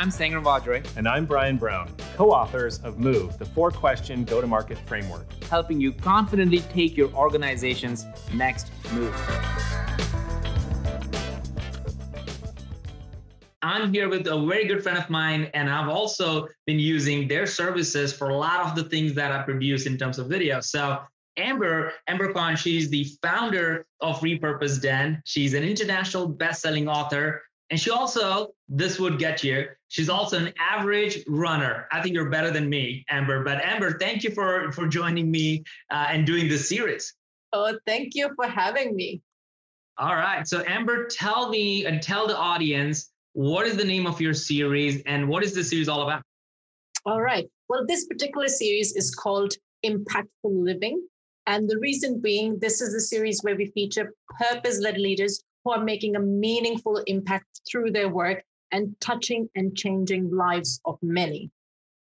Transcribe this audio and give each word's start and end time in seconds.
I'm 0.00 0.08
Sangram 0.08 0.44
Vajre. 0.44 0.82
And 0.96 1.06
I'm 1.06 1.26
Bryan 1.26 1.58
Brown, 1.58 1.94
co 2.16 2.30
authors 2.30 2.78
of 2.78 2.98
Move, 2.98 3.36
the 3.36 3.44
four 3.44 3.70
question 3.70 4.24
go 4.24 4.40
to 4.40 4.46
market 4.46 4.78
framework, 4.86 5.30
helping 5.42 5.78
you 5.78 5.92
confidently 5.92 6.60
take 6.72 6.96
your 6.96 7.12
organization's 7.12 8.06
next 8.32 8.70
move. 8.94 9.14
I'm 13.60 13.92
here 13.92 14.08
with 14.08 14.26
a 14.26 14.42
very 14.46 14.64
good 14.64 14.82
friend 14.82 14.96
of 14.96 15.10
mine, 15.10 15.50
and 15.52 15.68
I've 15.68 15.90
also 15.90 16.48
been 16.66 16.78
using 16.78 17.28
their 17.28 17.44
services 17.44 18.10
for 18.10 18.30
a 18.30 18.36
lot 18.38 18.60
of 18.64 18.74
the 18.74 18.84
things 18.88 19.12
that 19.16 19.32
I 19.32 19.42
produce 19.42 19.84
in 19.84 19.98
terms 19.98 20.18
of 20.18 20.28
video. 20.28 20.62
So 20.62 20.98
Amber, 21.36 21.92
Amber 22.08 22.32
Khan, 22.32 22.56
she's 22.56 22.88
the 22.88 23.06
founder 23.22 23.84
of 24.00 24.18
Repurpose 24.20 24.80
Den. 24.80 25.20
She's 25.26 25.52
an 25.52 25.62
international 25.62 26.26
best-selling 26.26 26.88
author. 26.88 27.42
And 27.70 27.78
she 27.78 27.90
also, 27.90 28.48
this 28.68 28.98
would 28.98 29.18
get 29.18 29.44
you, 29.44 29.68
she's 29.88 30.08
also 30.08 30.38
an 30.38 30.52
average 30.58 31.24
runner. 31.28 31.86
I 31.92 32.02
think 32.02 32.14
you're 32.14 32.28
better 32.28 32.50
than 32.50 32.68
me, 32.68 33.04
Amber. 33.08 33.44
But 33.44 33.62
Amber, 33.62 33.96
thank 33.96 34.24
you 34.24 34.30
for, 34.32 34.72
for 34.72 34.88
joining 34.88 35.30
me 35.30 35.62
uh, 35.90 36.06
and 36.08 36.26
doing 36.26 36.48
this 36.48 36.68
series. 36.68 37.14
Oh, 37.52 37.78
thank 37.86 38.14
you 38.14 38.30
for 38.34 38.48
having 38.48 38.96
me. 38.96 39.22
All 39.98 40.16
right. 40.16 40.46
So 40.48 40.64
Amber, 40.66 41.06
tell 41.06 41.48
me 41.48 41.86
and 41.86 42.02
tell 42.02 42.26
the 42.26 42.36
audience 42.36 43.10
what 43.34 43.66
is 43.66 43.76
the 43.76 43.84
name 43.84 44.06
of 44.06 44.20
your 44.20 44.34
series 44.34 45.02
and 45.06 45.28
what 45.28 45.44
is 45.44 45.54
the 45.54 45.62
series 45.62 45.88
all 45.88 46.02
about? 46.02 46.22
All 47.06 47.20
right. 47.20 47.46
Well, 47.68 47.86
this 47.86 48.06
particular 48.06 48.48
series 48.48 48.96
is 48.96 49.14
called 49.14 49.52
Impactful 49.84 50.26
Living. 50.44 51.06
And 51.46 51.68
the 51.68 51.78
reason 51.78 52.20
being, 52.20 52.58
this 52.58 52.80
is 52.80 52.94
a 52.94 53.00
series 53.00 53.40
where 53.42 53.56
we 53.56 53.66
feature 53.66 54.12
purpose 54.38 54.80
led 54.80 54.98
leaders 54.98 55.42
who 55.64 55.72
are 55.72 55.84
making 55.84 56.16
a 56.16 56.20
meaningful 56.20 56.98
impact 57.06 57.60
through 57.70 57.90
their 57.90 58.08
work 58.08 58.42
and 58.72 58.94
touching 59.00 59.48
and 59.54 59.76
changing 59.76 60.30
lives 60.30 60.80
of 60.84 60.98
many. 61.02 61.50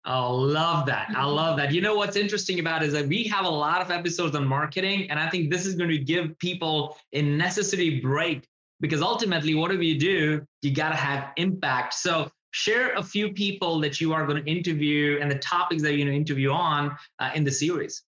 I 0.04 0.20
love 0.28 0.88
that. 0.88 1.10
I 1.10 1.14
Mm-hmm. 1.14 1.26
love 1.28 1.58
that. 1.58 1.72
You 1.72 1.82
know 1.82 1.96
what's 1.96 2.16
interesting 2.16 2.60
about 2.60 2.82
it 2.82 2.88
is 2.88 2.94
that 2.94 3.08
we 3.08 3.24
have 3.26 3.46
a 3.46 3.50
lot 3.50 3.82
of 3.82 3.92
episodes 3.92 4.36
on 4.36 4.48
marketing, 4.48 5.10
and 5.12 5.20
I 5.20 5.30
think 5.30 5.52
this 5.52 5.66
is 5.66 5.76
going 5.76 5.90
to 5.92 5.98
give 6.00 6.38
people 6.40 6.98
a 7.14 7.22
necessary 7.22 8.00
break 8.00 8.48
because 8.80 9.02
ultimately, 9.02 9.54
whatever 9.54 9.84
you 9.84 10.00
do, 10.00 10.46
you 10.64 10.74
got 10.74 10.90
to 10.90 10.96
have 10.96 11.30
impact. 11.38 11.94
So, 11.94 12.32
share 12.50 12.96
a 12.96 13.04
few 13.04 13.32
people 13.32 13.80
that 13.82 14.02
you 14.02 14.12
are 14.12 14.26
going 14.26 14.44
to 14.44 14.52
interview 14.52 15.20
and 15.22 15.30
the 15.30 15.38
topics 15.38 15.84
that 15.84 15.90
you're 15.92 16.00
going 16.00 16.10
to 16.10 16.16
interview 16.16 16.52
on 16.52 16.98
uh, 17.20 17.30
in 17.36 17.44
the 17.44 17.52
series. 17.52 18.04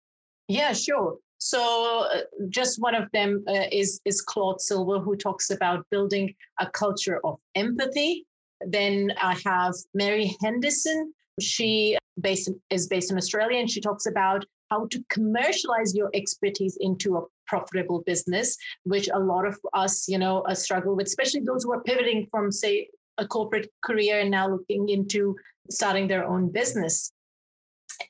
Yeah, 0.46 0.74
sure. 0.74 1.16
So, 1.38 2.08
uh, 2.12 2.20
just 2.48 2.80
one 2.80 2.94
of 2.94 3.10
them 3.12 3.44
uh, 3.48 3.66
is 3.70 4.00
is 4.04 4.20
Claude 4.20 4.60
Silver, 4.60 4.98
who 4.98 5.16
talks 5.16 5.50
about 5.50 5.86
building 5.90 6.34
a 6.58 6.66
culture 6.66 7.20
of 7.24 7.38
empathy. 7.54 8.26
Then 8.60 9.12
I 9.22 9.36
have 9.44 9.74
Mary 9.94 10.36
Henderson. 10.42 11.14
She 11.40 11.96
based, 12.20 12.50
is 12.70 12.88
based 12.88 13.12
in 13.12 13.16
Australia, 13.16 13.60
and 13.60 13.70
she 13.70 13.80
talks 13.80 14.06
about 14.06 14.44
how 14.70 14.86
to 14.88 15.02
commercialize 15.08 15.94
your 15.94 16.10
expertise 16.12 16.76
into 16.80 17.16
a 17.16 17.22
profitable 17.46 18.02
business, 18.04 18.56
which 18.84 19.08
a 19.08 19.18
lot 19.18 19.46
of 19.46 19.56
us, 19.74 20.08
you 20.08 20.18
know, 20.18 20.42
uh, 20.42 20.54
struggle 20.54 20.94
with, 20.94 21.06
especially 21.06 21.40
those 21.40 21.64
who 21.64 21.72
are 21.72 21.82
pivoting 21.82 22.26
from, 22.30 22.52
say, 22.52 22.88
a 23.18 23.26
corporate 23.26 23.70
career 23.82 24.20
and 24.20 24.30
now 24.30 24.48
looking 24.48 24.88
into 24.88 25.36
starting 25.70 26.06
their 26.06 26.24
own 26.24 26.50
business. 26.50 27.12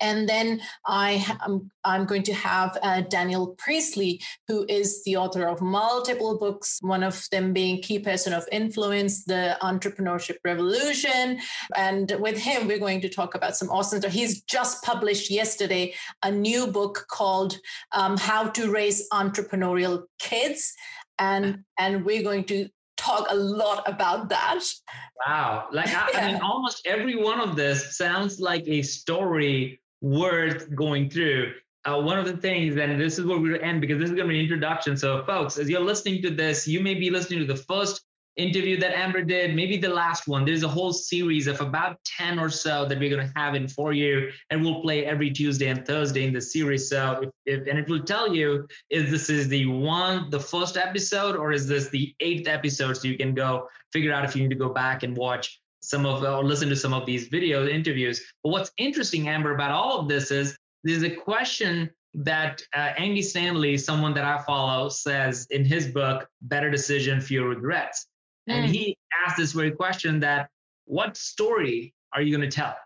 And 0.00 0.28
then 0.28 0.60
I 0.86 1.24
am 1.44 1.70
I'm 1.84 2.04
going 2.04 2.22
to 2.24 2.34
have 2.34 2.76
uh, 2.82 3.00
Daniel 3.02 3.54
Priestley, 3.58 4.20
who 4.46 4.66
is 4.68 5.02
the 5.04 5.16
author 5.16 5.46
of 5.46 5.62
multiple 5.62 6.38
books, 6.38 6.78
one 6.82 7.02
of 7.02 7.26
them 7.30 7.52
being 7.52 7.80
Key 7.80 7.98
Person 7.98 8.34
of 8.34 8.46
Influence, 8.52 9.24
The 9.24 9.56
Entrepreneurship 9.62 10.36
Revolution. 10.44 11.40
And 11.76 12.14
with 12.20 12.38
him, 12.38 12.68
we're 12.68 12.78
going 12.78 13.00
to 13.00 13.08
talk 13.08 13.34
about 13.34 13.56
some 13.56 13.70
awesome 13.70 14.00
stuff. 14.00 14.12
He's 14.12 14.42
just 14.42 14.84
published 14.84 15.30
yesterday 15.30 15.94
a 16.22 16.30
new 16.30 16.66
book 16.66 17.06
called 17.10 17.56
um, 17.92 18.18
How 18.18 18.48
to 18.48 18.70
Raise 18.70 19.08
Entrepreneurial 19.10 20.04
Kids. 20.18 20.74
And, 21.18 21.64
and 21.78 22.04
we're 22.04 22.22
going 22.22 22.44
to 22.44 22.68
talk 22.98 23.26
a 23.30 23.34
lot 23.34 23.88
about 23.88 24.28
that. 24.28 24.60
Wow. 25.26 25.68
Like, 25.72 25.88
I, 25.88 26.08
yeah. 26.12 26.20
I 26.20 26.32
mean, 26.32 26.42
almost 26.42 26.86
every 26.86 27.16
one 27.16 27.40
of 27.40 27.56
this 27.56 27.96
sounds 27.96 28.40
like 28.40 28.64
a 28.66 28.82
story 28.82 29.80
worth 30.00 30.74
going 30.74 31.10
through. 31.10 31.52
Uh, 31.84 32.00
one 32.00 32.18
of 32.18 32.26
the 32.26 32.36
things, 32.36 32.76
and 32.76 33.00
this 33.00 33.18
is 33.18 33.24
where 33.24 33.38
we're 33.38 33.48
going 33.48 33.60
to 33.60 33.66
end 33.66 33.80
because 33.80 33.98
this 33.98 34.10
is 34.10 34.16
going 34.16 34.28
to 34.28 34.32
be 34.32 34.38
an 34.38 34.42
introduction. 34.42 34.96
So, 34.96 35.24
folks, 35.24 35.58
as 35.58 35.70
you're 35.70 35.80
listening 35.80 36.20
to 36.22 36.30
this, 36.30 36.66
you 36.66 36.80
may 36.80 36.94
be 36.94 37.08
listening 37.08 37.38
to 37.40 37.46
the 37.46 37.56
first 37.56 38.02
interview 38.38 38.78
that 38.78 38.96
Amber 38.96 39.22
did, 39.22 39.54
maybe 39.54 39.76
the 39.76 39.88
last 39.88 40.28
one. 40.28 40.44
There's 40.44 40.62
a 40.62 40.68
whole 40.68 40.92
series 40.92 41.46
of 41.46 41.60
about 41.60 41.98
10 42.04 42.38
or 42.38 42.48
so 42.48 42.86
that 42.86 42.98
we're 42.98 43.10
going 43.10 43.26
to 43.26 43.32
have 43.36 43.54
in 43.54 43.68
for 43.68 43.92
you, 43.92 44.30
and 44.50 44.62
we'll 44.62 44.80
play 44.80 45.04
every 45.04 45.30
Tuesday 45.30 45.68
and 45.68 45.86
Thursday 45.86 46.24
in 46.24 46.32
the 46.32 46.40
series. 46.40 46.88
So, 46.88 47.20
if, 47.22 47.30
if, 47.46 47.68
and 47.68 47.78
it 47.78 47.88
will 47.88 48.02
tell 48.02 48.34
you 48.34 48.66
if 48.90 49.10
this 49.10 49.28
is 49.28 49.48
the 49.48 49.66
one, 49.66 50.30
the 50.30 50.40
first 50.40 50.76
episode, 50.76 51.36
or 51.36 51.52
is 51.52 51.66
this 51.66 51.88
the 51.88 52.14
eighth 52.20 52.48
episode? 52.48 52.96
So 52.96 53.08
you 53.08 53.16
can 53.16 53.34
go 53.34 53.68
figure 53.92 54.12
out 54.12 54.24
if 54.24 54.36
you 54.36 54.42
need 54.42 54.50
to 54.50 54.56
go 54.56 54.68
back 54.68 55.02
and 55.02 55.16
watch 55.16 55.60
some 55.80 56.06
of 56.06 56.22
or 56.22 56.44
listen 56.44 56.68
to 56.68 56.76
some 56.76 56.92
of 56.92 57.06
these 57.06 57.28
video 57.28 57.66
interviews. 57.66 58.20
But 58.42 58.50
what's 58.50 58.72
interesting, 58.78 59.28
Amber, 59.28 59.54
about 59.54 59.70
all 59.70 60.00
of 60.00 60.08
this 60.08 60.30
is 60.30 60.56
there's 60.84 61.02
a 61.02 61.10
question 61.10 61.90
that 62.14 62.62
uh, 62.74 62.92
Andy 62.98 63.22
Stanley, 63.22 63.76
someone 63.76 64.14
that 64.14 64.24
I 64.24 64.42
follow, 64.42 64.88
says 64.88 65.46
in 65.50 65.64
his 65.64 65.88
book, 65.88 66.26
Better 66.42 66.70
Decision, 66.70 67.20
Fewer 67.20 67.48
Regrets. 67.48 68.06
Mm. 68.48 68.54
And 68.54 68.66
he 68.66 68.96
asked 69.26 69.36
this 69.36 69.52
very 69.52 69.70
question 69.70 70.20
that 70.20 70.48
what 70.86 71.16
story 71.16 71.94
are 72.12 72.22
you 72.22 72.36
going 72.36 72.48
to 72.48 72.54
tell? 72.54 72.76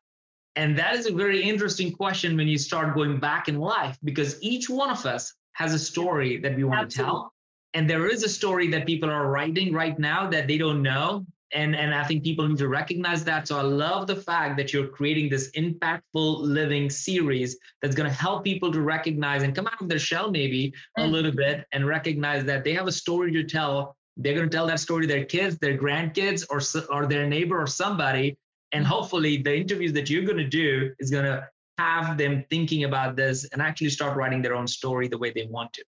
And 0.56 0.76
that 0.78 0.94
is 0.94 1.06
a 1.06 1.12
very 1.12 1.42
interesting 1.42 1.92
question 1.92 2.36
when 2.36 2.48
you 2.48 2.58
start 2.58 2.94
going 2.94 3.18
back 3.18 3.48
in 3.48 3.58
life 3.58 3.96
because 4.04 4.42
each 4.42 4.68
one 4.68 4.90
of 4.90 5.06
us 5.06 5.32
has 5.54 5.72
a 5.72 5.78
story 5.78 6.38
that 6.38 6.56
we 6.56 6.64
want 6.64 6.80
Absolutely. 6.80 7.12
to 7.12 7.18
tell. 7.18 7.32
And 7.74 7.88
there 7.88 8.06
is 8.06 8.22
a 8.22 8.28
story 8.28 8.68
that 8.68 8.86
people 8.86 9.10
are 9.10 9.28
writing 9.28 9.72
right 9.72 9.98
now 9.98 10.28
that 10.28 10.46
they 10.46 10.58
don't 10.58 10.82
know 10.82 11.24
and 11.52 11.74
and 11.76 11.94
i 11.94 12.04
think 12.04 12.22
people 12.22 12.46
need 12.46 12.58
to 12.58 12.68
recognize 12.68 13.24
that. 13.24 13.48
So 13.48 13.58
i 13.58 13.62
love 13.62 14.06
the 14.06 14.16
fact 14.16 14.56
that 14.56 14.72
you're 14.72 14.88
creating 14.88 15.28
this 15.28 15.50
impactful 15.52 16.02
living 16.40 16.90
series 16.90 17.56
that's 17.80 17.94
going 17.94 18.08
to 18.08 18.14
help 18.14 18.44
people 18.44 18.72
to 18.72 18.80
recognize 18.80 19.42
and 19.42 19.54
come 19.54 19.66
out 19.66 19.80
of 19.80 19.88
their 19.88 19.98
shell 19.98 20.30
maybe 20.30 20.72
a 20.98 21.02
mm. 21.02 21.10
little 21.10 21.32
bit 21.32 21.66
and 21.72 21.86
recognize 21.86 22.44
that 22.44 22.64
they 22.64 22.74
have 22.74 22.86
a 22.86 22.92
story 22.92 23.32
to 23.32 23.44
tell. 23.44 23.96
They're 24.16 24.34
going 24.34 24.48
to 24.48 24.54
tell 24.54 24.66
that 24.66 24.80
story 24.80 25.06
to 25.06 25.12
their 25.12 25.24
kids 25.24 25.58
their 25.58 25.78
grandkids 25.78 26.44
or 26.50 26.60
or 26.94 27.06
their 27.06 27.26
neighbor 27.26 27.60
or 27.60 27.66
somebody. 27.66 28.36
And 28.72 28.84
mm. 28.84 28.88
hopefully 28.88 29.38
the 29.38 29.56
interviews 29.56 29.92
that 29.94 30.10
you're 30.10 30.24
going 30.24 30.38
to 30.38 30.48
do 30.48 30.92
is 30.98 31.10
going 31.10 31.24
to 31.24 31.48
have 31.78 32.18
them 32.18 32.44
thinking 32.50 32.84
about 32.84 33.16
this 33.16 33.44
and 33.52 33.62
actually 33.62 33.88
start 33.88 34.16
writing 34.16 34.42
their 34.42 34.54
own 34.54 34.66
story 34.66 35.08
the 35.08 35.18
way 35.18 35.32
they 35.34 35.46
want 35.46 35.72
to 35.72 35.84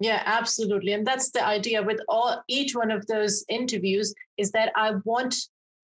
yeah, 0.00 0.22
absolutely. 0.24 0.92
And 0.92 1.06
that's 1.06 1.30
the 1.30 1.44
idea 1.44 1.82
with 1.82 2.00
all 2.08 2.42
each 2.48 2.74
one 2.74 2.90
of 2.90 3.06
those 3.06 3.44
interviews 3.48 4.14
is 4.36 4.50
that 4.52 4.72
I 4.76 4.92
want 5.04 5.34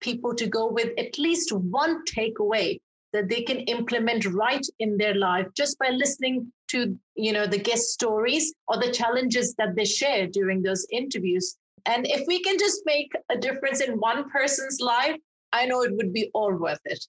people 0.01 0.35
to 0.35 0.47
go 0.47 0.67
with 0.67 0.89
at 0.97 1.17
least 1.17 1.51
one 1.53 2.03
takeaway 2.05 2.79
that 3.13 3.29
they 3.29 3.41
can 3.41 3.59
implement 3.61 4.25
right 4.25 4.65
in 4.79 4.97
their 4.97 5.15
life 5.15 5.47
just 5.55 5.77
by 5.79 5.89
listening 5.89 6.51
to 6.69 6.97
you 7.15 7.33
know 7.33 7.45
the 7.45 7.57
guest 7.57 7.89
stories 7.89 8.53
or 8.67 8.77
the 8.77 8.91
challenges 8.91 9.53
that 9.55 9.75
they 9.75 9.85
share 9.85 10.27
during 10.27 10.61
those 10.61 10.87
interviews 10.91 11.57
and 11.85 12.07
if 12.07 12.25
we 12.27 12.41
can 12.41 12.57
just 12.57 12.81
make 12.85 13.11
a 13.29 13.37
difference 13.37 13.81
in 13.81 13.99
one 13.99 14.29
person's 14.29 14.79
life 14.79 15.17
i 15.51 15.65
know 15.65 15.81
it 15.81 15.93
would 15.95 16.13
be 16.13 16.31
all 16.33 16.53
worth 16.53 16.79
it 16.85 17.05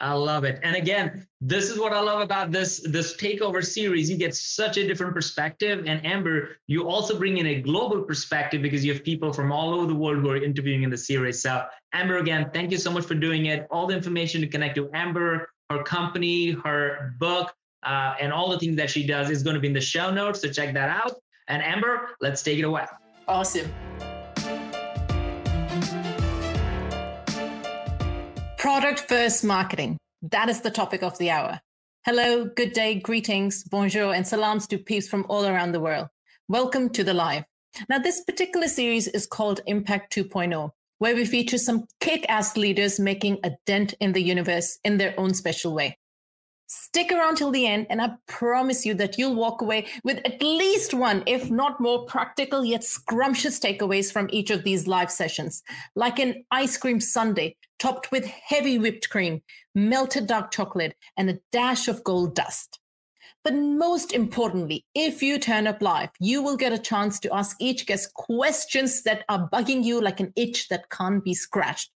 I 0.00 0.12
love 0.12 0.44
it. 0.44 0.60
And 0.62 0.76
again, 0.76 1.26
this 1.40 1.70
is 1.70 1.78
what 1.78 1.92
I 1.92 2.00
love 2.00 2.20
about 2.20 2.52
this 2.52 2.80
this 2.80 3.16
takeover 3.16 3.64
series. 3.64 4.10
You 4.10 4.18
get 4.18 4.34
such 4.34 4.76
a 4.76 4.86
different 4.86 5.14
perspective. 5.14 5.84
And 5.86 6.04
Amber, 6.04 6.56
you 6.66 6.88
also 6.88 7.18
bring 7.18 7.38
in 7.38 7.46
a 7.46 7.62
global 7.62 8.02
perspective 8.02 8.60
because 8.60 8.84
you 8.84 8.92
have 8.92 9.02
people 9.04 9.32
from 9.32 9.52
all 9.52 9.72
over 9.72 9.86
the 9.86 9.94
world 9.94 10.18
who 10.18 10.30
are 10.30 10.36
interviewing 10.36 10.82
in 10.82 10.90
the 10.90 10.98
series. 10.98 11.40
So 11.40 11.64
Amber, 11.94 12.18
again, 12.18 12.50
thank 12.52 12.72
you 12.72 12.78
so 12.78 12.90
much 12.90 13.06
for 13.06 13.14
doing 13.14 13.46
it. 13.46 13.66
All 13.70 13.86
the 13.86 13.94
information 13.94 14.42
to 14.42 14.46
connect 14.46 14.74
to 14.76 14.90
Amber, 14.92 15.48
her 15.70 15.82
company, 15.82 16.50
her 16.50 17.14
book, 17.18 17.54
uh, 17.82 18.14
and 18.20 18.32
all 18.32 18.50
the 18.50 18.58
things 18.58 18.76
that 18.76 18.90
she 18.90 19.06
does 19.06 19.30
is 19.30 19.42
going 19.42 19.54
to 19.54 19.60
be 19.60 19.68
in 19.68 19.74
the 19.74 19.80
show 19.80 20.10
notes. 20.10 20.42
So 20.42 20.50
check 20.50 20.74
that 20.74 20.90
out. 20.90 21.12
And 21.48 21.62
Amber, 21.62 22.10
let's 22.20 22.42
take 22.42 22.58
it 22.58 22.64
away. 22.64 22.84
Awesome. 23.28 23.72
Product 28.66 28.98
first 28.98 29.44
marketing. 29.44 29.96
That 30.22 30.48
is 30.48 30.60
the 30.60 30.72
topic 30.72 31.04
of 31.04 31.16
the 31.18 31.30
hour. 31.30 31.60
Hello, 32.04 32.46
good 32.46 32.72
day, 32.72 32.96
greetings, 32.96 33.62
bonjour, 33.62 34.12
and 34.12 34.26
salams 34.26 34.66
to 34.66 34.76
peeps 34.76 35.06
from 35.06 35.24
all 35.28 35.46
around 35.46 35.70
the 35.70 35.78
world. 35.78 36.08
Welcome 36.48 36.88
to 36.88 37.04
the 37.04 37.14
live. 37.14 37.44
Now, 37.88 38.00
this 38.00 38.24
particular 38.24 38.66
series 38.66 39.06
is 39.06 39.24
called 39.24 39.60
Impact 39.66 40.12
2.0, 40.12 40.70
where 40.98 41.14
we 41.14 41.24
feature 41.24 41.58
some 41.58 41.84
kick 42.00 42.26
ass 42.28 42.56
leaders 42.56 42.98
making 42.98 43.38
a 43.44 43.52
dent 43.66 43.94
in 44.00 44.14
the 44.14 44.22
universe 44.22 44.80
in 44.82 44.98
their 44.98 45.14
own 45.16 45.32
special 45.32 45.72
way. 45.72 45.96
Stick 46.68 47.12
around 47.12 47.36
till 47.36 47.52
the 47.52 47.64
end, 47.64 47.86
and 47.90 48.02
I 48.02 48.10
promise 48.26 48.84
you 48.84 48.94
that 48.94 49.16
you'll 49.16 49.36
walk 49.36 49.62
away 49.62 49.86
with 50.02 50.18
at 50.24 50.42
least 50.42 50.94
one, 50.94 51.22
if 51.26 51.48
not 51.48 51.80
more, 51.80 52.04
practical 52.06 52.64
yet 52.64 52.82
scrumptious 52.82 53.60
takeaways 53.60 54.12
from 54.12 54.28
each 54.32 54.50
of 54.50 54.64
these 54.64 54.88
live 54.88 55.10
sessions, 55.10 55.62
like 55.94 56.18
an 56.18 56.44
ice 56.50 56.76
cream 56.76 56.98
sundae 56.98 57.54
topped 57.78 58.10
with 58.10 58.24
heavy 58.24 58.78
whipped 58.78 59.08
cream, 59.10 59.42
melted 59.76 60.26
dark 60.26 60.50
chocolate, 60.50 60.96
and 61.16 61.30
a 61.30 61.38
dash 61.52 61.86
of 61.86 62.02
gold 62.02 62.34
dust. 62.34 62.80
But 63.44 63.54
most 63.54 64.12
importantly, 64.12 64.84
if 64.92 65.22
you 65.22 65.38
turn 65.38 65.68
up 65.68 65.80
live, 65.80 66.10
you 66.18 66.42
will 66.42 66.56
get 66.56 66.72
a 66.72 66.78
chance 66.78 67.20
to 67.20 67.32
ask 67.32 67.56
each 67.60 67.86
guest 67.86 68.12
questions 68.14 69.04
that 69.04 69.24
are 69.28 69.48
bugging 69.50 69.84
you 69.84 70.00
like 70.00 70.18
an 70.18 70.32
itch 70.34 70.66
that 70.68 70.90
can't 70.90 71.22
be 71.22 71.32
scratched. 71.32 71.92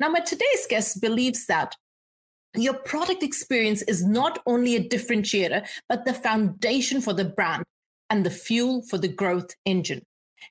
Now, 0.00 0.08
my 0.08 0.20
today's 0.20 0.66
guest 0.70 1.02
believes 1.02 1.44
that 1.46 1.76
your 2.58 2.74
product 2.74 3.22
experience 3.22 3.82
is 3.82 4.04
not 4.04 4.38
only 4.46 4.76
a 4.76 4.88
differentiator, 4.88 5.66
but 5.88 6.04
the 6.04 6.14
foundation 6.14 7.00
for 7.00 7.12
the 7.12 7.24
brand 7.24 7.64
and 8.10 8.24
the 8.24 8.30
fuel 8.30 8.82
for 8.82 8.98
the 8.98 9.08
growth 9.08 9.50
engine. 9.64 10.02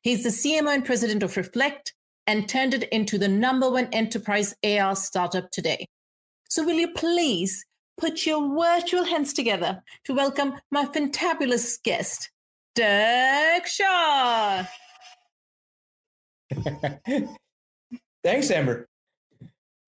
He's 0.01 0.23
the 0.23 0.29
CMO 0.29 0.73
and 0.73 0.85
president 0.85 1.23
of 1.23 1.35
RE'FLEKT 1.35 1.91
and 2.27 2.49
turned 2.49 2.73
it 2.73 2.83
into 2.89 3.17
the 3.17 3.27
number 3.27 3.69
one 3.69 3.87
enterprise 3.91 4.55
AR 4.63 4.95
startup 4.95 5.51
today. 5.51 5.87
So, 6.49 6.63
will 6.63 6.75
you 6.75 6.91
please 6.93 7.65
put 7.97 8.25
your 8.25 8.55
virtual 8.55 9.05
hands 9.05 9.33
together 9.33 9.81
to 10.05 10.13
welcome 10.13 10.53
my 10.71 10.85
fantabulous 10.85 11.81
guest, 11.81 12.31
Dirk 12.75 13.65
Schart? 13.65 14.67
Thanks, 18.23 18.51
Amber. 18.51 18.87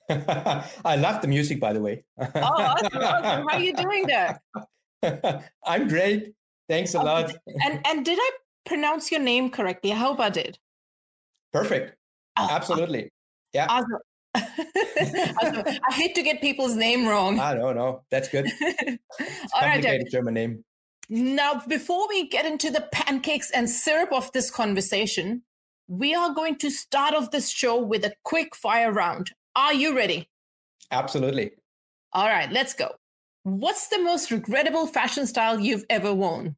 I 0.86 0.96
love 0.96 1.22
the 1.22 1.28
music, 1.28 1.60
by 1.60 1.74
the 1.74 1.82
way. 1.82 2.04
oh, 2.18 2.26
awesome, 2.36 2.88
awesome. 2.94 3.24
How 3.24 3.48
are 3.50 3.60
you 3.60 3.74
doing 3.74 4.08
there? 4.08 4.42
I'm 5.66 5.88
great. 5.88 6.34
Thanks 6.70 6.96
a 6.96 7.00
oh, 7.00 7.04
lot. 7.04 7.36
And 7.64 7.82
and 7.86 8.06
did 8.06 8.18
I 8.20 8.32
pronounce 8.66 9.12
your 9.12 9.22
name 9.22 9.50
correctly? 9.50 9.92
I 9.92 9.96
hope 9.96 10.20
I 10.20 10.30
did. 10.30 10.60
Perfect. 11.54 11.96
Oh, 12.38 12.48
Absolutely. 12.50 13.10
Yeah. 13.54 13.68
Awesome. 14.36 15.68
I 15.90 15.94
hate 15.94 16.14
to 16.14 16.22
get 16.22 16.42
people's 16.42 16.76
name 16.76 17.08
wrong. 17.08 17.40
I 17.40 17.56
don't 17.56 17.76
know. 17.76 18.04
That's 18.12 18.30
good. 18.30 18.48
All 19.54 19.62
right, 19.62 20.06
German 20.12 20.36
name. 20.36 20.64
Now, 21.10 21.62
before 21.68 22.08
we 22.08 22.28
get 22.28 22.46
into 22.46 22.70
the 22.70 22.88
pancakes 22.92 23.50
and 23.50 23.68
syrup 23.68 24.12
of 24.12 24.32
this 24.34 24.52
conversation, 24.52 25.42
we 25.88 26.14
are 26.14 26.34
going 26.34 26.58
to 26.58 26.70
start 26.70 27.16
off 27.16 27.32
this 27.32 27.50
show 27.50 27.82
with 27.82 28.04
a 28.06 28.14
quick 28.24 28.56
fire 28.56 28.92
round. 28.92 29.32
Are 29.58 29.74
you 29.74 29.96
ready? 29.96 30.30
Absolutely. 30.92 31.52
All 32.14 32.28
right, 32.28 32.52
let's 32.52 32.76
go. 32.76 32.92
What's 33.42 33.88
the 33.88 33.98
most 33.98 34.30
regrettable 34.30 34.86
fashion 34.86 35.26
style 35.26 35.60
you've 35.60 35.84
ever 35.90 36.14
worn? 36.14 36.56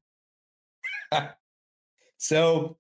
so 2.18 2.78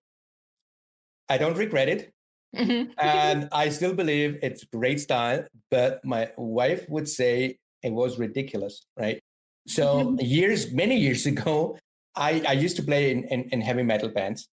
I 1.30 1.38
don't 1.38 1.57
regret 1.57 1.88
it. 1.88 2.13
Mm-hmm. 2.54 2.92
and 2.98 3.48
I 3.54 3.69
still 3.69 3.94
believe 3.94 4.39
it's 4.42 4.66
great 4.66 5.00
style, 5.00 5.45
but 5.71 6.04
my 6.04 6.31
wife 6.36 6.83
would 6.89 7.07
say 7.07 7.60
it 7.81 7.94
was 7.94 8.19
ridiculous, 8.19 8.86
right? 8.98 9.22
So 9.68 10.18
years, 10.19 10.74
many 10.74 10.98
years 10.98 11.25
ago, 11.27 11.77
I, 12.15 12.44
I 12.45 12.54
used 12.54 12.75
to 12.75 12.83
play 12.83 13.12
in, 13.12 13.24
in, 13.25 13.44
in 13.51 13.62
heavy 13.62 13.83
metal 13.83 14.10
bands. 14.10 14.50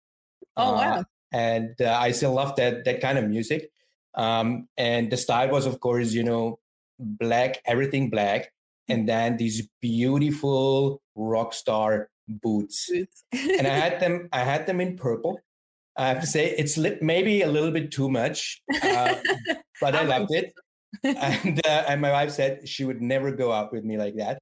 Oh 0.56 0.74
uh, 0.74 0.74
wow! 0.74 1.04
And 1.32 1.74
uh, 1.80 1.98
I 1.98 2.12
still 2.12 2.34
love 2.34 2.54
that 2.56 2.84
that 2.84 3.00
kind 3.00 3.19
of 3.19 3.28
music. 3.28 3.70
Um, 4.16 4.68
and 4.76 5.10
the 5.10 5.16
style 5.16 5.50
was, 5.50 5.66
of 5.66 5.80
course, 5.80 6.12
you 6.12 6.24
know, 6.24 6.58
black, 6.98 7.60
everything 7.66 8.10
black, 8.10 8.52
and 8.88 9.08
then 9.08 9.36
these 9.36 9.68
beautiful 9.80 11.02
rock 11.14 11.52
star 11.52 12.08
boots. 12.28 12.90
and 13.32 13.66
I 13.66 13.74
had 13.74 14.00
them, 14.00 14.28
I 14.32 14.40
had 14.40 14.66
them 14.66 14.80
in 14.80 14.96
purple. 14.96 15.40
I 15.96 16.08
have 16.08 16.20
to 16.20 16.26
say, 16.26 16.50
it's 16.50 16.76
lit, 16.76 17.02
maybe 17.02 17.42
a 17.42 17.48
little 17.48 17.70
bit 17.70 17.90
too 17.90 18.10
much, 18.10 18.62
uh, 18.82 19.14
but 19.80 19.94
I 19.94 20.02
loved 20.14 20.30
it. 20.32 20.52
and, 21.02 21.60
uh, 21.66 21.84
and 21.88 22.00
my 22.00 22.12
wife 22.12 22.30
said 22.30 22.69
she 22.69 22.84
would 22.84 23.02
never 23.02 23.32
go 23.32 23.52
out 23.52 23.72
with 23.72 23.84
me 23.84 23.96
like 23.96 24.16
that. 24.16 24.38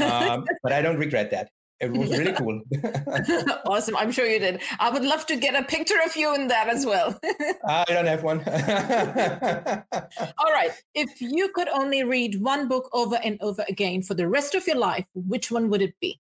Um, 0.00 0.44
but 0.62 0.72
I 0.72 0.80
don't 0.80 0.98
regret 0.98 1.30
that. 1.32 1.50
It 1.80 1.92
was 1.92 2.10
really 2.10 2.32
cool. 2.32 2.62
awesome. 3.66 3.96
I'm 3.96 4.12
sure 4.12 4.26
you 4.26 4.38
did. 4.38 4.60
I 4.78 4.90
would 4.90 5.04
love 5.04 5.26
to 5.26 5.36
get 5.36 5.54
a 5.54 5.64
picture 5.64 5.98
of 6.04 6.16
you 6.16 6.34
in 6.34 6.48
that 6.48 6.68
as 6.68 6.86
well. 6.86 7.18
I 7.68 7.84
don't 7.88 8.06
have 8.06 8.22
one. 8.22 8.38
All 10.38 10.52
right. 10.52 10.70
If 10.94 11.20
you 11.20 11.48
could 11.48 11.68
only 11.68 12.04
read 12.04 12.40
one 12.40 12.68
book 12.68 12.88
over 12.92 13.16
and 13.16 13.38
over 13.40 13.64
again 13.68 14.02
for 14.02 14.14
the 14.14 14.28
rest 14.28 14.54
of 14.54 14.66
your 14.66 14.76
life, 14.76 15.04
which 15.14 15.50
one 15.50 15.68
would 15.70 15.82
it 15.82 15.94
be? 16.00 16.20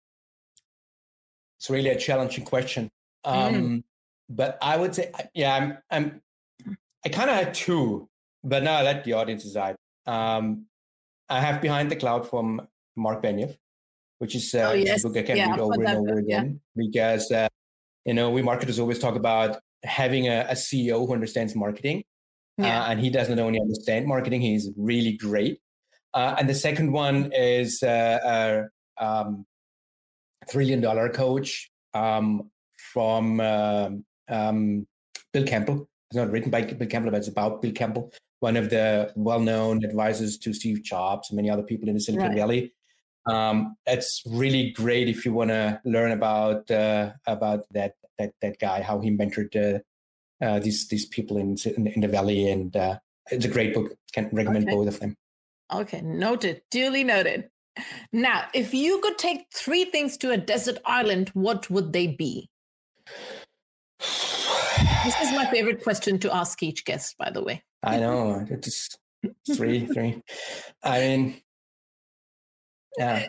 It's 1.60 1.70
really 1.70 1.90
a 1.90 1.98
challenging 1.98 2.44
question. 2.44 2.92
Um, 3.24 3.54
mm. 3.54 3.84
But 4.30 4.58
I 4.62 4.78
would 4.78 4.94
say, 4.94 5.12
yeah, 5.34 5.56
I'm, 5.56 5.78
I'm 5.90 6.22
I 7.06 7.10
kind 7.10 7.30
of 7.30 7.38
had 7.38 7.54
two, 7.54 8.10
but 8.44 8.64
now 8.64 8.76
I 8.76 8.84
let 8.84 9.06
the 9.06 9.14
audience 9.14 9.44
decide. 9.44 9.78
Um, 10.06 10.66
I 11.30 11.40
have 11.40 11.62
Behind 11.62 11.90
the 11.90 11.96
Cloud 11.96 12.30
from 12.30 12.68
Mark 12.96 13.24
Benioff 13.24 13.58
which 14.20 14.36
is 14.36 14.54
uh, 14.54 14.70
oh, 14.72 14.74
yes. 14.74 15.04
a 15.04 15.08
book 15.08 15.18
I 15.18 15.22
can 15.24 15.38
yeah, 15.38 15.52
read 15.52 15.60
over 15.60 15.74
and 15.74 15.88
over 15.88 16.16
book, 16.16 16.20
again 16.20 16.60
yeah. 16.76 16.86
because 16.86 17.32
uh, 17.32 17.48
you 18.06 18.14
know 18.14 18.30
we 18.30 18.42
marketers 18.42 18.80
always 18.80 19.00
talk 19.00 19.16
about 19.16 19.60
having 19.84 20.28
a, 20.28 20.46
a 20.50 20.54
CEO 20.54 21.06
who 21.06 21.14
understands 21.14 21.56
marketing, 21.56 22.04
uh, 22.60 22.66
yeah. 22.66 22.84
uh, 22.84 22.88
and 22.88 23.00
he 23.00 23.10
doesn't 23.10 23.40
only 23.40 23.60
understand 23.60 24.06
marketing; 24.08 24.42
he's 24.42 24.70
really 24.78 25.14
great. 25.14 25.60
Uh, 26.14 26.36
and 26.40 26.50
the 26.50 26.56
second 26.56 26.92
one 26.92 27.32
is 27.34 27.84
uh, 27.84 28.68
a 29.00 29.04
um, 29.04 29.46
trillion 30.50 30.82
dollar 30.82 31.10
coach 31.10 31.70
um, 31.94 32.50
from 32.94 33.40
um, 33.40 34.06
um, 34.30 34.88
Bill 35.34 35.46
Campbell. 35.46 35.88
It's 36.10 36.18
not 36.18 36.32
written 36.32 36.50
by 36.50 36.62
Bill 36.62 36.88
Campbell, 36.88 37.12
but 37.12 37.18
it's 37.18 37.28
about 37.28 37.62
Bill 37.62 37.74
Campbell, 37.74 38.12
one 38.40 38.56
of 38.56 38.70
the 38.70 39.12
well-known 39.16 39.84
advisors 39.84 40.38
to 40.40 40.54
Steve 40.54 40.82
Jobs 40.82 41.30
and 41.30 41.36
many 41.36 41.50
other 41.50 41.64
people 41.64 41.90
in 41.90 41.96
the 41.96 42.02
Silicon 42.02 42.30
right. 42.30 42.38
Valley 42.38 42.74
um, 43.28 43.76
it's 43.86 44.24
really 44.26 44.72
great 44.72 45.08
if 45.08 45.26
you 45.26 45.34
want 45.34 45.50
to 45.50 45.80
learn 45.86 46.12
about 46.12 46.70
uh, 46.72 47.12
about 47.26 47.66
that 47.72 47.96
that 48.18 48.34
that 48.42 48.60
guy, 48.60 48.82
how 48.82 49.00
he 49.00 49.12
mentored 49.12 49.56
uh, 49.56 49.80
uh, 50.44 50.60
these 50.60 50.88
these 50.88 51.06
people 51.06 51.38
in 51.38 51.56
in, 51.78 52.02
the 52.02 52.08
valley, 52.08 52.50
and 52.50 52.76
uh, 52.76 52.98
it's 53.32 53.46
a 53.46 53.50
great 53.50 53.74
book. 53.74 53.94
Can 54.14 54.30
recommend 54.32 54.68
okay. 54.68 54.76
both 54.76 54.88
of 54.88 55.00
them. 55.00 55.16
Okay, 55.74 56.02
noted. 56.02 56.62
Duly 56.72 57.04
noted. 57.04 57.50
Now, 58.12 58.48
if 58.54 58.74
you 58.74 59.00
could 59.02 59.18
take 59.18 59.46
three 59.54 59.86
things 59.86 60.18
to 60.18 60.32
a 60.32 60.38
desert 60.38 60.80
island, 60.86 61.30
what 61.34 61.70
would 61.70 61.94
they 61.94 62.08
be? 62.08 62.50
this 64.00 65.22
is 65.22 65.32
my 65.36 65.46
favorite 65.46 65.84
question 65.84 66.20
to 66.20 66.36
ask 66.36 66.62
each 66.64 66.86
guest, 66.86 67.16
by 67.18 67.30
the 67.30 67.44
way. 67.44 67.64
I 67.84 67.98
know. 68.00 68.46
It's 68.50 68.98
three, 69.56 69.86
three. 69.86 70.22
I 70.84 71.00
mean, 71.00 71.42
yeah. 72.98 73.28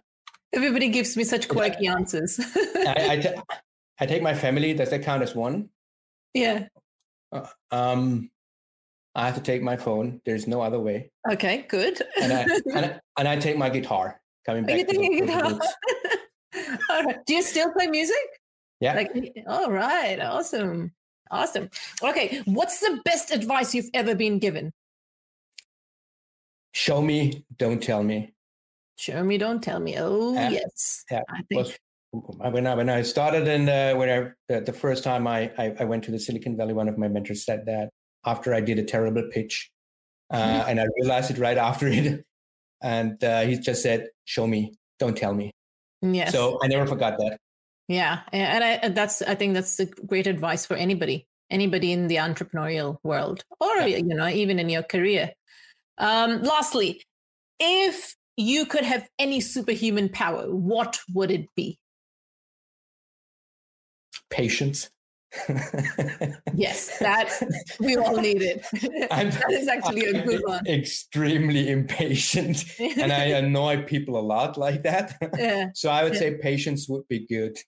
Everybody 0.53 0.89
gives 0.89 1.17
me 1.17 1.25
such 1.25 1.49
quirky 1.49 1.85
yeah. 1.85 1.95
answers. 1.95 2.41
I, 2.57 2.95
I, 3.11 3.17
t- 3.23 3.35
I 4.01 4.07
take 4.07 4.23
my 4.23 4.35
family. 4.35 4.73
Does 4.73 4.91
that 4.91 5.03
count 5.03 5.23
as 5.23 5.35
one? 5.35 5.69
Yeah. 6.35 6.69
Uh, 7.33 7.47
um, 7.71 8.31
I 9.15 9.27
have 9.27 9.35
to 9.35 9.41
take 9.41 9.63
my 9.63 9.77
phone. 9.77 10.21
There's 10.25 10.47
no 10.47 10.61
other 10.61 10.79
way. 10.79 11.11
Okay, 11.31 11.67
good. 11.69 12.01
and, 12.21 12.33
I, 12.33 12.43
and, 12.75 12.87
I, 12.87 13.01
and 13.19 13.29
I 13.29 13.37
take 13.37 13.59
my 13.59 13.69
guitar. 13.69 14.21
Coming 14.47 14.65
back. 14.65 14.77
Are 14.77 14.79
you 14.79 14.85
taking 14.87 15.27
guitar? 15.27 15.59
right. 16.91 17.17
Do 17.27 17.35
you 17.35 17.43
still 17.43 17.71
play 17.73 17.89
music? 17.89 18.17
Yeah. 18.81 18.95
Like, 18.95 19.13
all 19.47 19.71
right. 19.71 20.19
Awesome. 20.21 20.93
Awesome. 21.31 21.69
Okay. 22.03 22.43
What's 22.47 22.81
the 22.81 23.01
best 23.05 23.31
advice 23.31 23.75
you've 23.75 23.91
ever 23.93 24.15
been 24.15 24.39
given? 24.39 24.73
Show 26.73 27.03
me, 27.03 27.45
don't 27.57 27.83
tell 27.83 28.03
me. 28.03 28.35
Show 28.99 29.23
me, 29.23 29.39
don't 29.39 29.63
tell 29.63 29.79
me. 29.79 29.97
Oh 29.97 30.35
yeah. 30.35 30.51
yes, 30.51 31.05
yeah. 31.11 31.23
I 31.29 31.43
think. 31.49 31.79
when 32.13 32.67
I 32.67 32.75
when 32.75 32.91
I 32.91 33.03
started 33.03 33.47
and 33.47 33.69
uh, 33.69 33.95
when 33.95 34.09
I 34.09 34.55
uh, 34.55 34.61
the 34.61 34.73
first 34.73 35.05
time 35.05 35.27
I, 35.29 35.53
I, 35.57 35.75
I 35.81 35.85
went 35.85 36.03
to 36.05 36.11
the 36.11 36.19
Silicon 36.19 36.57
Valley, 36.57 36.75
one 36.75 36.89
of 36.89 36.99
my 36.99 37.07
mentors 37.07 37.45
said 37.45 37.67
that 37.67 37.91
after 38.27 38.53
I 38.53 38.61
did 38.61 38.79
a 38.79 38.83
terrible 38.83 39.23
pitch, 39.33 39.71
uh, 40.33 40.37
mm-hmm. 40.37 40.71
and 40.71 40.81
I 40.81 40.87
realized 41.01 41.31
it 41.31 41.39
right 41.39 41.57
after 41.71 41.87
it, 41.87 42.25
and 42.83 43.23
uh, 43.23 43.43
he 43.43 43.57
just 43.57 43.83
said, 43.83 44.09
"Show 44.25 44.49
me, 44.49 44.75
don't 44.99 45.17
tell 45.17 45.33
me." 45.33 45.53
Yes. 46.03 46.33
So 46.33 46.59
I 46.63 46.67
never 46.67 46.87
forgot 46.87 47.19
that. 47.19 47.39
Yeah, 47.87 48.21
and 48.33 48.65
I 48.65 48.89
that's 48.89 49.23
I 49.23 49.37
think 49.37 49.55
that's 49.55 49.79
a 49.79 49.87
great 49.87 50.27
advice 50.27 50.67
for 50.67 50.75
anybody, 50.75 51.29
anybody 51.53 51.93
in 51.93 52.09
the 52.09 52.17
entrepreneurial 52.17 52.99
world, 53.05 53.45
or 53.61 53.77
yeah. 53.77 53.99
you 53.99 54.15
know 54.15 54.29
even 54.29 54.59
in 54.59 54.69
your 54.69 54.83
career. 54.83 55.33
Um, 55.99 56.43
lastly, 56.43 57.01
if 57.61 58.17
you 58.39 58.65
could 58.67 58.85
have 58.85 59.09
any 59.19 59.41
superhuman 59.41 60.09
power, 60.09 60.45
what 60.47 61.01
would 61.13 61.31
it 61.31 61.49
be? 61.57 61.79
Patience. 64.31 64.91
yes, 66.55 66.99
that 67.01 67.31
we 67.81 67.97
all 67.97 68.17
need 68.17 68.41
it. 68.41 68.65
that 69.11 69.51
is 69.51 69.69
actually 69.69 70.09
I'm 70.09 70.17
a 70.17 70.23
good 70.25 70.43
one. 70.47 70.65
Extremely 70.67 71.69
impatient, 71.69 72.65
and 72.79 73.13
I 73.13 73.25
annoy 73.25 73.83
people 73.83 74.19
a 74.19 74.23
lot 74.23 74.57
like 74.57 74.83
that. 74.85 75.17
Yeah. 75.37 75.67
so 75.75 75.91
I 75.91 76.05
would 76.05 76.15
Yeah. 76.15 76.21
say 76.21 76.39
patience 76.41 76.89
would 76.89 77.07
be 77.09 77.27
good. 77.27 77.59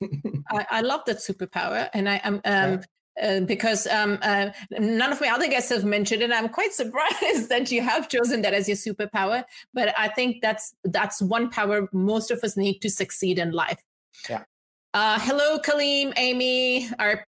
I, 0.51 0.67
I 0.71 0.81
love 0.81 1.03
that 1.07 1.19
superpower, 1.19 1.91
and 1.93 2.09
I 2.09 2.21
am 2.25 2.41
um, 2.47 2.81
uh, 3.23 3.41
because 3.41 3.87
um, 3.87 4.19
uh, 4.23 4.51
none 4.79 5.13
of 5.13 5.21
my 5.21 5.29
other 5.29 5.49
guests 5.49 5.71
have 5.71 5.85
mentioned 5.85 6.23
it. 6.23 6.33
I'm 6.33 6.49
quite 6.49 6.73
surprised 6.83 7.49
that 7.49 7.71
you 7.71 7.83
have 7.83 8.09
chosen 8.09 8.43
that 8.43 8.55
as 8.55 8.69
your 8.69 8.77
superpower. 8.77 9.45
But 9.75 9.95
I 9.99 10.09
think 10.09 10.43
that's 10.43 10.75
that's 10.85 11.21
one 11.21 11.51
power 11.51 11.89
most 11.93 12.31
of 12.31 12.43
us 12.43 12.57
need 12.57 12.81
to 12.81 12.91
succeed 12.91 13.39
in 13.39 13.53
life. 13.53 13.83
Yeah. 14.29 14.45
Uh, 14.93 15.19
hello, 15.21 15.59
Kaleem, 15.59 16.13
Amy, 16.17 16.89
our 16.99 17.25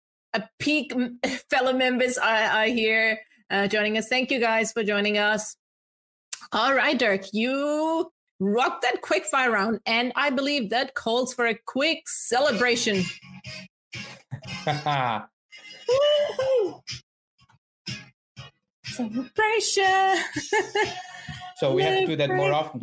peak 0.58 0.92
fellow 1.50 1.72
members 1.72 2.16
are, 2.16 2.44
are 2.44 2.66
here 2.66 3.18
uh, 3.50 3.66
joining 3.66 3.98
us. 3.98 4.08
Thank 4.08 4.30
you 4.30 4.38
guys 4.38 4.72
for 4.72 4.84
joining 4.84 5.18
us. 5.18 5.56
All 6.52 6.72
right, 6.72 6.98
Dirk, 6.98 7.32
you 7.32 8.10
rocked 8.40 8.82
that 8.82 9.02
quick 9.02 9.24
fire 9.24 9.50
round, 9.50 9.80
and 9.86 10.12
I 10.14 10.30
believe 10.30 10.70
that 10.70 10.94
calls 10.94 11.34
for 11.34 11.46
a 11.46 11.58
quick 11.66 12.08
celebration. 12.08 13.04
Celebration. 18.84 20.16
so 21.56 21.74
we 21.74 21.82
have 21.82 22.00
to 22.00 22.06
do 22.06 22.16
that 22.16 22.30
more 22.30 22.52
often. 22.52 22.80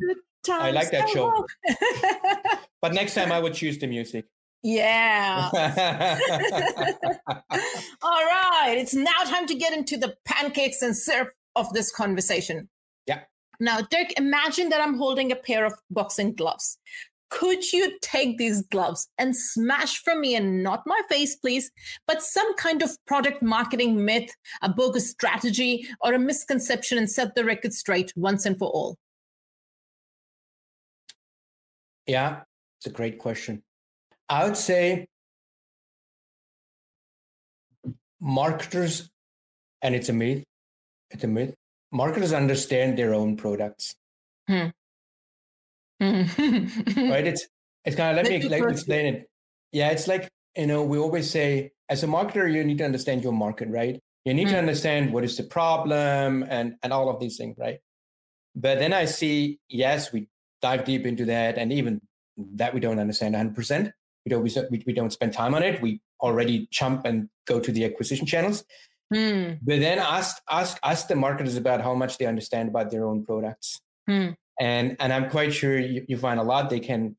I 0.49 0.71
like 0.71 0.91
that 0.91 1.09
show. 1.09 1.45
But 2.81 2.93
next 2.93 3.15
time 3.15 3.31
I 3.31 3.39
would 3.39 3.55
choose 3.55 3.79
the 3.79 3.87
music. 3.87 4.25
yeah. 4.61 5.49
All 8.03 8.25
right. 8.25 8.75
It's 8.77 8.93
now 8.93 9.23
time 9.25 9.47
to 9.47 9.55
get 9.55 9.73
into 9.73 9.97
the 9.97 10.15
pancakes 10.25 10.83
and 10.83 10.95
syrup 10.95 11.31
of 11.55 11.73
this 11.73 11.91
conversation. 11.91 12.69
Yeah. 13.07 13.21
Now, 13.59 13.81
Dirk, 13.81 14.09
imagine 14.17 14.69
that 14.69 14.81
I'm 14.81 14.97
holding 14.99 15.31
a 15.31 15.35
pair 15.35 15.65
of 15.65 15.73
boxing 15.89 16.35
gloves. 16.35 16.77
Could 17.35 17.73
you 17.73 17.97
take 18.01 18.37
these 18.37 18.61
gloves 18.61 19.09
and 19.17 19.35
smash 19.35 20.01
for 20.01 20.15
me 20.15 20.35
and 20.35 20.63
not 20.63 20.83
my 20.85 21.01
face, 21.09 21.35
please, 21.35 21.69
but 22.07 22.21
some 22.21 22.55
kind 22.55 22.81
of 22.81 22.97
product 23.05 23.41
marketing 23.41 24.05
myth, 24.05 24.29
a 24.61 24.69
bogus 24.69 25.11
strategy, 25.11 25.85
or 25.99 26.13
a 26.13 26.19
misconception 26.19 26.97
and 26.97 27.11
set 27.11 27.35
the 27.35 27.43
record 27.43 27.73
straight 27.73 28.13
once 28.15 28.45
and 28.45 28.57
for 28.57 28.69
all? 28.69 28.97
Yeah, 32.07 32.43
it's 32.79 32.85
a 32.85 32.89
great 32.89 33.19
question. 33.19 33.63
I 34.29 34.45
would 34.45 34.55
say 34.55 35.05
marketers, 38.21 39.09
and 39.81 39.93
it's 39.93 40.07
a 40.07 40.13
myth, 40.13 40.45
it's 41.11 41.25
a 41.25 41.27
myth. 41.27 41.53
Marketers 41.91 42.31
understand 42.31 42.97
their 42.97 43.13
own 43.13 43.35
products, 43.35 43.93
Hmm. 44.47 44.69
Right? 45.99 47.27
It's 47.27 47.47
it's 47.85 47.95
kind 47.95 48.17
of 48.17 48.23
let 48.23 48.29
me 48.31 48.39
Let 48.39 48.43
me 48.43 48.49
let 48.49 48.59
me 48.59 48.65
first- 48.67 48.79
explain 48.79 49.05
it. 49.05 49.29
Yeah, 49.71 49.89
it's 49.89 50.07
like 50.07 50.29
you 50.55 50.67
know 50.67 50.83
we 50.83 50.97
always 50.97 51.29
say 51.29 51.71
as 51.89 52.03
a 52.03 52.07
marketer 52.07 52.51
you 52.51 52.63
need 52.63 52.77
to 52.79 52.85
understand 52.85 53.23
your 53.23 53.33
market, 53.33 53.69
right? 53.69 53.99
You 54.25 54.33
need 54.33 54.47
to 54.47 54.53
Hmm. 54.53 54.59
understand 54.59 55.13
what 55.13 55.23
is 55.23 55.37
the 55.37 55.43
problem 55.43 56.43
and 56.49 56.75
and 56.81 56.91
all 56.93 57.09
of 57.09 57.19
these 57.19 57.37
things, 57.37 57.57
right? 57.57 57.79
But 58.55 58.79
then 58.79 58.93
I 58.93 59.05
see 59.05 59.59
yes, 59.69 60.11
we 60.11 60.27
dive 60.61 60.85
deep 60.85 61.05
into 61.05 61.25
that, 61.25 61.57
and 61.57 61.71
even 61.71 62.01
that 62.37 62.73
we 62.73 62.79
don't 62.79 62.99
understand 62.99 63.33
100. 63.35 63.53
percent 63.55 63.91
We 64.25 64.29
don't 64.31 64.43
we, 64.71 64.83
we 64.87 64.93
don't 64.93 65.11
spend 65.11 65.33
time 65.33 65.53
on 65.53 65.61
it. 65.63 65.81
We 65.81 66.01
already 66.21 66.67
jump 66.71 67.05
and 67.05 67.29
go 67.45 67.59
to 67.59 67.71
the 67.71 67.85
acquisition 67.85 68.25
channels. 68.25 68.63
Hmm. 69.13 69.53
But 69.61 69.79
then 69.81 69.99
ask 69.99 70.41
ask 70.49 70.79
ask 70.83 71.07
the 71.07 71.15
marketers 71.15 71.55
about 71.57 71.81
how 71.81 71.93
much 71.93 72.17
they 72.17 72.25
understand 72.25 72.69
about 72.69 72.89
their 72.89 73.05
own 73.05 73.23
products, 73.23 73.81
Hmm. 74.07 74.29
And 74.59 74.95
and 74.99 75.11
I'm 75.13 75.29
quite 75.29 75.53
sure 75.53 75.77
you, 75.79 76.05
you 76.07 76.17
find 76.17 76.39
a 76.39 76.43
lot 76.43 76.69
they 76.69 76.79
can 76.79 77.15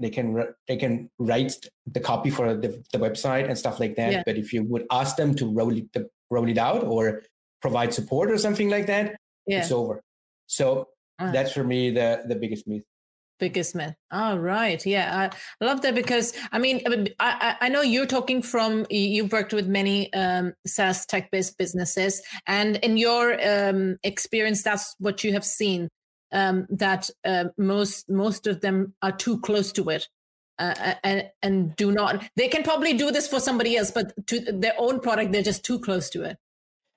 they 0.00 0.10
can 0.10 0.44
they 0.68 0.76
can 0.76 1.10
write 1.18 1.52
the 1.86 2.00
copy 2.00 2.30
for 2.30 2.54
the, 2.54 2.82
the 2.92 2.98
website 2.98 3.48
and 3.48 3.56
stuff 3.56 3.78
like 3.80 3.96
that. 3.96 4.12
Yeah. 4.12 4.22
But 4.26 4.36
if 4.36 4.52
you 4.52 4.62
would 4.64 4.86
ask 4.90 5.16
them 5.16 5.34
to 5.36 5.46
roll 5.52 5.76
it 5.76 5.92
to 5.94 6.08
roll 6.30 6.48
it 6.48 6.58
out 6.58 6.82
or 6.84 7.22
provide 7.62 7.94
support 7.94 8.30
or 8.30 8.38
something 8.38 8.68
like 8.68 8.86
that, 8.86 9.16
Yeah. 9.46 9.60
it's 9.60 9.72
over. 9.72 10.02
So 10.46 10.88
Ah. 11.20 11.30
that's 11.30 11.52
for 11.52 11.62
me 11.62 11.90
the 11.92 12.22
the 12.26 12.34
biggest 12.34 12.66
myth. 12.66 12.82
biggest 13.38 13.74
myth 13.74 13.94
all 14.12 14.38
right 14.38 14.86
yeah 14.86 15.06
i 15.22 15.64
love 15.64 15.80
that 15.82 15.94
because 15.94 16.32
i 16.52 16.58
mean 16.58 16.76
I 17.20 17.56
I 17.66 17.68
know 17.68 17.82
you're 17.82 18.06
talking 18.06 18.42
from 18.42 18.86
you've 18.90 19.32
worked 19.32 19.52
with 19.52 19.66
many 19.68 20.12
um, 20.12 20.54
saas 20.66 21.04
tech 21.06 21.30
based 21.32 21.54
businesses 21.58 22.22
and 22.46 22.76
in 22.86 22.96
your 22.96 23.24
um, 23.52 23.96
experience 24.02 24.62
that's 24.62 24.94
what 24.98 25.22
you 25.24 25.32
have 25.36 25.44
seen 25.44 25.88
um, 26.34 26.66
that 26.68 27.08
uh, 27.24 27.44
most 27.56 28.10
most 28.10 28.46
of 28.46 28.60
them 28.60 28.92
are 29.00 29.12
too 29.12 29.40
close 29.40 29.72
to 29.72 29.88
it 29.88 30.08
uh, 30.58 30.94
and 31.02 31.30
and 31.42 31.74
do 31.76 31.90
not 31.92 32.22
they 32.36 32.48
can 32.48 32.62
probably 32.62 32.92
do 32.92 33.10
this 33.10 33.26
for 33.26 33.40
somebody 33.40 33.76
else 33.76 33.90
but 33.90 34.12
to 34.26 34.40
their 34.40 34.74
own 34.78 35.00
product 35.00 35.32
they're 35.32 35.42
just 35.42 35.64
too 35.64 35.78
close 35.78 36.10
to 36.10 36.22
it 36.22 36.36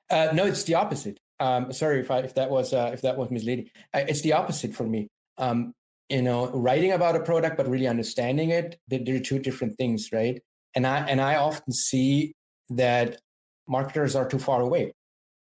Uh, 0.09 0.29
no, 0.33 0.45
it's 0.45 0.63
the 0.63 0.75
opposite. 0.75 1.19
Um, 1.39 1.71
sorry 1.73 1.99
if 1.99 2.09
I, 2.09 2.19
if 2.19 2.33
that 2.35 2.49
was 2.49 2.73
uh, 2.73 2.91
if 2.93 3.01
that 3.01 3.17
was 3.17 3.29
misleading. 3.29 3.69
Uh, 3.93 4.05
it's 4.07 4.21
the 4.21 4.33
opposite 4.33 4.73
for 4.73 4.87
me. 4.87 5.07
Um, 5.37 5.73
you 6.09 6.21
know, 6.21 6.47
writing 6.51 6.93
about 6.93 7.15
a 7.15 7.19
product 7.19 7.57
but 7.57 7.67
really 7.67 7.87
understanding 7.87 8.49
it, 8.49 8.79
they're 8.87 9.19
two 9.19 9.39
different 9.39 9.75
things, 9.77 10.09
right? 10.13 10.41
And 10.75 10.87
I 10.87 10.99
and 11.11 11.19
I 11.19 11.35
often 11.35 11.73
see 11.73 12.33
that 12.69 13.19
marketers 13.67 14.15
are 14.15 14.27
too 14.27 14.39
far 14.39 14.61
away. 14.61 14.93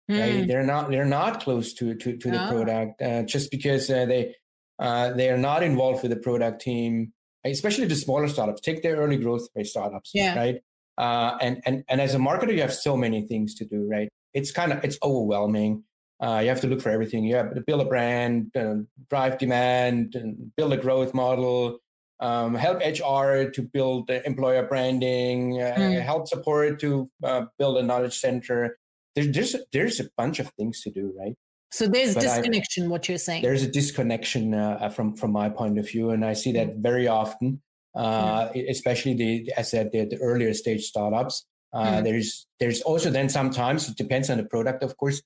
Right? 0.09 0.41
Hmm. 0.43 0.47
They're 0.47 0.63
not 0.63 0.91
they're 0.91 1.05
not 1.05 1.41
close 1.43 1.73
to 1.75 1.95
to, 1.95 2.17
to 2.17 2.31
the 2.31 2.39
Ah. 2.39 2.49
product 2.51 3.03
uh, 3.03 3.23
just 3.25 3.51
because 3.51 3.91
uh, 3.91 4.07
they 4.07 4.35
uh, 4.79 5.13
they 5.15 5.31
are 5.31 5.39
not 5.39 5.63
involved 5.63 6.03
with 6.03 6.11
the 6.13 6.17
product 6.21 6.61
team, 6.63 7.13
especially 7.45 7.87
the 7.87 7.97
smaller 7.97 8.29
startups. 8.29 8.61
Take 8.61 8.83
their 8.83 8.97
early 8.97 9.17
growth 9.17 9.49
phase 9.55 9.71
startups, 9.71 10.11
Yeah. 10.15 10.37
right? 10.37 10.57
Uh, 10.99 11.37
and 11.41 11.61
and 11.67 11.83
and 11.89 12.01
as 12.01 12.15
a 12.15 12.19
marketer, 12.19 12.55
you 12.55 12.61
have 12.61 12.73
so 12.73 12.97
many 12.97 13.27
things 13.27 13.55
to 13.57 13.65
do, 13.65 13.89
right? 13.91 14.09
It's 14.33 14.53
kind 14.53 14.73
of 14.73 14.85
it's 14.85 14.99
overwhelming. 15.03 15.83
Uh, 16.23 16.39
you 16.43 16.49
have 16.49 16.61
to 16.61 16.67
look 16.69 16.81
for 16.81 16.91
everything. 16.91 17.25
You 17.25 17.37
have 17.37 17.55
to 17.55 17.61
build 17.61 17.81
a 17.81 17.85
brand, 17.85 18.51
uh, 18.57 18.77
drive 19.11 19.39
demand, 19.39 20.15
and 20.15 20.55
build 20.57 20.73
a 20.73 20.77
growth 20.79 21.13
model. 21.15 21.79
Um, 22.21 22.55
help 22.55 22.79
HR 22.79 23.51
to 23.51 23.63
build 23.73 24.11
uh, 24.11 24.21
employer 24.25 24.63
branding. 24.67 25.61
Uh, 25.61 25.75
Mm. 25.77 26.01
Help 26.01 26.29
support 26.29 26.79
to 26.81 27.11
uh, 27.23 27.43
build 27.59 27.77
a 27.77 27.83
knowledge 27.83 28.19
center. 28.19 28.79
There's 29.17 29.33
there's 29.35 29.57
there's 29.73 29.99
a 30.01 30.09
bunch 30.17 30.39
of 30.39 30.49
things 30.59 30.83
to 30.83 30.91
do, 30.91 31.13
right? 31.19 31.35
so 31.73 31.89
there's 31.89 32.15
But 32.15 32.25
I- 32.27 32.37
disconnection 32.37 32.89
what 32.91 33.09
you're 33.09 33.19
saying 33.19 33.43
there's 33.43 33.65
a 33.65 33.71
disconnection 33.81 34.55
uh, 34.55 34.89
from 34.91 35.17
from 35.17 35.33
my 35.33 35.49
point 35.49 35.79
of 35.81 35.89
view, 35.89 36.11
and 36.11 36.25
I 36.25 36.35
see 36.35 36.53
that 36.53 36.77
very 36.77 37.09
often, 37.09 37.61
uh, 37.97 38.51
e- 38.55 38.69
especially 38.69 39.15
the 39.15 39.53
as 39.57 39.67
I 39.69 39.71
said 39.73 39.91
the, 39.93 40.05
the 40.05 40.19
earlier 40.19 40.53
stage 40.55 40.85
startups. 40.85 41.45
Uh, 41.73 41.99
Mm. 41.99 42.05
There's 42.05 42.47
there's 42.61 42.81
also 42.83 43.11
then 43.11 43.29
sometimes 43.29 43.89
it 43.89 43.97
depends 43.97 44.31
on 44.31 44.37
the 44.39 44.45
product, 44.45 44.83
of 44.85 44.97
course, 44.97 45.21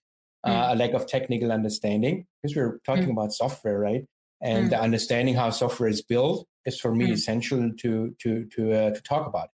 uh, 0.49 0.69
a 0.73 0.75
lack 0.75 0.93
of 0.95 1.07
technical 1.07 1.53
understanding 1.53 2.27
because 2.43 2.57
we're 2.57 2.79
talking 2.87 3.11
about 3.11 3.33
software, 3.33 3.79
right? 3.79 4.05
And 4.41 4.71
Mm. 4.73 4.81
understanding 4.81 5.35
how 5.37 5.51
software 5.51 5.91
is 5.91 6.01
built 6.03 6.47
is 6.65 6.81
for 6.81 6.95
me 6.95 7.07
Mm. 7.09 7.13
essential 7.19 7.61
to 7.83 7.91
to 8.23 8.31
to 8.55 8.61
uh, 8.73 8.91
to 8.97 9.01
talk 9.03 9.27
about. 9.33 9.49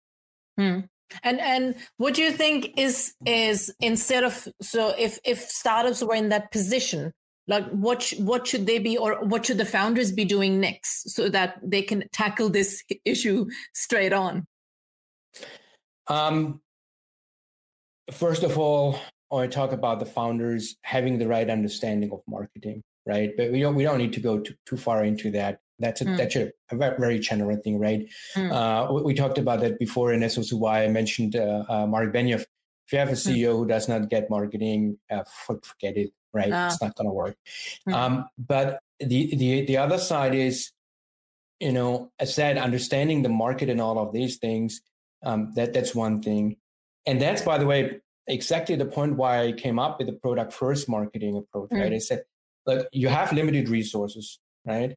Hmm. 0.59 0.81
And 1.22 1.40
and 1.40 1.75
what 1.96 2.14
do 2.14 2.22
you 2.22 2.32
think 2.32 2.75
is 2.76 3.14
is 3.25 3.72
instead 3.80 4.25
of 4.25 4.48
so 4.60 4.94
if 4.98 5.18
if 5.25 5.38
startups 5.40 6.02
were 6.02 6.14
in 6.14 6.30
that 6.30 6.50
position, 6.50 7.12
like 7.48 7.68
what 7.70 8.02
sh- 8.02 8.18
what 8.18 8.46
should 8.46 8.66
they 8.66 8.78
be 8.78 8.96
or 8.96 9.25
what 9.25 9.46
should 9.46 9.58
the 9.58 9.64
founders 9.64 10.12
be 10.12 10.25
doing 10.25 10.60
next 10.60 11.10
so 11.10 11.28
that 11.28 11.58
they 11.62 11.82
can 11.82 12.04
tackle 12.12 12.50
this 12.50 12.82
issue 13.04 13.46
straight 13.75 14.12
on? 14.12 14.46
Um, 16.08 16.60
first 18.10 18.42
of 18.42 18.58
all, 18.58 18.98
I 19.30 19.34
want 19.34 19.50
to 19.50 19.54
talk 19.54 19.72
about 19.72 19.98
the 19.98 20.06
founders 20.06 20.76
having 20.82 21.18
the 21.18 21.26
right 21.26 21.48
understanding 21.48 22.10
of 22.12 22.20
marketing, 22.28 22.82
right? 23.06 23.32
But 23.36 23.52
we 23.52 23.60
don't 23.60 23.75
we 23.75 23.84
don't 23.84 23.98
need 23.98 24.12
to 24.14 24.20
go 24.20 24.40
too, 24.40 24.54
too 24.66 24.76
far 24.76 25.04
into 25.04 25.30
that. 25.32 25.60
That's 25.78 26.00
a 26.00 26.04
Mm. 26.04 26.16
that's 26.16 26.37
a, 26.37 26.52
very 26.99 27.18
general 27.18 27.56
thing, 27.59 27.78
right? 27.78 28.09
Mm. 28.35 28.50
Uh, 28.52 28.92
we, 28.92 29.02
we 29.02 29.14
talked 29.14 29.38
about 29.38 29.61
that 29.61 29.78
before, 29.78 30.12
and 30.12 30.23
that's 30.23 30.38
also 30.38 30.56
why 30.56 30.85
I 30.85 30.88
mentioned 30.88 31.37
uh, 31.37 31.64
uh, 31.68 31.87
Mark 31.87 32.12
Benioff. 32.12 32.45
If 32.87 32.92
you 32.92 32.99
have 32.99 33.09
a 33.09 33.12
CEO 33.12 33.56
who 33.56 33.66
does 33.66 33.88
not 33.88 34.09
get 34.09 34.30
marketing, 34.30 34.99
uh, 35.11 35.25
forget 35.47 35.97
it, 35.97 36.12
right? 36.33 36.52
Ah. 36.52 36.66
It's 36.66 36.80
not 36.80 36.95
going 36.95 37.09
to 37.09 37.12
work. 37.12 37.37
Mm. 37.88 37.95
Um, 37.95 38.28
but 38.38 38.80
the 39.00 39.35
the 39.37 39.66
the 39.66 39.76
other 39.76 39.99
side 39.99 40.35
is, 40.35 40.71
you 41.61 41.73
know, 41.73 42.12
as 42.18 42.35
said, 42.35 42.56
understanding 42.56 43.23
the 43.23 43.28
market 43.28 43.68
and 43.68 43.80
all 43.80 43.99
of 43.99 44.12
these 44.12 44.37
things. 44.38 44.80
Um, 45.23 45.52
that 45.56 45.73
that's 45.73 45.95
one 45.95 46.23
thing, 46.23 46.56
and 47.06 47.21
that's 47.21 47.42
by 47.42 47.59
the 47.59 47.66
way 47.66 48.00
exactly 48.28 48.76
the 48.76 48.87
point 48.87 49.16
why 49.16 49.45
I 49.45 49.52
came 49.52 49.78
up 49.78 49.99
with 49.99 50.06
the 50.06 50.12
product 50.12 50.52
first 50.52 50.88
marketing 50.88 51.37
approach. 51.37 51.71
Right? 51.73 51.92
I 51.92 51.99
said, 51.99 52.25
look, 52.66 52.87
you 52.92 53.09
have 53.09 53.33
limited 53.33 53.68
resources, 53.68 54.38
right? 54.64 54.95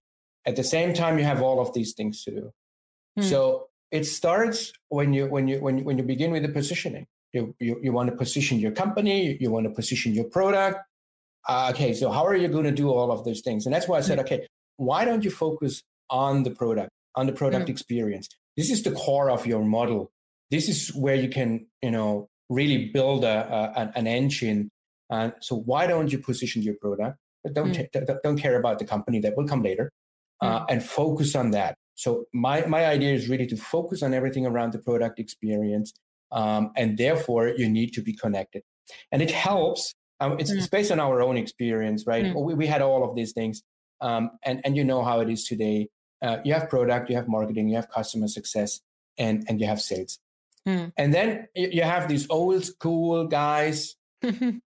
At 0.49 0.55
the 0.61 0.67
same 0.75 0.91
time, 1.01 1.13
you 1.19 1.25
have 1.31 1.41
all 1.47 1.59
of 1.65 1.69
these 1.77 1.91
things 1.93 2.15
to 2.25 2.31
do. 2.39 2.45
Hmm. 3.17 3.27
So 3.31 3.39
it 3.91 4.05
starts 4.05 4.59
when 4.97 5.09
you 5.13 5.23
when 5.35 5.47
you 5.47 5.57
when 5.65 5.73
you, 5.77 5.83
when 5.87 5.97
you 5.99 6.05
begin 6.13 6.31
with 6.35 6.43
the 6.47 6.53
positioning, 6.59 7.05
you, 7.35 7.41
you, 7.59 7.73
you 7.85 7.91
want 7.97 8.07
to 8.11 8.15
position 8.23 8.55
your 8.59 8.73
company, 8.83 9.37
you 9.39 9.49
want 9.55 9.65
to 9.69 9.73
position 9.81 10.09
your 10.19 10.27
product. 10.37 10.77
Uh, 11.47 11.71
okay, 11.71 11.91
so 11.93 12.05
how 12.11 12.25
are 12.25 12.35
you 12.43 12.49
going 12.55 12.69
to 12.71 12.77
do 12.83 12.87
all 12.89 13.11
of 13.11 13.23
those 13.25 13.41
things? 13.41 13.65
And 13.65 13.73
that's 13.73 13.87
why 13.87 13.97
I 13.97 14.01
said, 14.01 14.19
okay, 14.19 14.39
why 14.77 15.05
don't 15.05 15.23
you 15.23 15.31
focus 15.31 15.73
on 16.09 16.43
the 16.43 16.51
product, 16.51 16.91
on 17.15 17.25
the 17.27 17.33
product 17.41 17.65
mm. 17.67 17.69
experience? 17.75 18.27
This 18.57 18.69
is 18.69 18.83
the 18.83 18.91
core 18.91 19.29
of 19.31 19.45
your 19.45 19.63
model. 19.63 20.11
This 20.51 20.67
is 20.67 20.93
where 21.03 21.15
you 21.15 21.29
can, 21.29 21.67
you 21.81 21.91
know, 21.91 22.27
really 22.49 22.79
build 22.87 23.23
a, 23.23 23.37
a 23.79 23.91
an 23.95 24.07
engine. 24.07 24.69
And 25.09 25.33
so 25.39 25.55
why 25.55 25.87
don't 25.87 26.11
you 26.11 26.19
position 26.19 26.61
your 26.61 26.75
product? 26.81 27.17
Don't 27.53 27.73
mm. 27.75 28.17
don't 28.23 28.37
care 28.37 28.57
about 28.59 28.79
the 28.79 28.85
company 28.85 29.19
that 29.21 29.37
will 29.37 29.47
come 29.47 29.63
later, 29.63 29.91
uh, 30.41 30.59
mm. 30.59 30.65
and 30.69 30.83
focus 30.83 31.35
on 31.35 31.51
that. 31.51 31.75
So 31.95 32.25
my 32.33 32.65
my 32.65 32.85
idea 32.85 33.13
is 33.13 33.29
really 33.29 33.47
to 33.47 33.57
focus 33.57 34.01
on 34.03 34.13
everything 34.13 34.45
around 34.45 34.73
the 34.73 34.79
product 34.79 35.19
experience, 35.19 35.93
um, 36.31 36.71
and 36.75 36.97
therefore 36.97 37.49
you 37.49 37.69
need 37.69 37.91
to 37.93 38.01
be 38.01 38.13
connected. 38.13 38.63
And 39.11 39.21
it 39.21 39.31
helps. 39.31 39.93
Um, 40.21 40.37
it's, 40.37 40.51
mm. 40.51 40.57
it's, 40.57 40.67
based 40.67 40.91
on 40.91 40.99
our 40.99 41.21
own 41.21 41.37
experience, 41.37 42.03
right? 42.05 42.25
Mm. 42.25 42.43
We, 42.43 42.53
we 42.53 42.67
had 42.67 42.81
all 42.81 43.09
of 43.09 43.15
these 43.15 43.31
things, 43.31 43.63
um, 44.01 44.31
and 44.43 44.61
and 44.63 44.75
you 44.75 44.83
know 44.83 45.03
how 45.03 45.19
it 45.21 45.29
is 45.29 45.45
today. 45.45 45.87
Uh, 46.21 46.37
you 46.43 46.53
have 46.53 46.69
product, 46.69 47.09
you 47.09 47.15
have 47.15 47.27
marketing, 47.29 47.69
you 47.69 47.75
have 47.77 47.89
customer 47.89 48.27
success, 48.27 48.81
and 49.17 49.45
and 49.47 49.59
you 49.61 49.67
have 49.67 49.81
sales. 49.81 50.19
Mm. 50.67 50.91
And 50.97 51.13
then 51.13 51.47
you 51.55 51.83
have 51.83 52.07
these 52.07 52.27
old 52.29 52.63
school 52.63 53.27
guys. 53.27 53.95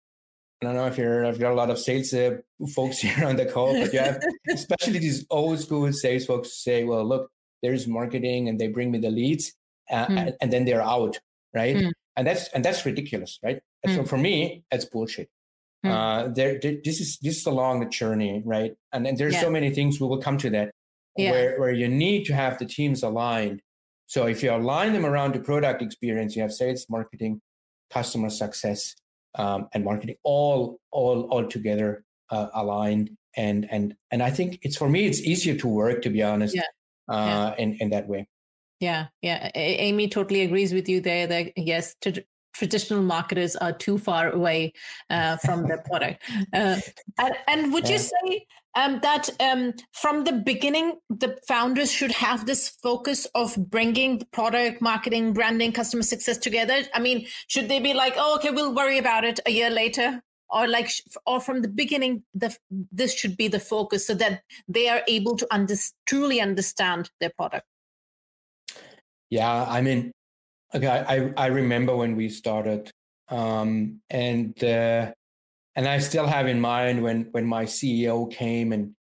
I 0.62 0.66
don't 0.66 0.74
know 0.74 0.86
if 0.86 0.98
you're 0.98 1.24
if 1.24 1.38
you're 1.38 1.50
a 1.50 1.54
lot 1.54 1.70
of 1.70 1.78
sales 1.78 2.12
uh, 2.12 2.38
folks 2.74 2.98
here 3.06 3.26
on 3.26 3.36
the 3.36 3.46
call, 3.46 3.72
but 3.78 3.92
you 3.92 3.98
have 3.98 4.20
especially 4.48 4.98
these 4.98 5.26
old 5.30 5.58
school 5.60 5.92
sales 5.92 6.26
folks 6.26 6.62
say, 6.62 6.84
"Well, 6.84 7.04
look, 7.04 7.30
there's 7.62 7.86
marketing, 7.86 8.48
and 8.48 8.58
they 8.58 8.68
bring 8.68 8.90
me 8.90 8.98
the 8.98 9.10
leads, 9.10 9.52
uh, 9.90 10.06
mm. 10.06 10.32
and, 10.40 10.52
then 10.52 10.64
they're 10.64 10.82
out, 10.82 11.18
right?" 11.54 11.76
Mm. 11.76 11.92
And 12.16 12.26
that's 12.26 12.48
and 12.48 12.64
that's 12.64 12.84
ridiculous, 12.84 13.38
right? 13.42 13.60
And 13.82 13.94
so 13.94 14.04
for 14.04 14.18
me, 14.18 14.64
that's 14.70 14.84
bullshit. 14.84 15.30
Hmm. 15.82 15.90
Uh, 15.90 16.28
there, 16.28 16.60
this 16.60 17.00
is 17.00 17.18
this 17.22 17.38
is 17.38 17.46
along 17.46 17.80
the 17.80 17.86
journey, 17.86 18.42
right? 18.44 18.74
And 18.92 19.06
and 19.06 19.16
there's 19.16 19.34
yeah. 19.34 19.40
so 19.40 19.50
many 19.50 19.70
things 19.70 19.98
we 19.98 20.06
will 20.06 20.20
come 20.20 20.36
to 20.38 20.50
that 20.50 20.72
yeah. 21.16 21.30
where 21.30 21.58
where 21.58 21.72
you 21.72 21.88
need 21.88 22.26
to 22.26 22.34
have 22.34 22.58
the 22.58 22.66
teams 22.66 23.02
aligned 23.02 23.62
so 24.10 24.26
if 24.26 24.42
you 24.42 24.52
align 24.52 24.92
them 24.92 25.06
around 25.06 25.36
the 25.36 25.38
product 25.38 25.82
experience, 25.82 26.34
you 26.34 26.42
have 26.42 26.52
sales, 26.52 26.84
marketing, 26.90 27.40
customer 27.92 28.28
success, 28.28 28.96
um, 29.34 29.68
and 29.72 29.84
marketing 29.84 30.16
all 30.24 30.78
all 30.90 31.22
all 31.30 31.46
together 31.46 32.04
uh, 32.30 32.48
aligned. 32.54 33.10
And 33.36 33.66
and 33.70 33.94
and 34.10 34.22
I 34.22 34.30
think 34.30 34.58
it's 34.62 34.76
for 34.76 34.88
me, 34.88 35.06
it's 35.06 35.20
easier 35.20 35.56
to 35.56 35.68
work 35.68 36.02
to 36.02 36.10
be 36.10 36.22
honest. 36.22 36.54
Yeah. 36.54 36.62
Uh, 37.08 37.54
yeah. 37.58 37.62
in 37.62 37.74
in 37.80 37.90
that 37.90 38.08
way. 38.08 38.28
Yeah, 38.80 39.08
yeah. 39.20 39.50
A- 39.54 39.76
Amy 39.76 40.08
totally 40.08 40.40
agrees 40.40 40.72
with 40.72 40.88
you 40.88 41.00
there. 41.00 41.26
That 41.26 41.52
yes, 41.56 41.94
to, 42.00 42.24
traditional 42.60 43.02
marketers 43.02 43.56
are 43.56 43.72
too 43.72 43.96
far 43.96 44.30
away 44.30 44.74
uh, 45.08 45.38
from 45.38 45.66
their 45.66 45.78
product. 45.78 46.22
Uh, 46.52 46.78
and, 47.18 47.34
and, 47.48 47.72
would 47.72 47.88
you 47.88 47.96
say 47.98 48.46
um, 48.74 49.00
that 49.00 49.30
um, 49.40 49.72
from 49.92 50.24
the 50.24 50.32
beginning, 50.32 50.98
the 51.08 51.38
founders 51.48 51.90
should 51.90 52.12
have 52.12 52.44
this 52.44 52.68
focus 52.68 53.26
of 53.34 53.56
bringing 53.70 54.18
the 54.18 54.26
product, 54.26 54.82
marketing, 54.82 55.32
branding, 55.32 55.72
customer 55.72 56.02
success 56.02 56.36
together? 56.36 56.82
I 56.92 57.00
mean, 57.00 57.26
should 57.48 57.68
they 57.70 57.80
be 57.80 57.94
like, 57.94 58.14
oh, 58.18 58.36
okay, 58.36 58.50
we'll 58.50 58.74
worry 58.74 58.98
about 58.98 59.24
it 59.24 59.40
a 59.46 59.50
year 59.50 59.70
later? 59.70 60.22
Or 60.50 60.68
like, 60.68 60.90
or 61.26 61.40
from 61.40 61.62
the 61.62 61.68
beginning, 61.68 62.24
the, 62.34 62.54
this 62.92 63.14
should 63.14 63.38
be 63.38 63.48
the 63.48 63.60
focus 63.60 64.06
so 64.06 64.14
that 64.14 64.42
they 64.68 64.88
are 64.88 65.00
able 65.08 65.36
to 65.36 65.46
under, 65.50 65.76
truly 66.04 66.42
understand 66.42 67.10
their 67.20 67.30
product. 67.30 67.66
Yeah, 69.30 69.64
I 69.66 69.80
mean, 69.80 70.12
Okay, 70.74 70.86
I 70.86 71.32
I 71.36 71.46
remember 71.46 71.96
when 71.96 72.14
we 72.16 72.28
started, 72.28 72.92
um, 73.28 74.00
and 74.08 74.62
uh, 74.62 75.12
and 75.74 75.88
I 75.88 75.98
still 75.98 76.26
have 76.26 76.46
in 76.46 76.60
mind 76.60 77.02
when 77.02 77.28
when 77.32 77.46
my 77.46 77.64
CEO 77.64 78.30
came 78.30 78.72
and 78.72 78.94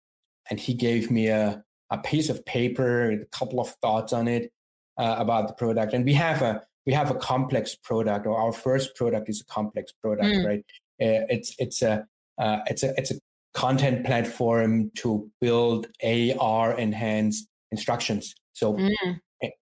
and 0.50 0.60
he 0.60 0.74
gave 0.74 1.12
me 1.12 1.28
a 1.28 1.64
a 1.90 1.98
piece 1.98 2.30
of 2.30 2.46
paper, 2.46 3.12
a 3.12 3.26
couple 3.28 3.60
of 3.60 3.70
thoughts 3.82 4.14
on 4.14 4.28
it 4.28 4.52
uh, 4.98 5.16
about 5.18 5.48
the 5.48 5.54
product, 5.54 5.94
and 5.94 6.06
we 6.06 6.14
have 6.14 6.42
a 6.42 6.62
we 6.86 6.94
have 6.94 7.12
a 7.12 7.16
complex 7.16 7.76
product, 7.76 8.26
or 8.26 8.40
our 8.40 8.54
first 8.54 8.96
product 8.96 9.28
is 9.30 9.42
a 9.42 9.46
complex 9.46 9.92
product, 9.92 10.28
mm. 10.28 10.46
right? 10.46 10.66
Uh, 11.02 11.28
it's 11.30 11.54
it's 11.60 11.82
a 11.82 12.06
uh, 12.38 12.60
it's 12.68 12.84
a 12.84 12.94
it's 12.98 13.12
a 13.12 13.16
content 13.54 14.06
platform 14.06 14.92
to 14.96 15.30
build 15.42 15.88
AR 16.04 16.78
enhanced 16.78 17.48
instructions. 17.72 18.36
So 18.54 18.76
mm. 18.76 19.20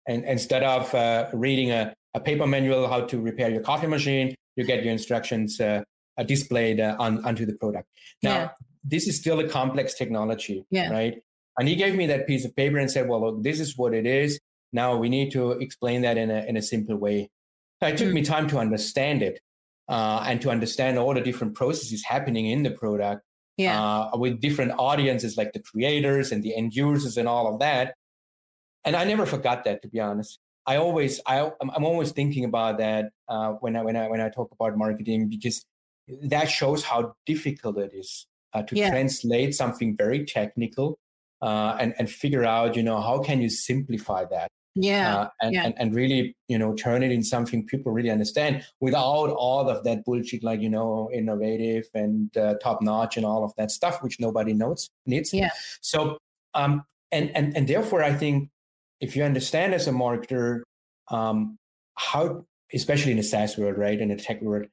And 0.08 0.24
instead 0.24 0.64
of 0.64 0.94
uh, 0.94 1.28
reading 1.34 1.72
a, 1.72 1.94
a, 2.14 2.20
paper 2.20 2.48
manual 2.48 2.88
how 2.88 3.02
to 3.02 3.20
repair 3.20 3.50
your 3.50 3.62
coffee 3.62 3.88
machine, 3.88 4.34
you 4.56 4.64
get 4.64 4.84
your 4.84 4.94
instructions 4.94 5.60
uh, 5.60 5.84
displayed 6.26 6.80
uh, 6.80 6.96
on 7.00 7.24
onto 7.26 7.46
the 7.46 7.54
product. 7.54 7.90
Now, 8.24 8.36
yeah. 8.36 8.50
this 8.84 9.08
is 9.08 9.18
still 9.18 9.40
a 9.40 9.48
complex 9.48 9.96
technology, 9.96 10.66
yeah. 10.72 10.90
right? 10.92 11.16
And 11.58 11.68
he 11.68 11.76
gave 11.76 11.96
me 11.96 12.08
that 12.08 12.28
piece 12.28 12.46
of 12.46 12.56
paper 12.56 12.78
and 12.78 12.90
said, 12.90 13.10
"Well, 13.10 13.22
look, 13.22 13.44
this 13.44 13.60
is 13.60 13.78
what 13.78 13.94
it 13.94 14.06
is. 14.06 14.40
Now 14.72 14.96
we 14.96 15.10
need 15.10 15.32
to 15.32 15.52
explain 15.52 16.02
that 16.04 16.18
in 16.18 16.32
a 16.32 16.46
in 16.46 16.56
a 16.58 16.62
simple 16.62 16.96
way." 16.96 17.30
So 17.82 17.90
it 17.90 17.98
took 17.98 18.10
mm. 18.10 18.14
me 18.14 18.22
time 18.24 18.48
to 18.48 18.60
understand 18.60 19.22
it 19.22 19.42
uh, 19.90 20.24
and 20.26 20.42
to 20.42 20.50
understand 20.50 20.98
all 20.98 21.14
the 21.14 21.22
different 21.22 21.56
processes 21.56 22.04
happening 22.06 22.46
in 22.48 22.64
the 22.64 22.72
product. 22.72 23.24
Yeah. 23.58 23.82
Uh, 23.82 24.18
with 24.18 24.42
different 24.42 24.74
audiences 24.78 25.38
like 25.38 25.54
the 25.54 25.62
creators 25.62 26.34
and 26.34 26.44
the 26.44 26.54
end 26.58 26.74
users 26.74 27.16
and 27.16 27.26
all 27.26 27.54
of 27.54 27.60
that 27.60 27.96
and 28.86 28.96
I 28.96 29.04
never 29.04 29.26
forgot 29.26 29.64
that 29.66 29.82
to 29.82 29.88
be 29.88 30.00
honest. 30.00 30.40
I 30.66 30.78
always 30.78 31.22
I 31.28 31.52
I'm 31.62 31.86
always 31.86 32.12
thinking 32.12 32.46
about 32.46 32.78
that 32.80 33.12
uh, 33.28 33.52
when 33.60 33.76
I 33.76 33.84
when 33.84 33.96
I 33.96 34.08
when 34.08 34.22
I 34.22 34.30
talk 34.30 34.52
about 34.52 34.78
marketing 34.78 35.30
because 35.30 35.66
that 36.24 36.50
shows 36.50 36.84
how 36.84 37.16
difficult 37.26 37.78
it 37.78 37.92
is 37.94 38.28
uh, 38.54 38.64
to 38.64 38.76
yeah. 38.76 38.90
translate 38.90 39.54
something 39.54 39.96
very 39.96 40.26
technical 40.26 40.98
uh, 41.42 41.78
and 41.80 41.94
and 42.00 42.10
figure 42.10 42.46
out 42.46 42.76
you 42.76 42.84
know 42.84 43.00
how 43.00 43.20
can 43.20 43.42
you 43.42 43.50
simplify 43.50 44.26
that 44.26 44.50
yeah, 44.78 45.16
uh, 45.16 45.30
and, 45.42 45.54
yeah. 45.54 45.66
And, 45.66 45.74
and 45.78 45.96
really 45.96 46.36
you 46.50 46.58
know 46.58 46.74
turn 46.74 47.02
it 47.02 47.12
in 47.12 47.24
something 47.24 47.66
people 47.66 47.92
really 47.92 48.10
understand 48.10 48.64
without 48.82 49.30
all 49.30 49.70
of 49.70 49.84
that 49.86 50.04
bullshit 50.04 50.44
like 50.44 50.62
you 50.62 50.70
know 50.70 51.10
innovative 51.14 51.86
and 51.94 52.36
uh, 52.36 52.56
top 52.62 52.82
notch 52.82 53.18
and 53.18 53.26
all 53.26 53.44
of 53.46 53.54
that 53.56 53.72
stuff 53.72 54.04
which 54.04 54.20
nobody 54.20 54.54
knows 54.54 54.90
needs 55.06 55.34
yeah 55.34 55.52
so 55.82 56.18
um 56.56 56.84
and 57.12 57.32
and 57.36 57.56
and 57.56 57.68
therefore 57.68 58.04
I 58.04 58.14
think 58.14 58.50
if 59.00 59.16
you 59.16 59.24
understand 59.24 59.74
as 59.74 59.88
a 59.88 59.92
marketer 59.92 60.62
um, 61.10 61.58
how, 61.96 62.46
especially 62.74 63.12
in 63.12 63.18
the 63.18 63.24
SaaS 63.24 63.58
world, 63.58 63.78
right, 63.78 64.00
in 64.00 64.10
the 64.10 64.16
tech 64.16 64.42
world, 64.42 64.68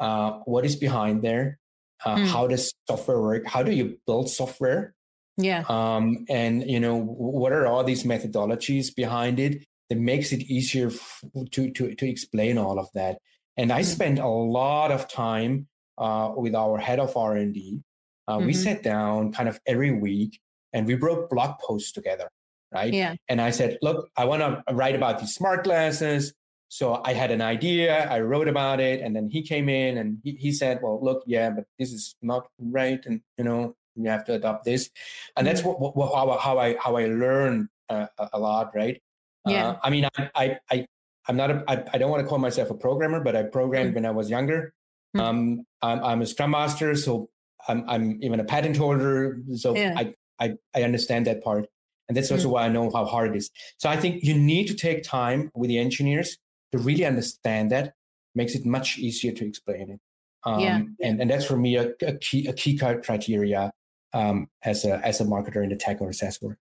uh, 0.00 0.32
what 0.44 0.64
is 0.64 0.76
behind 0.76 1.22
there? 1.22 1.58
Uh, 2.04 2.16
mm. 2.16 2.26
How 2.26 2.46
does 2.46 2.72
software 2.88 3.20
work? 3.20 3.46
How 3.46 3.62
do 3.62 3.72
you 3.72 3.98
build 4.06 4.28
software? 4.28 4.94
Yeah. 5.38 5.64
Um, 5.68 6.24
and 6.28 6.68
you 6.68 6.80
know, 6.80 6.98
what 6.98 7.52
are 7.52 7.66
all 7.66 7.84
these 7.84 8.04
methodologies 8.04 8.94
behind 8.94 9.38
it 9.38 9.64
that 9.88 9.98
makes 9.98 10.32
it 10.32 10.42
easier 10.42 10.88
f- 10.88 11.22
to 11.52 11.70
to 11.70 11.94
to 11.94 12.08
explain 12.08 12.58
all 12.58 12.78
of 12.78 12.88
that? 12.94 13.18
And 13.56 13.72
I 13.72 13.80
mm. 13.80 13.84
spent 13.84 14.18
a 14.18 14.28
lot 14.28 14.90
of 14.90 15.08
time 15.08 15.68
uh, 15.98 16.32
with 16.36 16.54
our 16.54 16.78
head 16.78 17.00
of 17.00 17.16
R 17.16 17.36
and 17.36 17.54
D. 17.54 17.82
Uh, 18.28 18.38
mm-hmm. 18.38 18.46
We 18.46 18.52
sat 18.54 18.82
down 18.82 19.32
kind 19.32 19.48
of 19.48 19.60
every 19.66 19.92
week 19.92 20.40
and 20.72 20.86
we 20.86 20.94
wrote 20.94 21.30
blog 21.30 21.58
posts 21.60 21.92
together 21.92 22.30
right? 22.76 22.92
Yeah. 22.92 23.14
And 23.28 23.40
I 23.40 23.50
said, 23.58 23.70
look, 23.86 23.98
I 24.16 24.24
want 24.30 24.40
to 24.42 24.74
write 24.80 24.96
about 25.00 25.20
these 25.20 25.34
smart 25.34 25.64
glasses. 25.64 26.32
So 26.68 27.00
I 27.04 27.12
had 27.14 27.30
an 27.30 27.40
idea, 27.40 28.10
I 28.10 28.18
wrote 28.20 28.48
about 28.48 28.78
it, 28.80 29.00
and 29.00 29.14
then 29.14 29.30
he 29.30 29.40
came 29.42 29.68
in 29.68 29.96
and 30.00 30.18
he, 30.24 30.32
he 30.44 30.50
said, 30.52 30.80
well, 30.82 30.98
look, 31.00 31.22
yeah, 31.26 31.48
but 31.56 31.64
this 31.78 31.90
is 31.92 32.16
not 32.20 32.42
right, 32.58 33.02
and 33.06 33.20
you 33.38 33.44
know, 33.46 33.74
you 33.94 34.10
have 34.10 34.24
to 34.26 34.34
adopt 34.34 34.64
this, 34.64 34.90
and 35.36 35.46
that's 35.46 35.62
mm-hmm. 35.62 35.82
what, 35.82 35.96
what 35.96 36.08
how, 36.12 36.26
how 36.38 36.58
I 36.58 36.76
how 36.84 36.96
I 36.96 37.06
learn 37.06 37.68
uh, 37.88 38.06
a 38.18 38.38
lot, 38.38 38.74
right? 38.74 39.00
Yeah. 39.46 39.68
Uh, 39.68 39.78
I 39.86 39.90
mean, 39.90 40.04
I 40.18 40.30
I, 40.34 40.46
I 40.74 40.86
I'm 41.28 41.36
not 41.36 41.50
a, 41.50 41.64
I, 41.68 41.74
I 41.94 41.98
don't 41.98 42.10
want 42.10 42.22
to 42.24 42.28
call 42.28 42.38
myself 42.38 42.68
a 42.70 42.74
programmer, 42.74 43.20
but 43.22 43.34
I 43.34 43.44
programmed 43.44 43.92
mm. 43.92 43.94
when 43.96 44.06
I 44.06 44.10
was 44.10 44.28
younger. 44.28 44.74
Mm. 45.16 45.20
Um, 45.20 45.38
I'm, 45.82 46.00
I'm 46.02 46.20
a 46.22 46.26
scrum 46.26 46.50
master, 46.50 46.94
so 46.94 47.30
I'm, 47.68 47.84
I'm 47.88 48.18
even 48.22 48.40
a 48.40 48.44
patent 48.44 48.76
holder. 48.76 49.38
So 49.54 49.76
yeah. 49.76 49.94
I, 49.96 50.14
I, 50.38 50.54
I 50.74 50.82
understand 50.82 51.26
that 51.26 51.42
part. 51.42 51.66
And 52.08 52.16
that's 52.16 52.30
also 52.30 52.48
mm. 52.48 52.52
why 52.52 52.64
I 52.64 52.68
know 52.68 52.90
how 52.90 53.04
hard 53.04 53.34
it 53.34 53.38
is. 53.38 53.50
So 53.78 53.88
I 53.88 53.96
think 53.96 54.22
you 54.22 54.34
need 54.34 54.66
to 54.68 54.74
take 54.74 55.02
time 55.02 55.50
with 55.54 55.68
the 55.68 55.78
engineers 55.78 56.38
to 56.72 56.78
really 56.78 57.04
understand 57.04 57.70
that. 57.72 57.94
Makes 58.34 58.54
it 58.54 58.66
much 58.66 58.98
easier 58.98 59.32
to 59.32 59.46
explain 59.46 59.90
it. 59.92 60.00
Um, 60.44 60.60
yeah. 60.60 60.82
and, 61.02 61.20
and 61.20 61.30
that's 61.30 61.46
for 61.46 61.56
me 61.56 61.76
a, 61.76 61.92
a 62.02 62.18
key 62.18 62.46
a 62.46 62.52
key 62.52 62.76
criteria 62.76 63.72
um, 64.12 64.48
as 64.62 64.84
a 64.84 64.98
as 65.04 65.20
a 65.20 65.24
marketer 65.24 65.62
in 65.62 65.70
the 65.70 65.76
tech 65.76 66.00
or 66.00 66.12
SaaS 66.12 66.40
world. 66.40 66.56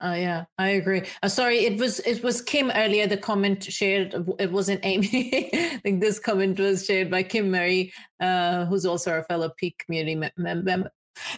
Oh 0.00 0.14
yeah, 0.14 0.46
I 0.58 0.70
agree. 0.70 1.02
Uh, 1.22 1.28
sorry, 1.28 1.58
it 1.58 1.78
was 1.78 2.00
it 2.00 2.24
was 2.24 2.42
Kim 2.42 2.72
earlier. 2.74 3.06
The 3.06 3.16
comment 3.16 3.62
shared. 3.62 4.14
It 4.40 4.50
wasn't 4.50 4.80
Amy. 4.84 5.50
I 5.54 5.80
think 5.82 6.00
this 6.00 6.18
comment 6.18 6.58
was 6.58 6.84
shared 6.84 7.08
by 7.08 7.22
Kim 7.22 7.52
Murray, 7.52 7.92
uh, 8.18 8.66
who's 8.66 8.84
also 8.84 9.18
a 9.18 9.22
fellow 9.22 9.52
Peak 9.56 9.80
community 9.86 10.20
member. 10.36 10.90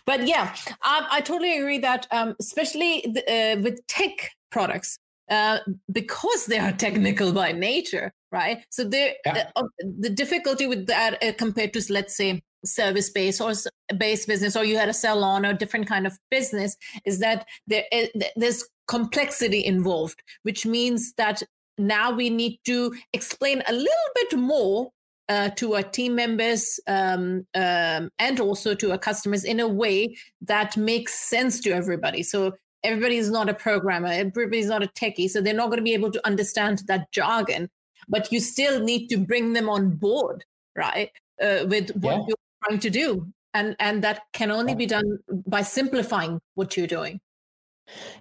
But 0.06 0.26
yeah, 0.26 0.54
um, 0.84 1.06
I 1.10 1.20
totally 1.20 1.58
agree 1.58 1.78
that 1.78 2.06
um, 2.10 2.34
especially 2.40 3.04
the, 3.12 3.22
uh, 3.30 3.60
with 3.62 3.86
tech 3.86 4.30
products, 4.50 4.98
uh, 5.30 5.58
because 5.90 6.46
they 6.46 6.58
are 6.58 6.72
technical 6.86 7.32
by 7.32 7.52
nature, 7.52 8.12
right? 8.30 8.64
So 8.70 8.82
yeah. 8.82 9.12
the, 9.24 9.48
uh, 9.56 9.62
the 9.78 10.10
difficulty 10.10 10.66
with 10.66 10.86
that 10.86 11.22
uh, 11.22 11.32
compared 11.38 11.72
to 11.74 11.82
let's 11.92 12.16
say 12.16 12.42
service 12.64 13.10
based 13.10 13.40
or 13.40 13.52
based 13.96 14.28
business, 14.28 14.56
or 14.56 14.64
you 14.64 14.76
had 14.76 14.88
a 14.88 14.94
salon 14.94 15.46
or 15.46 15.52
different 15.52 15.86
kind 15.86 16.06
of 16.06 16.18
business, 16.30 16.76
is 17.04 17.18
that 17.20 17.46
there 17.66 17.84
uh, 17.92 18.06
there's 18.36 18.64
complexity 18.86 19.64
involved, 19.64 20.22
which 20.42 20.66
means 20.66 21.14
that 21.14 21.42
now 21.78 22.12
we 22.12 22.30
need 22.30 22.60
to 22.64 22.94
explain 23.12 23.62
a 23.66 23.72
little 23.72 24.10
bit 24.14 24.38
more 24.38 24.90
uh, 25.28 25.50
to 25.50 25.74
our 25.74 25.82
team 25.82 26.14
members 26.14 26.78
um, 26.86 27.46
um, 27.54 28.10
and 28.18 28.40
also 28.40 28.74
to 28.74 28.90
our 28.92 28.98
customers 28.98 29.44
in 29.44 29.60
a 29.60 29.68
way 29.68 30.16
that 30.42 30.76
makes 30.76 31.14
sense 31.14 31.60
to 31.60 31.70
everybody. 31.70 32.22
So 32.22 32.52
everybody 32.82 33.16
is 33.16 33.30
not 33.30 33.48
a 33.48 33.54
programmer, 33.54 34.08
everybody's 34.08 34.66
not 34.66 34.82
a 34.82 34.88
techie, 34.88 35.28
so 35.28 35.40
they're 35.40 35.54
not 35.54 35.66
going 35.66 35.78
to 35.78 35.84
be 35.84 35.94
able 35.94 36.12
to 36.12 36.26
understand 36.26 36.82
that 36.86 37.10
jargon. 37.12 37.68
But 38.08 38.30
you 38.30 38.38
still 38.38 38.80
need 38.80 39.08
to 39.08 39.16
bring 39.16 39.54
them 39.54 39.68
on 39.68 39.96
board, 39.96 40.44
right, 40.76 41.10
uh, 41.42 41.64
with 41.66 41.90
what 41.96 42.16
yeah. 42.16 42.24
you're 42.28 42.36
trying 42.64 42.80
to 42.80 42.90
do, 42.90 43.26
and 43.54 43.74
and 43.80 44.04
that 44.04 44.20
can 44.34 44.50
only 44.50 44.74
be 44.74 44.84
done 44.84 45.18
by 45.46 45.62
simplifying 45.62 46.38
what 46.54 46.76
you're 46.76 46.86
doing. 46.86 47.20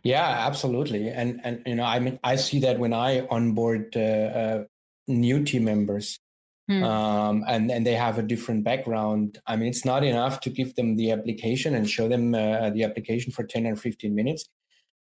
Yeah, 0.03 0.23
absolutely, 0.23 1.09
and 1.09 1.41
and 1.43 1.63
you 1.65 1.75
know, 1.75 1.83
I 1.83 1.99
mean, 1.99 2.17
I 2.23 2.37
see 2.37 2.59
that 2.59 2.79
when 2.79 2.93
I 2.93 3.27
onboard 3.27 3.93
uh, 3.97 3.99
uh, 3.99 4.63
new 5.09 5.43
team 5.43 5.65
members, 5.65 6.17
Hmm. 6.69 6.83
Um, 6.83 7.43
and 7.47 7.69
and 7.69 7.85
they 7.85 7.95
have 7.95 8.17
a 8.17 8.23
different 8.23 8.63
background. 8.63 9.39
I 9.45 9.57
mean, 9.57 9.67
it's 9.67 9.83
not 9.83 10.03
enough 10.03 10.39
to 10.41 10.49
give 10.49 10.75
them 10.75 10.95
the 10.95 11.11
application 11.11 11.75
and 11.75 11.89
show 11.89 12.07
them 12.07 12.33
uh, 12.33 12.69
the 12.69 12.83
application 12.83 13.33
for 13.33 13.43
ten 13.43 13.67
or 13.67 13.75
fifteen 13.75 14.15
minutes. 14.15 14.45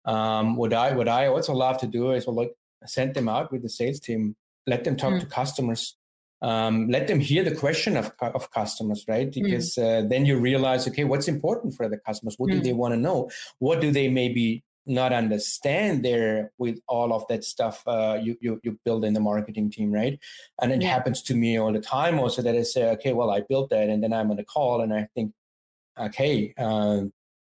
Um, 0.04 0.58
what 0.58 0.74
I 0.74 0.94
what 0.94 1.08
I 1.08 1.28
also 1.28 1.54
love 1.54 1.78
to 1.80 1.88
do 1.88 2.12
is 2.12 2.28
well, 2.28 2.36
look, 2.36 2.52
send 2.86 3.14
them 3.14 3.30
out 3.30 3.54
with 3.54 3.62
the 3.62 3.70
sales 3.70 4.02
team, 4.02 4.36
let 4.68 4.84
them 4.84 4.98
talk 4.98 5.14
hmm. 5.14 5.20
to 5.20 5.26
customers, 5.28 5.96
um, 6.42 6.90
let 6.90 7.08
them 7.08 7.22
hear 7.22 7.44
the 7.44 7.56
question 7.56 7.96
of 7.96 8.12
of 8.20 8.52
customers, 8.52 9.06
right? 9.08 9.34
Hmm. 9.34 9.44
Because 9.44 9.78
uh, 9.78 10.04
then 10.10 10.26
you 10.26 10.38
realize, 10.38 10.88
okay, 10.90 11.06
what's 11.06 11.30
important 11.30 11.74
for 11.74 11.88
the 11.88 11.98
customers? 11.98 12.36
What 12.38 12.52
do 12.52 12.60
they 12.60 12.74
want 12.74 12.94
to 12.94 13.00
know? 13.00 13.30
What 13.60 13.80
do 13.80 13.92
they 13.92 14.10
maybe 14.10 14.66
not 14.86 15.14
understand 15.14 16.04
there 16.04 16.52
with 16.58 16.80
all 16.88 17.14
of 17.14 17.26
that 17.28 17.44
stuff 17.44 17.82
uh, 17.88 18.20
you, 18.22 18.38
you 18.40 18.60
you 18.64 18.80
build 18.86 19.04
in 19.04 19.14
the 19.14 19.20
marketing 19.20 19.72
team, 19.72 19.92
right? 19.92 20.20
And 20.62 20.72
it 20.72 20.82
yeah. 20.82 20.90
happens 20.90 21.22
to 21.24 21.36
me 21.36 21.60
all 21.60 21.74
the 21.74 21.80
time 21.80 22.20
also 22.20 22.42
that 22.42 22.56
I 22.56 22.64
say, 22.64 22.90
okay, 22.92 23.14
well, 23.14 23.32
I 23.32 23.42
built 23.42 23.70
that, 23.72 23.90
and 23.90 24.04
then 24.04 24.14
I'm 24.14 24.32
on 24.32 24.40
a 24.40 24.46
call 24.46 24.82
and 24.82 24.94
I 24.94 25.08
think, 25.16 25.34
okay, 26.00 26.54
uh, 26.58 27.02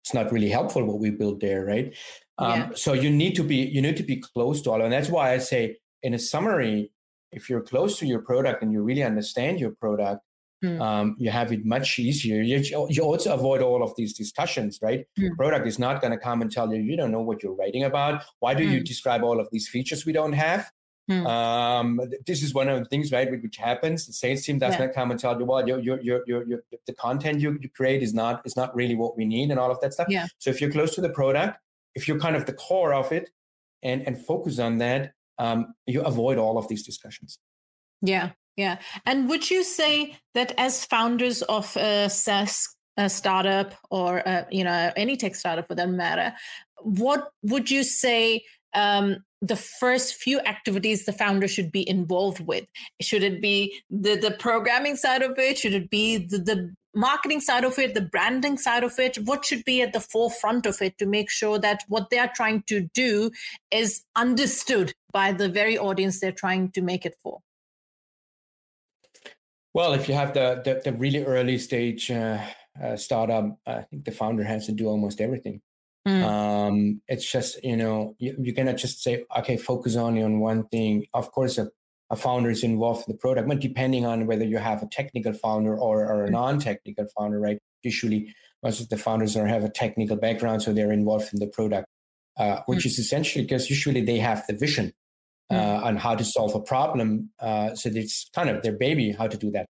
it's 0.05 0.15
not 0.15 0.31
really 0.31 0.51
helpful 0.51 0.85
what 0.85 1.01
we 1.01 1.11
built 1.11 1.41
there, 1.41 1.65
right? 1.65 1.95
Um, 2.39 2.61
yeah. 2.61 2.71
So 2.75 2.93
you 2.93 3.11
need 3.11 3.35
to 3.37 3.43
be 3.43 3.57
you 3.57 3.83
need 3.83 3.97
to 3.97 4.05
be 4.05 4.17
close 4.17 4.63
to 4.63 4.71
all, 4.71 4.83
and 4.83 4.93
that's 4.93 5.11
why 5.11 5.33
I 5.33 5.39
say 5.39 5.79
in 6.03 6.15
a 6.15 6.19
summary, 6.19 6.93
if 7.33 7.51
you're 7.51 7.63
close 7.63 7.99
to 7.99 8.07
your 8.07 8.21
product 8.21 8.63
and 8.63 8.73
you 8.73 8.83
really 8.83 9.03
understand 9.03 9.59
your 9.59 9.73
product, 9.73 10.23
Mm. 10.65 10.81
Um, 10.81 11.17
you 11.19 11.31
have 11.31 11.53
it 11.53 11.65
much 11.65 11.99
easier. 11.99 12.41
You, 12.41 12.87
you 12.89 13.03
also 13.03 13.35
avoid 13.35 13.61
all 13.61 13.83
of 13.83 13.95
these 13.97 14.15
discussions, 14.15 14.79
right? 14.81 15.07
Mm. 15.19 15.37
Product 15.37 15.67
is 15.67 15.79
not 15.79 16.01
going 16.01 16.13
to 16.13 16.19
come 16.19 16.41
and 16.41 16.51
tell 16.51 16.73
you, 16.73 16.81
you 16.81 16.97
don't 16.97 17.13
know 17.13 17.21
what 17.21 17.43
you're 17.43 17.55
writing 17.55 17.85
about. 17.85 18.25
Why 18.41 18.55
do 18.55 18.67
mm. 18.67 18.73
you 18.73 18.81
describe 18.81 19.23
all 19.23 19.39
of 19.39 19.49
these 19.53 19.69
features 19.69 20.07
we 20.07 20.13
don't 20.13 20.33
have? 20.33 20.71
Hmm. 21.09 21.25
Um, 21.25 22.01
this 22.27 22.43
is 22.43 22.53
one 22.53 22.69
of 22.69 22.81
the 22.81 22.85
things, 22.87 23.13
right, 23.13 23.31
which 23.31 23.57
happens. 23.59 24.07
The 24.07 24.13
sales 24.13 24.43
team 24.43 24.59
does 24.59 24.75
yeah. 24.75 24.87
not 24.87 24.95
come 24.95 25.13
and 25.13 25.21
tell 25.21 25.39
you, 25.39 25.45
well, 25.45 25.67
your, 25.67 25.79
your, 25.79 26.01
your, 26.03 26.27
your, 26.27 26.61
the 26.87 26.95
content 26.95 27.41
you, 27.41 27.57
you 27.61 27.69
create 27.71 28.03
is 28.03 28.13
not 28.13 28.43
is 28.45 28.57
not 28.57 28.75
really 28.75 28.97
what 28.97 29.17
we 29.17 29.25
need, 29.25 29.51
and 29.51 29.61
all 29.61 29.71
of 29.71 29.81
that 29.83 29.93
stuff. 29.93 30.09
Yeah. 30.11 30.27
So 30.39 30.51
if 30.51 30.61
you're 30.61 30.73
close 30.73 30.97
to 30.97 31.01
the 31.01 31.11
product, 31.11 31.59
if 31.95 32.09
you're 32.09 32.19
kind 32.19 32.35
of 32.35 32.47
the 32.47 32.55
core 32.55 32.93
of 32.93 33.13
it, 33.13 33.31
and 33.85 34.03
and 34.03 34.19
focus 34.19 34.59
on 34.59 34.79
that, 34.79 35.13
um, 35.39 35.75
you 35.87 36.03
avoid 36.03 36.39
all 36.39 36.59
of 36.59 36.67
these 36.67 36.85
discussions. 36.85 37.39
Yeah, 38.03 38.31
yeah. 38.57 38.79
And 39.05 39.29
would 39.29 39.51
you 39.51 39.63
say 39.63 40.17
that 40.35 40.53
as 40.57 40.85
founders 40.85 41.43
of 41.43 41.77
a 41.77 42.09
SaaS 42.09 42.69
a 42.97 43.11
startup 43.11 43.75
or 43.91 44.27
uh, 44.27 44.45
you 44.51 44.65
know 44.65 44.91
any 44.97 45.17
tech 45.17 45.35
startup 45.35 45.69
for 45.69 45.75
that 45.75 45.91
matter, 45.91 46.35
what 46.81 47.29
would 47.43 47.71
you 47.71 47.85
say 47.85 48.43
um, 48.75 49.19
the 49.43 49.57
first 49.57 50.15
few 50.15 50.41
activities 50.41 51.05
the 51.05 51.13
founder 51.13 51.49
should 51.49 51.71
be 51.71 51.87
involved 51.89 52.41
with? 52.47 52.65
Should 53.01 53.23
it 53.23 53.43
be 53.43 53.81
the 53.91 54.17
the 54.17 54.31
programming 54.31 54.97
side 54.97 55.23
of 55.23 55.39
it? 55.39 55.59
Should 55.59 55.75
it 55.75 55.91
be 55.91 56.17
the, 56.17 56.39
the 56.39 56.75
marketing 56.95 57.43
side 57.43 57.65
of 57.65 57.79
it, 57.79 57.93
the 57.93 58.01
branding 58.01 58.57
side 58.57 58.83
of 58.83 58.99
it? 58.99 59.19
What 59.25 59.45
should 59.45 59.65
be 59.65 59.83
at 59.83 59.93
the 59.93 60.01
forefront 60.01 60.65
of 60.65 60.81
it 60.81 60.97
to 60.97 61.07
make 61.07 61.29
sure 61.29 61.59
that 61.59 61.85
what 61.89 62.09
they 62.09 62.19
are 62.19 62.33
trying 62.35 62.63
to 62.69 62.89
do 62.95 63.31
is 63.71 64.03
understood 64.17 64.95
by 65.13 65.33
the 65.33 65.51
very 65.51 65.77
audience 65.77 66.21
they're 66.21 66.33
trying 66.33 66.71
to 66.73 66.81
make 66.81 67.05
it 67.05 67.17
for? 67.23 67.41
Well, 69.77 69.93
if 69.93 70.09
you 70.09 70.15
have 70.15 70.33
the 70.33 70.63
the, 70.65 70.91
the 70.91 70.97
really 70.97 71.23
early 71.23 71.59
stage 71.59 72.11
uh, 72.11 72.39
uh, 72.83 72.97
startup, 72.97 73.59
I 73.67 73.83
think 73.83 74.07
the 74.07 74.11
founder 74.11 74.43
has 74.43 74.65
to 74.67 74.73
do 74.73 74.87
almost 74.87 75.21
everything. 75.21 75.61
Mm. 76.09 76.23
Um, 76.25 77.03
it's 77.09 77.31
just 77.31 77.63
you 77.63 77.77
know 77.77 78.17
you, 78.19 78.35
you 78.39 78.55
cannot 78.55 78.79
just 78.79 79.03
say 79.03 79.27
okay, 79.39 79.59
focus 79.59 79.95
only 79.95 80.23
on 80.23 80.41
one 80.41 80.67
thing. 80.69 81.05
Of 81.13 81.31
course, 81.31 81.59
a, 81.59 81.69
a 82.09 82.17
founder 82.17 82.49
is 82.49 82.65
involved 82.65 83.07
in 83.07 83.13
the 83.13 83.19
product, 83.19 83.49
but 83.49 83.61
depending 83.61 84.07
on 84.07 84.27
whether 84.27 84.47
you 84.47 84.57
have 84.57 84.83
a 84.83 84.87
technical 84.87 85.35
founder 85.35 85.77
or, 85.77 86.07
or 86.07 86.25
a 86.25 86.29
mm. 86.29 86.33
non-technical 86.33 87.09
founder, 87.15 87.39
right? 87.39 87.59
Usually, 87.83 88.35
most 88.63 88.81
of 88.81 88.89
the 88.89 88.97
founders 88.97 89.37
are 89.37 89.47
have 89.47 89.63
a 89.63 89.69
technical 89.69 90.17
background, 90.17 90.63
so 90.63 90.73
they're 90.73 90.91
involved 90.91 91.35
in 91.35 91.39
the 91.39 91.49
product, 91.49 91.87
uh, 92.39 92.61
which 92.65 92.85
mm. 92.85 92.87
is 92.87 92.99
essentially 92.99 93.45
because 93.45 93.69
usually 93.69 94.01
they 94.01 94.21
have 94.21 94.43
the 94.47 94.55
vision 94.55 94.95
mm. 95.53 95.57
uh, 95.57 95.85
on 95.85 95.97
how 95.97 96.15
to 96.15 96.25
solve 96.25 96.55
a 96.55 96.61
problem. 96.61 97.31
Uh, 97.41 97.75
so 97.75 97.91
it's 97.93 98.31
kind 98.35 98.49
of 98.49 98.63
their 98.63 98.77
baby 98.77 99.13
how 99.13 99.27
to 99.27 99.37
do 99.37 99.51
that. 99.53 99.67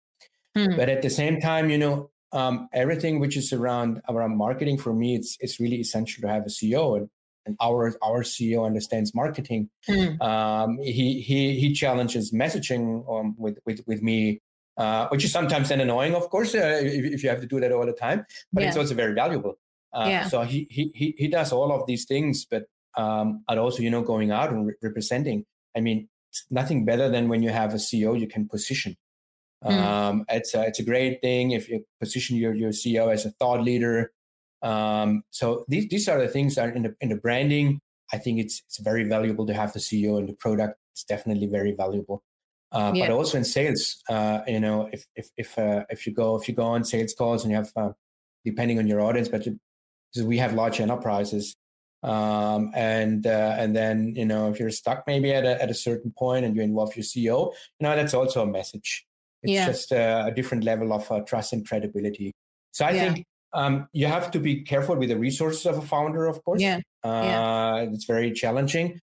Mm. 0.57 0.77
But 0.77 0.89
at 0.89 1.03
the 1.03 1.11
same 1.11 1.41
time, 1.41 1.71
you 1.71 1.79
know, 1.79 2.11
um, 2.33 2.69
everything 2.73 3.21
which 3.21 3.37
is 3.37 3.53
around 3.53 4.03
around 4.09 4.37
marketing 4.37 4.79
for 4.79 4.93
me, 4.93 5.15
it's 5.15 5.37
it's 5.41 5.61
really 5.61 5.77
essential 5.77 6.23
to 6.23 6.29
have 6.29 6.43
a 6.43 6.49
CEO, 6.49 6.97
and, 6.97 7.09
and 7.47 7.57
our 7.61 7.95
our 8.03 8.23
CEO 8.23 8.65
understands 8.65 9.15
marketing. 9.15 9.71
Mm. 9.89 10.21
Um, 10.21 10.79
he 10.79 11.21
he 11.21 11.59
he 11.59 11.73
challenges 11.73 12.33
messaging 12.33 13.05
um, 13.11 13.35
with 13.39 13.59
with 13.67 13.81
with 13.87 14.03
me. 14.03 14.41
Uh, 14.77 15.07
which 15.09 15.25
is 15.25 15.31
sometimes 15.31 15.69
then 15.69 15.81
annoying, 15.81 16.15
of 16.15 16.31
course, 16.31 16.55
uh, 16.55 16.81
if, 16.83 17.05
if, 17.05 17.23
you 17.23 17.29
have 17.29 17.41
to 17.41 17.47
do 17.47 17.61
that 17.61 17.71
all 17.71 17.85
the 17.85 17.93
time. 17.93 18.25
But 18.51 18.63
yeah. 18.63 18.69
it's 18.69 18.79
also 18.79 18.95
very 18.95 19.13
valuable. 19.13 19.59
Uh, 19.93 20.07
yeah. 20.09 20.29
So 20.29 20.41
he, 20.43 20.67
he 20.71 21.15
he 21.19 21.29
does 21.29 21.53
all 21.53 21.71
of 21.71 21.87
these 21.87 22.07
things, 22.07 22.47
but 22.47 22.65
um, 22.97 23.45
and 23.49 23.61
also 23.61 23.83
you 23.83 23.91
know 23.91 24.01
going 24.01 24.31
out 24.31 24.51
and 24.51 24.69
re- 24.69 24.75
representing. 24.81 25.45
I 25.77 25.81
mean, 25.81 26.09
it's 26.31 26.47
nothing 26.51 26.85
better 26.85 27.09
than 27.09 27.29
when 27.29 27.43
you 27.43 27.51
have 27.51 27.75
a 27.75 27.79
CEO 27.79 28.19
you 28.19 28.29
can 28.29 28.49
position. 28.49 28.97
Mm. 29.65 29.73
Um, 29.73 30.25
it's 30.29 30.55
a, 30.55 30.63
it's 30.63 30.79
a 30.79 30.85
great 30.85 31.21
thing 31.21 31.51
if 31.51 31.69
you 31.69 31.85
position 32.01 32.37
your 32.37 32.55
your 32.55 32.71
CEO 32.71 33.13
as 33.13 33.27
a 33.27 33.31
thought 33.33 33.63
leader. 33.63 34.13
Um, 34.63 35.23
so 35.31 35.65
these 35.69 35.89
these 35.89 36.09
are 36.09 36.19
the 36.19 36.29
things 36.29 36.55
that 36.55 36.69
are 36.69 36.73
in 36.73 36.83
the 36.83 36.95
in 37.01 37.09
the 37.11 37.17
branding. 37.17 37.81
I 38.13 38.19
think 38.19 38.39
it's 38.41 38.63
it's 38.67 38.79
very 38.79 39.05
valuable 39.05 39.47
to 39.47 39.55
have 39.55 39.73
the 39.73 39.81
CEO 39.81 40.19
and 40.19 40.29
the 40.29 40.33
product. 40.33 40.79
It's 40.93 41.05
definitely 41.05 41.47
very 41.47 41.73
valuable. 41.73 42.23
Uh, 42.73 42.93
yeah. 42.95 43.07
But 43.09 43.15
also 43.15 43.37
in 43.37 43.45
sales, 43.45 44.01
uh, 44.09 44.41
you 44.47 44.61
know, 44.61 44.89
if 44.93 45.05
if 45.15 45.29
if 45.37 45.59
uh, 45.59 45.85
if 45.91 46.07
you 46.07 46.15
go 46.15 46.37
if 46.37 46.49
you 46.49 46.55
go 46.55 46.65
on 46.65 46.85
sales 46.85 47.15
calls 47.15 47.45
and 47.45 47.51
you 47.51 47.57
have 47.57 47.73
uh, 47.77 47.93
depending 48.45 48.79
on 48.79 48.87
your 48.87 49.01
audience, 49.01 49.29
but 49.29 49.45
because 49.45 50.27
we 50.27 50.39
have 50.39 50.55
large 50.55 50.81
enterprises, 50.81 51.57
um, 52.03 52.71
and 52.75 53.27
uh, 53.27 53.57
and 53.59 53.77
then 53.77 54.15
you 54.17 54.25
know 54.25 54.51
if 54.51 54.59
you're 54.59 54.71
stuck 54.71 55.05
maybe 55.07 55.33
at 55.33 55.45
a 55.45 55.63
at 55.63 55.71
a 55.71 55.75
certain 55.75 56.13
point 56.17 56.45
and 56.45 56.57
you 56.57 56.63
involve 56.63 56.97
your 56.97 57.05
CEO, 57.05 57.53
you 57.79 57.87
know 57.87 57.95
that's 57.95 58.15
also 58.15 58.43
a 58.43 58.47
message. 58.47 59.07
It's 59.43 59.53
yeah. 59.53 59.67
just 59.67 59.93
a, 59.93 60.27
a, 60.27 60.31
different 60.31 60.65
level 60.65 60.93
of 60.93 61.11
uh, 61.11 61.21
trust 61.21 61.55
and 61.55 61.67
credibility. 61.67 62.33
So 62.73 62.85
I 62.85 62.91
yeah. 62.91 63.13
think 63.13 63.27
um, 63.55 63.89
you 63.93 64.07
have 64.07 64.31
to 64.33 64.39
be 64.39 64.63
careful 64.63 64.97
with 64.97 65.09
the 65.09 65.17
resources 65.19 65.65
of 65.65 65.79
a 65.79 65.83
founder, 65.83 66.27
of 66.27 66.45
course. 66.45 66.61
Yeah. 66.61 66.81
Uh, 67.03 67.23
yeah. 67.25 67.77
It's 67.93 68.05
very 68.05 68.33
challenging. 68.33 69.01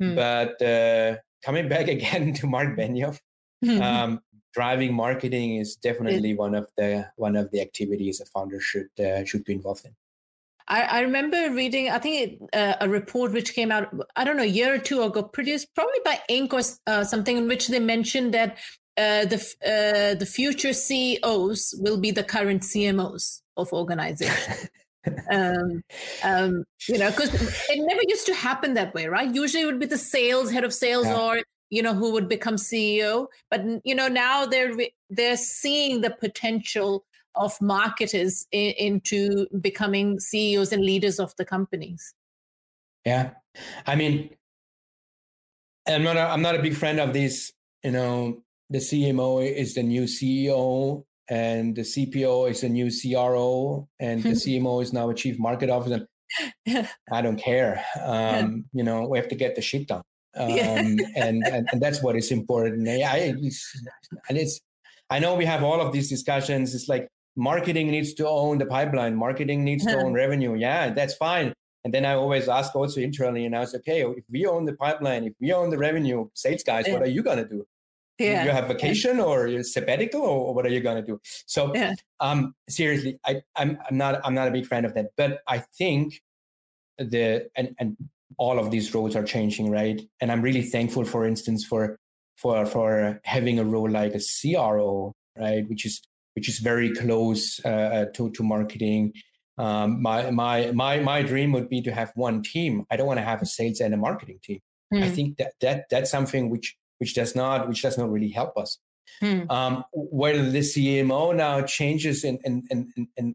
Hmm. 0.00 0.14
But 0.16 0.60
uh, 0.60 1.16
coming 1.44 1.68
back 1.74 1.88
again 1.88 2.34
to 2.34 2.46
Mark 2.46 2.76
Benioff, 2.76 3.20
um, 3.80 4.20
driving 4.52 4.94
marketing 4.94 5.56
is 5.56 5.76
definitely 5.76 6.34
one 6.34 6.54
of 6.54 6.68
the 6.76 7.06
one 7.16 7.36
of 7.36 7.50
the 7.50 7.60
activities 7.60 8.20
a 8.20 8.26
founder 8.26 8.60
should 8.60 8.88
uh, 8.98 9.24
should 9.24 9.44
be 9.44 9.52
involved 9.52 9.84
in. 9.84 9.94
I, 10.68 10.82
I 10.82 11.00
remember 11.00 11.50
reading, 11.50 11.90
I 11.90 11.98
think 11.98 12.40
it, 12.42 12.56
uh, 12.56 12.74
a 12.80 12.88
report 12.88 13.32
which 13.32 13.54
came 13.54 13.70
out, 13.70 13.94
I 14.16 14.24
don't 14.24 14.36
know, 14.36 14.42
a 14.42 14.46
year 14.46 14.74
or 14.74 14.78
two 14.78 15.02
ago, 15.02 15.22
produced 15.22 15.74
probably 15.74 16.00
by 16.04 16.20
Inc. 16.28 16.52
or 16.52 16.62
uh, 16.90 17.04
something, 17.04 17.36
in 17.36 17.48
which 17.48 17.68
they 17.68 17.78
mentioned 17.78 18.34
that 18.34 18.58
uh, 18.96 19.26
the 19.26 19.36
uh, 19.64 20.18
the 20.18 20.26
future 20.26 20.72
CEOs 20.72 21.74
will 21.78 21.98
be 21.98 22.10
the 22.10 22.24
current 22.24 22.62
CMOs 22.62 23.42
of 23.56 23.72
organizations. 23.72 24.70
um, 25.30 25.82
um, 26.24 26.64
you 26.88 26.98
know, 26.98 27.10
because 27.10 27.34
it 27.70 27.86
never 27.86 28.00
used 28.08 28.26
to 28.26 28.34
happen 28.34 28.74
that 28.74 28.94
way, 28.94 29.06
right? 29.06 29.32
Usually, 29.34 29.62
it 29.62 29.66
would 29.66 29.80
be 29.80 29.86
the 29.86 29.98
sales 29.98 30.50
head 30.50 30.64
of 30.64 30.72
sales 30.72 31.06
yeah. 31.06 31.20
or 31.20 31.42
you 31.70 31.82
know 31.82 31.94
who 31.94 32.12
would 32.12 32.28
become 32.28 32.56
CEO. 32.56 33.26
But 33.50 33.64
you 33.84 33.94
know 33.94 34.08
now 34.08 34.46
they're 34.46 34.74
they're 35.10 35.36
seeing 35.36 36.00
the 36.00 36.10
potential 36.10 37.04
of 37.36 37.60
marketers 37.60 38.46
in, 38.52 38.72
into 38.72 39.46
becoming 39.60 40.18
CEOs 40.18 40.72
and 40.72 40.84
leaders 40.84 41.18
of 41.18 41.34
the 41.36 41.44
companies. 41.44 42.14
Yeah, 43.04 43.30
I 43.86 43.94
mean, 43.94 44.30
I'm 45.86 46.02
not. 46.02 46.16
A, 46.16 46.22
I'm 46.22 46.42
not 46.42 46.54
a 46.56 46.62
big 46.62 46.74
friend 46.74 46.98
of 46.98 47.12
this. 47.12 47.52
You 47.84 47.92
know, 47.92 48.42
the 48.70 48.78
CMO 48.78 49.48
is 49.48 49.74
the 49.74 49.82
new 49.82 50.02
CEO, 50.02 51.04
and 51.28 51.76
the 51.76 51.82
CPO 51.82 52.50
is 52.50 52.60
the 52.62 52.68
new 52.68 52.90
CRO, 52.90 53.88
and 54.00 54.22
the 54.22 54.30
CMO 54.44 54.82
is 54.82 54.92
now 54.92 55.10
a 55.10 55.14
chief 55.14 55.38
market 55.38 55.70
officer. 55.70 56.06
I 57.10 57.22
don't 57.22 57.36
care. 57.36 57.84
Um, 58.02 58.64
you 58.72 58.82
know, 58.82 59.06
we 59.06 59.18
have 59.18 59.28
to 59.28 59.34
get 59.34 59.54
the 59.54 59.62
shit 59.62 59.88
done. 59.88 60.02
Um, 60.38 60.50
and, 61.16 61.42
and, 61.46 61.66
and 61.72 61.80
that's 61.80 62.02
what 62.02 62.14
is 62.14 62.30
important. 62.30 62.86
I, 62.86 63.34
it's, 63.40 63.82
and 64.28 64.36
it's, 64.36 64.60
I 65.08 65.18
know 65.18 65.34
we 65.34 65.46
have 65.46 65.62
all 65.62 65.80
of 65.80 65.94
these 65.94 66.10
discussions. 66.10 66.74
It's 66.74 66.90
like 66.90 67.08
marketing 67.36 67.90
needs 67.90 68.14
to 68.14 68.26
own 68.26 68.58
the 68.58 68.66
pipeline. 68.66 69.14
Marketing 69.14 69.64
needs 69.64 69.84
to 69.84 69.96
own 69.96 70.12
revenue. 70.24 70.54
Yeah, 70.54 70.90
that's 70.90 71.14
fine. 71.14 71.52
And 71.84 71.94
then 71.94 72.04
I 72.04 72.14
always 72.14 72.48
ask 72.48 72.74
also 72.74 73.00
internally, 73.00 73.44
and 73.44 73.54
I 73.54 73.60
was 73.60 73.74
okay, 73.76 74.02
if 74.02 74.24
we 74.28 74.44
own 74.46 74.64
the 74.64 74.72
pipeline, 74.72 75.24
if 75.24 75.34
we 75.40 75.52
own 75.52 75.70
the 75.70 75.78
revenue, 75.78 76.28
sales 76.34 76.64
guys, 76.64 76.86
yeah. 76.88 76.94
what 76.94 77.02
are 77.02 77.06
you 77.08 77.22
gonna 77.22 77.46
do? 77.46 77.64
Yeah. 78.18 78.44
You 78.44 78.50
have 78.50 78.66
vacation 78.66 79.20
or 79.20 79.62
sabbatical, 79.62 80.22
or 80.22 80.54
what 80.54 80.66
are 80.66 80.70
you 80.70 80.80
gonna 80.80 81.02
do? 81.02 81.20
So, 81.46 81.72
yeah. 81.76 81.94
um, 82.18 82.54
seriously, 82.68 83.20
I, 83.24 83.42
I'm 83.54 83.78
I'm 83.88 83.96
not 83.96 84.20
I'm 84.24 84.34
not 84.34 84.48
a 84.48 84.50
big 84.50 84.66
fan 84.66 84.84
of 84.84 84.94
that. 84.94 85.10
But 85.16 85.42
I 85.46 85.58
think 85.58 86.22
the 86.98 87.48
and 87.54 87.74
and 87.78 87.96
all 88.38 88.58
of 88.58 88.70
these 88.70 88.92
roles 88.94 89.14
are 89.14 89.22
changing, 89.22 89.70
right? 89.70 90.00
And 90.20 90.32
I'm 90.32 90.42
really 90.42 90.62
thankful, 90.62 91.04
for 91.04 91.24
instance, 91.24 91.64
for 91.64 91.98
for 92.36 92.66
for 92.66 93.20
having 93.24 93.58
a 93.58 93.64
role 93.64 93.88
like 93.88 94.14
a 94.14 94.20
CRO, 94.20 95.12
right, 95.38 95.68
which 95.68 95.86
is 95.86 96.02
which 96.36 96.48
is 96.48 96.58
very 96.58 96.92
close 96.94 97.60
uh, 97.64 97.68
uh, 97.68 98.04
to 98.14 98.30
to 98.30 98.42
marketing. 98.44 99.12
Um, 99.58 100.02
my 100.02 100.30
my 100.30 100.70
my 100.72 101.00
my 101.00 101.22
dream 101.22 101.52
would 101.52 101.68
be 101.68 101.80
to 101.82 101.92
have 101.92 102.12
one 102.14 102.42
team. 102.42 102.84
I 102.90 102.96
don't 102.96 103.06
want 103.06 103.18
to 103.18 103.24
have 103.24 103.42
a 103.42 103.46
sales 103.46 103.80
and 103.80 103.94
a 103.94 103.96
marketing 103.96 104.38
team. 104.42 104.60
Mm. 104.92 105.02
I 105.02 105.08
hmm. 105.08 105.14
think 105.14 105.38
that 105.38 105.52
that 105.62 105.86
that's 105.90 106.10
something 106.10 106.50
which 106.50 106.76
which 106.98 107.14
does 107.14 107.34
not 107.34 107.68
which 107.68 107.82
does 107.82 107.98
not 107.98 108.10
really 108.10 108.30
help 108.30 108.56
us. 108.56 108.78
Mm. 109.22 109.50
Um, 109.50 109.84
whether 109.92 110.50
the 110.50 110.60
CMO 110.60 111.34
now 111.34 111.62
changes 111.62 112.22
in 112.22 112.38
in 112.44 112.62
in 112.70 112.92
in, 113.16 113.34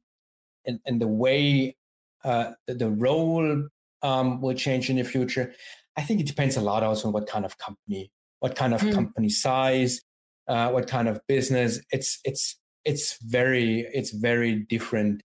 in, 0.66 0.80
in 0.86 1.00
the 1.00 1.08
way 1.08 1.76
uh, 2.24 2.52
the 2.68 2.90
role 2.90 3.68
um, 4.04 4.42
will 4.42 4.54
change 4.54 4.90
in 4.90 4.98
the 4.98 5.04
future. 5.04 5.54
I 5.98 6.04
think 6.04 6.22
it 6.22 6.28
depends 6.28 6.56
a 6.56 6.62
lot 6.62 6.84
also 6.84 7.08
on 7.08 7.14
what 7.14 7.28
kind 7.28 7.46
of 7.46 7.58
company, 7.58 8.12
what 8.40 8.56
kind 8.56 8.74
of 8.74 8.82
mm. 8.82 8.94
company 8.94 9.30
size, 9.30 10.02
uh, 10.48 10.70
what 10.70 10.88
kind 10.88 11.08
of 11.08 11.20
business. 11.28 11.82
It's 11.92 12.20
it's 12.24 12.58
it's 12.86 13.18
very 13.22 13.88
it's 13.94 14.12
very 14.12 14.56
different 14.56 15.22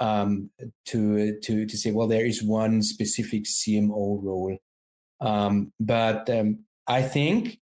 um, 0.00 0.50
to 0.86 1.38
to 1.40 1.66
to 1.66 1.76
say 1.76 1.90
well 1.90 2.08
there 2.08 2.26
is 2.26 2.42
one 2.42 2.82
specific 2.82 3.44
CMO 3.44 4.22
role, 4.22 4.56
um, 5.20 5.72
but 5.80 6.28
um, 6.30 6.64
I 6.86 7.02
think 7.02 7.58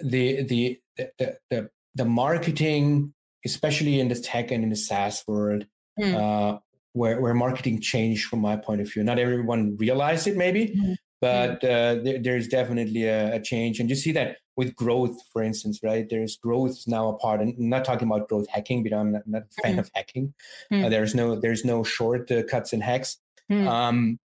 the 0.00 0.42
the 0.44 0.78
the 0.96 1.36
the, 1.50 1.70
the 1.94 2.04
marketing, 2.04 3.14
especially 3.44 4.00
in 4.00 4.08
the 4.08 4.14
tech 4.14 4.50
and 4.50 4.64
in 4.64 4.70
the 4.70 4.76
SaaS 4.76 5.24
world, 5.26 5.66
mm. 5.98 6.14
uh, 6.14 6.58
where, 6.92 7.20
where 7.20 7.34
marketing 7.34 7.80
changed 7.80 8.26
from 8.26 8.40
my 8.40 8.56
point 8.56 8.80
of 8.80 8.92
view. 8.92 9.04
Not 9.04 9.18
everyone 9.18 9.76
realized 9.76 10.26
it, 10.26 10.36
maybe, 10.36 10.68
mm-hmm. 10.68 10.92
but 11.20 11.62
uh, 11.62 11.96
there, 12.02 12.18
there's 12.20 12.48
definitely 12.48 13.04
a, 13.04 13.36
a, 13.36 13.40
change. 13.40 13.80
And 13.80 13.90
you 13.90 13.96
see 13.96 14.12
that 14.12 14.38
with 14.56 14.74
growth, 14.76 15.16
for 15.32 15.42
instance, 15.42 15.80
right? 15.82 16.08
There's 16.08 16.36
growth 16.36 16.84
now 16.86 17.08
a 17.08 17.18
part, 17.18 17.40
and 17.40 17.54
I'm 17.58 17.68
not 17.68 17.84
talking 17.84 18.08
about 18.08 18.28
growth 18.28 18.46
hacking, 18.48 18.82
but 18.82 18.92
I'm 18.92 19.12
not, 19.12 19.26
not 19.26 19.42
a 19.42 19.62
fan 19.62 19.72
mm-hmm. 19.72 19.80
of 19.80 19.90
hacking. 19.94 20.34
Mm-hmm. 20.72 20.84
Uh, 20.84 20.88
there's 20.88 21.14
no 21.14 21.36
there's 21.36 21.64
no 21.64 21.84
short 21.84 22.30
uh, 22.30 22.42
cuts 22.44 22.72
and 22.72 22.82
hacks. 22.82 23.18
Mm. 23.50 23.66
Um, 23.66 24.18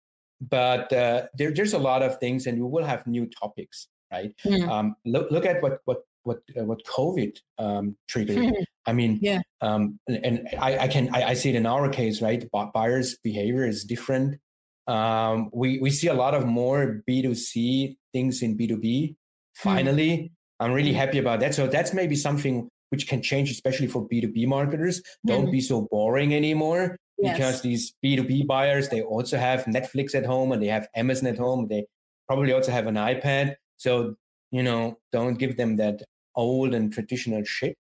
but 0.40 0.92
uh, 0.92 1.26
there, 1.36 1.50
there's 1.52 1.72
a 1.72 1.78
lot 1.78 2.02
of 2.02 2.18
things, 2.18 2.46
and 2.46 2.58
we 2.58 2.68
will 2.68 2.84
have 2.84 3.06
new 3.06 3.26
topics, 3.26 3.88
right? 4.12 4.34
Mm. 4.44 4.68
Um, 4.68 4.96
look, 5.04 5.30
look 5.30 5.46
at 5.46 5.62
what 5.62 5.80
what 5.84 6.02
what 6.24 6.42
uh, 6.58 6.64
what 6.64 6.84
COVID 6.84 7.38
um, 7.58 7.96
triggered. 8.08 8.52
I 8.86 8.92
mean, 8.92 9.18
yeah. 9.22 9.40
Um, 9.60 9.98
and, 10.06 10.48
I, 10.60 10.78
I 10.78 10.88
can 10.88 11.14
I, 11.14 11.30
I, 11.30 11.34
see 11.34 11.50
it 11.50 11.56
in 11.56 11.66
our 11.66 11.88
case, 11.88 12.22
right? 12.22 12.44
Buyers' 12.72 13.16
behavior 13.22 13.66
is 13.66 13.84
different. 13.84 14.38
Um, 14.86 15.50
we 15.52 15.78
we 15.80 15.90
see 15.90 16.08
a 16.08 16.14
lot 16.14 16.34
of 16.34 16.46
more 16.46 17.02
B 17.06 17.22
two 17.22 17.34
C 17.34 17.96
things 18.12 18.42
in 18.42 18.56
B 18.56 18.66
two 18.66 18.78
B. 18.78 19.16
Finally, 19.56 20.18
mm. 20.18 20.30
I'm 20.60 20.72
really 20.72 20.92
mm. 20.92 20.96
happy 20.96 21.18
about 21.18 21.40
that. 21.40 21.54
So 21.54 21.66
that's 21.66 21.92
maybe 21.92 22.16
something 22.16 22.68
which 22.90 23.08
can 23.08 23.22
change, 23.22 23.50
especially 23.50 23.88
for 23.88 24.06
B 24.06 24.20
two 24.20 24.32
B 24.32 24.46
marketers. 24.46 25.02
Don't 25.26 25.50
be 25.50 25.60
so 25.60 25.88
boring 25.90 26.34
anymore. 26.34 26.96
Yes. 27.18 27.36
Because 27.36 27.62
these 27.62 27.94
B2B 28.04 28.46
buyers, 28.46 28.88
they 28.88 29.02
also 29.02 29.38
have 29.38 29.64
Netflix 29.64 30.14
at 30.14 30.26
home 30.26 30.52
and 30.52 30.62
they 30.62 30.66
have 30.66 30.86
Amazon 30.94 31.28
at 31.28 31.38
home. 31.38 31.66
They 31.68 31.86
probably 32.26 32.52
also 32.52 32.72
have 32.72 32.86
an 32.86 32.96
iPad. 32.96 33.54
So, 33.78 34.16
you 34.50 34.62
know, 34.62 34.98
don't 35.12 35.38
give 35.38 35.56
them 35.56 35.76
that 35.76 36.02
old 36.34 36.74
and 36.74 36.92
traditional 36.92 37.42
shit. 37.44 37.76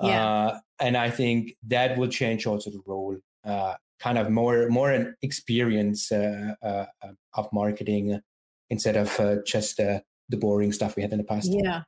Yeah. 0.00 0.26
Uh, 0.26 0.58
and 0.78 0.96
I 0.96 1.10
think 1.10 1.56
that 1.66 1.98
will 1.98 2.06
change 2.06 2.46
also 2.46 2.70
the 2.70 2.82
role, 2.86 3.16
uh, 3.44 3.74
kind 3.98 4.16
of 4.16 4.30
more 4.30 4.68
more 4.68 4.92
an 4.92 5.16
experience 5.22 6.12
uh, 6.12 6.54
uh 6.62 6.86
of 7.34 7.52
marketing 7.52 8.20
instead 8.70 8.96
of 8.96 9.18
uh, 9.18 9.36
just 9.44 9.80
uh, 9.80 9.98
the 10.28 10.36
boring 10.36 10.72
stuff 10.72 10.96
we 10.96 11.02
had 11.02 11.12
in 11.12 11.18
the 11.18 11.24
past. 11.24 11.50
Yeah. 11.50 11.82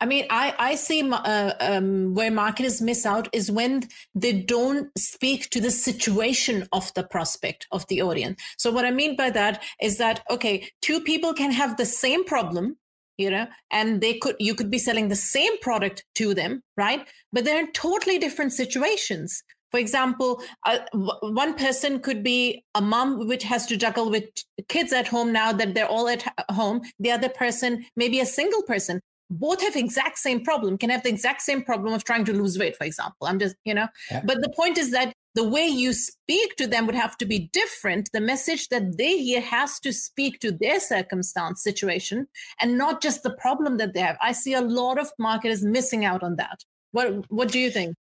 I 0.00 0.06
mean, 0.06 0.26
I, 0.30 0.54
I 0.56 0.74
see 0.76 1.02
um, 1.02 2.14
where 2.14 2.30
marketers 2.30 2.80
miss 2.80 3.04
out 3.04 3.28
is 3.32 3.50
when 3.50 3.88
they 4.14 4.32
don't 4.32 4.88
speak 4.96 5.50
to 5.50 5.60
the 5.60 5.72
situation 5.72 6.68
of 6.72 6.94
the 6.94 7.02
prospect, 7.02 7.66
of 7.72 7.84
the 7.88 8.00
audience. 8.00 8.40
So, 8.56 8.70
what 8.70 8.84
I 8.84 8.92
mean 8.92 9.16
by 9.16 9.30
that 9.30 9.64
is 9.82 9.98
that, 9.98 10.22
okay, 10.30 10.68
two 10.80 11.00
people 11.00 11.34
can 11.34 11.50
have 11.50 11.76
the 11.76 11.86
same 11.86 12.24
problem, 12.24 12.76
you 13.16 13.30
know 13.30 13.46
and 13.70 14.00
they 14.00 14.14
could 14.14 14.36
you 14.38 14.54
could 14.54 14.70
be 14.70 14.78
selling 14.78 15.08
the 15.08 15.16
same 15.16 15.58
product 15.60 16.04
to 16.14 16.34
them 16.34 16.62
right 16.76 17.06
but 17.32 17.44
they're 17.44 17.60
in 17.60 17.72
totally 17.72 18.18
different 18.18 18.52
situations 18.52 19.42
for 19.74 19.80
example 19.80 20.40
uh, 20.66 20.78
w- 20.92 21.34
one 21.34 21.54
person 21.54 21.98
could 21.98 22.22
be 22.22 22.64
a 22.76 22.80
mom 22.80 23.26
which 23.26 23.42
has 23.42 23.66
to 23.66 23.76
juggle 23.76 24.08
with 24.08 24.26
kids 24.68 24.92
at 24.92 25.08
home 25.08 25.32
now 25.32 25.52
that 25.52 25.74
they're 25.74 25.88
all 25.96 26.08
at 26.08 26.22
home 26.50 26.80
the 27.00 27.10
other 27.10 27.28
person 27.28 27.84
maybe 27.96 28.20
a 28.20 28.26
single 28.26 28.62
person 28.62 29.00
both 29.30 29.60
have 29.62 29.74
exact 29.74 30.18
same 30.18 30.44
problem 30.44 30.78
can 30.78 30.90
have 30.90 31.02
the 31.02 31.08
exact 31.08 31.42
same 31.42 31.60
problem 31.70 31.92
of 31.92 32.04
trying 32.04 32.24
to 32.24 32.32
lose 32.32 32.56
weight 32.56 32.76
for 32.76 32.84
example 32.84 33.26
i'm 33.26 33.40
just 33.40 33.56
you 33.64 33.74
know 33.74 33.88
yeah. 34.12 34.22
but 34.24 34.40
the 34.42 34.52
point 34.60 34.78
is 34.78 34.92
that 34.92 35.12
the 35.34 35.48
way 35.56 35.66
you 35.66 35.92
speak 35.92 36.54
to 36.54 36.68
them 36.68 36.86
would 36.86 36.94
have 36.94 37.16
to 37.18 37.26
be 37.26 37.50
different. 37.52 38.08
The 38.12 38.20
message 38.20 38.68
that 38.68 38.98
they 38.98 39.18
hear 39.18 39.40
has 39.40 39.80
to 39.80 39.92
speak 39.92 40.38
to 40.40 40.52
their 40.52 40.78
circumstance 40.78 41.60
situation 41.60 42.28
and 42.60 42.78
not 42.78 43.02
just 43.02 43.24
the 43.24 43.34
problem 43.34 43.78
that 43.78 43.94
they 43.94 44.00
have. 44.00 44.16
I 44.22 44.30
see 44.30 44.54
a 44.54 44.60
lot 44.60 44.96
of 44.96 45.10
marketers 45.18 45.64
missing 45.64 46.04
out 46.04 46.22
on 46.22 46.36
that. 46.36 46.60
What 46.92 47.28
what 47.32 47.48
do 47.48 47.58
you 47.58 47.72
think? 47.72 47.96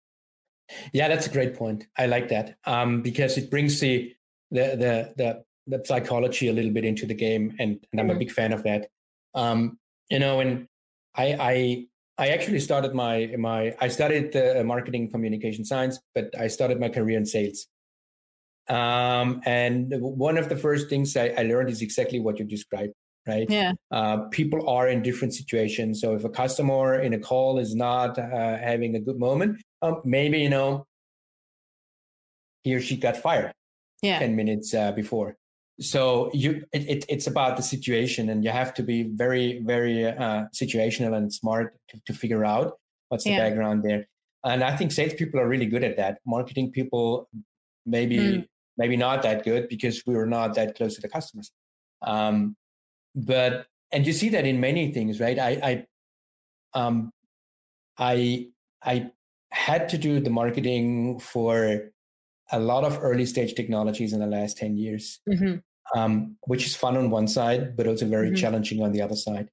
Yeah, 0.93 1.07
that's 1.07 1.27
a 1.27 1.31
great 1.31 1.55
point. 1.55 1.85
I 1.97 2.05
like 2.05 2.29
that 2.29 2.55
um, 2.65 3.01
because 3.01 3.37
it 3.37 3.49
brings 3.49 3.79
the 3.79 4.13
the 4.51 4.75
the 4.75 5.13
the, 5.17 5.77
the 5.77 5.85
psychology 5.85 6.47
a 6.47 6.53
little 6.53 6.71
bit 6.71 6.85
into 6.85 7.05
the 7.05 7.13
game, 7.13 7.55
and, 7.59 7.85
and 7.91 7.99
I'm 7.99 8.07
mm-hmm. 8.07 8.15
a 8.15 8.19
big 8.19 8.31
fan 8.31 8.53
of 8.53 8.63
that. 8.63 8.89
Um, 9.33 9.79
you 10.09 10.19
know, 10.19 10.39
and 10.39 10.67
I 11.15 11.35
I 11.39 11.85
I 12.17 12.27
actually 12.29 12.59
started 12.59 12.93
my 12.93 13.33
my 13.37 13.75
I 13.79 13.87
studied 13.87 14.35
uh, 14.35 14.63
marketing 14.63 15.09
communication 15.11 15.65
science, 15.65 15.99
but 16.13 16.33
I 16.37 16.47
started 16.47 16.79
my 16.79 16.89
career 16.89 17.17
in 17.17 17.25
sales. 17.25 17.67
Um, 18.67 19.41
and 19.45 19.91
one 19.97 20.37
of 20.37 20.47
the 20.47 20.55
first 20.55 20.89
things 20.89 21.17
I, 21.17 21.29
I, 21.29 21.41
learned 21.41 21.71
is 21.71 21.81
exactly 21.81 22.19
what 22.19 22.37
you 22.37 22.45
described, 22.45 22.93
right? 23.27 23.49
Yeah. 23.49 23.73
Uh, 23.89 24.27
people 24.29 24.69
are 24.69 24.87
in 24.87 25.01
different 25.01 25.33
situations. 25.33 25.99
So 25.99 26.13
if 26.13 26.23
a 26.23 26.29
customer 26.29 26.99
in 26.99 27.13
a 27.13 27.19
call 27.19 27.57
is 27.57 27.73
not 27.73 28.19
uh, 28.19 28.57
having 28.57 28.95
a 28.95 28.99
good 28.99 29.17
moment, 29.17 29.59
um, 29.81 30.01
maybe 30.05 30.39
you 30.39 30.49
know 30.49 30.85
he 32.63 32.75
or 32.75 32.81
she 32.81 32.97
got 32.97 33.17
fired 33.17 33.53
yeah. 34.01 34.19
ten 34.19 34.35
minutes 34.35 34.73
uh, 34.73 34.91
before 34.91 35.37
so 35.79 36.29
you 36.33 36.65
it, 36.73 36.89
it, 36.89 37.05
it's 37.07 37.27
about 37.27 37.55
the 37.55 37.63
situation 37.63 38.29
and 38.29 38.43
you 38.43 38.49
have 38.49 38.73
to 38.73 38.83
be 38.83 39.03
very 39.03 39.61
very 39.65 40.05
uh, 40.05 40.45
situational 40.53 41.15
and 41.15 41.33
smart 41.33 41.73
to, 41.89 41.99
to 42.05 42.13
figure 42.13 42.43
out 42.43 42.73
what's 43.07 43.23
the 43.23 43.31
yeah. 43.31 43.49
background 43.49 43.83
there 43.83 44.07
and 44.43 44.63
i 44.63 44.75
think 44.75 44.91
salespeople 44.91 45.39
are 45.39 45.47
really 45.47 45.65
good 45.65 45.83
at 45.83 45.95
that 45.95 46.19
marketing 46.25 46.71
people 46.71 47.29
maybe 47.85 48.17
mm. 48.17 48.45
maybe 48.77 48.97
not 48.97 49.21
that 49.21 49.43
good 49.43 49.69
because 49.69 50.03
we 50.05 50.15
were 50.15 50.27
not 50.27 50.53
that 50.53 50.75
close 50.75 50.95
to 50.95 51.01
the 51.01 51.09
customers 51.09 51.51
um, 52.01 52.55
but 53.15 53.65
and 53.91 54.05
you 54.05 54.13
see 54.13 54.29
that 54.29 54.45
in 54.45 54.59
many 54.59 54.91
things 54.91 55.19
right 55.19 55.39
i 55.39 55.51
i 55.63 56.79
um 56.79 57.11
i 57.97 58.47
i 58.83 59.09
had 59.51 59.89
to 59.89 59.97
do 59.97 60.19
the 60.19 60.29
marketing 60.29 61.19
for 61.19 61.91
a 62.51 62.59
lot 62.59 62.83
of 62.83 62.99
early 63.01 63.25
stage 63.25 63.53
technologies 63.53 64.13
in 64.13 64.19
the 64.19 64.27
last 64.27 64.57
10 64.57 64.77
years 64.77 65.19
mm-hmm 65.29 65.57
um, 65.95 66.37
which 66.45 66.65
is 66.65 66.75
fun 66.75 66.97
on 66.97 67.09
one 67.09 67.27
side, 67.27 67.75
but 67.75 67.87
also 67.87 68.05
very 68.05 68.27
mm-hmm. 68.27 68.35
challenging 68.35 68.81
on 68.81 68.91
the 68.91 69.01
other 69.01 69.15
side. 69.15 69.49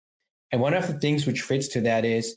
And 0.52 0.60
one 0.60 0.74
of 0.74 0.86
the 0.86 0.98
things 0.98 1.26
which 1.26 1.42
fits 1.42 1.68
to 1.68 1.80
that 1.82 2.04
is, 2.04 2.36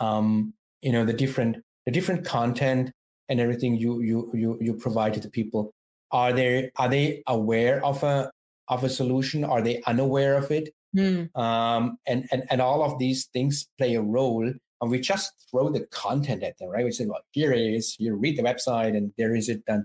um, 0.00 0.54
you 0.80 0.92
know, 0.92 1.04
the 1.04 1.12
different 1.12 1.58
the 1.86 1.92
different 1.92 2.24
content 2.24 2.90
and 3.28 3.40
everything 3.40 3.76
you 3.76 4.00
you 4.00 4.30
you 4.34 4.58
you 4.60 4.74
provide 4.74 5.14
to 5.14 5.20
the 5.20 5.30
people. 5.30 5.72
Are 6.10 6.32
they 6.32 6.70
are 6.76 6.88
they 6.88 7.22
aware 7.26 7.84
of 7.84 8.02
a 8.02 8.30
of 8.68 8.84
a 8.84 8.88
solution? 8.88 9.44
Are 9.44 9.62
they 9.62 9.82
unaware 9.86 10.36
of 10.36 10.50
it? 10.50 10.70
Mm. 10.96 11.36
Um, 11.36 11.98
and, 12.06 12.26
and, 12.32 12.42
and 12.50 12.60
all 12.60 12.82
of 12.82 12.98
these 12.98 13.26
things 13.26 13.68
play 13.78 13.94
a 13.94 14.02
role. 14.02 14.52
And 14.80 14.90
we 14.90 15.00
just 15.00 15.32
throw 15.50 15.68
the 15.68 15.86
content 15.86 16.42
at 16.42 16.58
them, 16.58 16.70
right? 16.70 16.84
We 16.84 16.92
say, 16.92 17.06
well, 17.06 17.20
here 17.32 17.52
it 17.52 17.60
is. 17.60 17.96
You 17.98 18.14
read 18.14 18.38
the 18.38 18.42
website 18.42 18.96
and 18.96 19.12
there 19.18 19.34
is 19.34 19.48
it. 19.48 19.62
And 19.68 19.84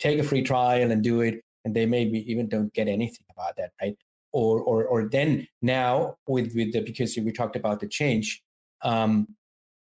take 0.00 0.18
a 0.18 0.24
free 0.24 0.42
trial 0.42 0.90
and 0.90 1.02
do 1.02 1.20
it. 1.20 1.42
And 1.64 1.74
they 1.74 1.86
maybe 1.86 2.30
even 2.30 2.48
don't 2.48 2.72
get 2.74 2.88
anything 2.88 3.24
about 3.30 3.56
that, 3.56 3.70
right? 3.80 3.96
Or, 4.32 4.60
or, 4.60 4.84
or 4.84 5.08
then 5.08 5.46
now 5.62 6.16
with, 6.26 6.52
with 6.54 6.72
the, 6.72 6.80
because 6.80 7.16
we 7.16 7.30
talked 7.32 7.56
about 7.56 7.80
the 7.80 7.88
change, 7.88 8.42
um, 8.82 9.28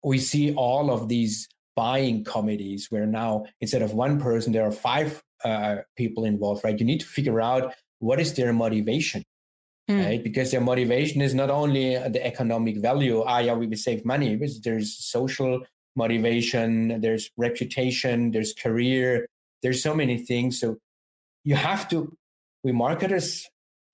we 0.04 0.18
see 0.18 0.54
all 0.54 0.92
of 0.92 1.08
these 1.08 1.48
buying 1.76 2.24
committees 2.24 2.88
where 2.90 3.06
now 3.06 3.46
instead 3.62 3.82
of 3.82 3.94
one 3.94 4.20
person, 4.20 4.52
there 4.52 4.68
are 4.68 4.72
five 4.72 5.24
uh, 5.46 5.78
people 5.96 6.26
involved, 6.26 6.64
right? 6.64 6.78
You 6.78 6.86
need 6.86 7.00
to 7.00 7.06
figure 7.06 7.40
out 7.40 7.74
what 8.00 8.20
is 8.20 8.34
their 8.34 8.52
motivation 8.52 9.24
mm. 9.90 10.06
right? 10.06 10.24
Because 10.24 10.52
their 10.52 10.62
motivation 10.62 11.22
is 11.22 11.34
not 11.34 11.50
only 11.50 11.96
the 11.96 12.26
economic 12.26 12.78
value, 12.78 13.22
ah, 13.22 13.40
yeah, 13.40 13.54
we 13.54 13.68
will 13.68 13.78
save 13.78 14.06
money, 14.06 14.36
but 14.36 14.50
there's 14.64 14.98
social 14.98 15.62
motivation, 15.96 17.02
there's 17.02 17.30
reputation, 17.38 18.32
there's 18.32 18.54
career, 18.54 19.28
there's 19.62 19.84
so 19.84 19.94
many 19.94 20.18
things. 20.18 20.60
So 20.60 20.78
you 21.44 21.56
have 21.56 21.90
to, 21.90 22.16
we 22.64 22.72
marketers, 22.72 23.48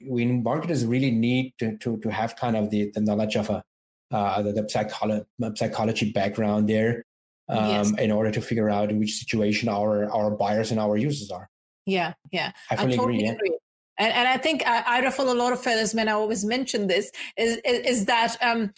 we 0.05 0.25
marketers 0.25 0.85
really 0.85 1.11
need 1.11 1.53
to, 1.59 1.77
to, 1.77 1.97
to 1.97 2.09
have 2.09 2.35
kind 2.35 2.55
of 2.55 2.69
the, 2.69 2.91
the 2.93 3.01
knowledge 3.01 3.35
of 3.35 3.49
a, 3.49 3.63
uh, 4.11 4.41
the, 4.41 4.53
the 4.53 4.69
psychology, 4.69 5.25
psychology 5.55 6.11
background 6.11 6.69
there 6.69 7.03
um, 7.49 7.65
yes. 7.65 7.91
in 7.97 8.11
order 8.11 8.31
to 8.31 8.41
figure 8.41 8.69
out 8.69 8.91
in 8.91 8.99
which 8.99 9.13
situation 9.13 9.69
our, 9.69 10.09
our 10.11 10.31
buyers 10.31 10.71
and 10.71 10.79
our 10.79 10.97
users 10.97 11.31
are. 11.31 11.49
Yeah, 11.85 12.13
yeah. 12.31 12.51
I 12.69 12.75
fully 12.75 12.93
I 12.93 12.97
totally 12.97 13.15
agree. 13.15 13.25
Yeah. 13.25 13.31
agree. 13.33 13.57
And, 13.99 14.13
and 14.13 14.27
I 14.27 14.37
think 14.37 14.63
I, 14.65 14.83
I 14.85 15.01
ruffle 15.01 15.31
a 15.31 15.33
lot 15.33 15.53
of 15.53 15.61
feathers 15.61 15.93
when 15.93 16.07
I 16.07 16.11
always 16.11 16.45
mention 16.45 16.87
this 16.87 17.11
is, 17.37 17.59
is, 17.65 17.79
is 17.85 18.05
that 18.05 18.37
um, 18.41 18.71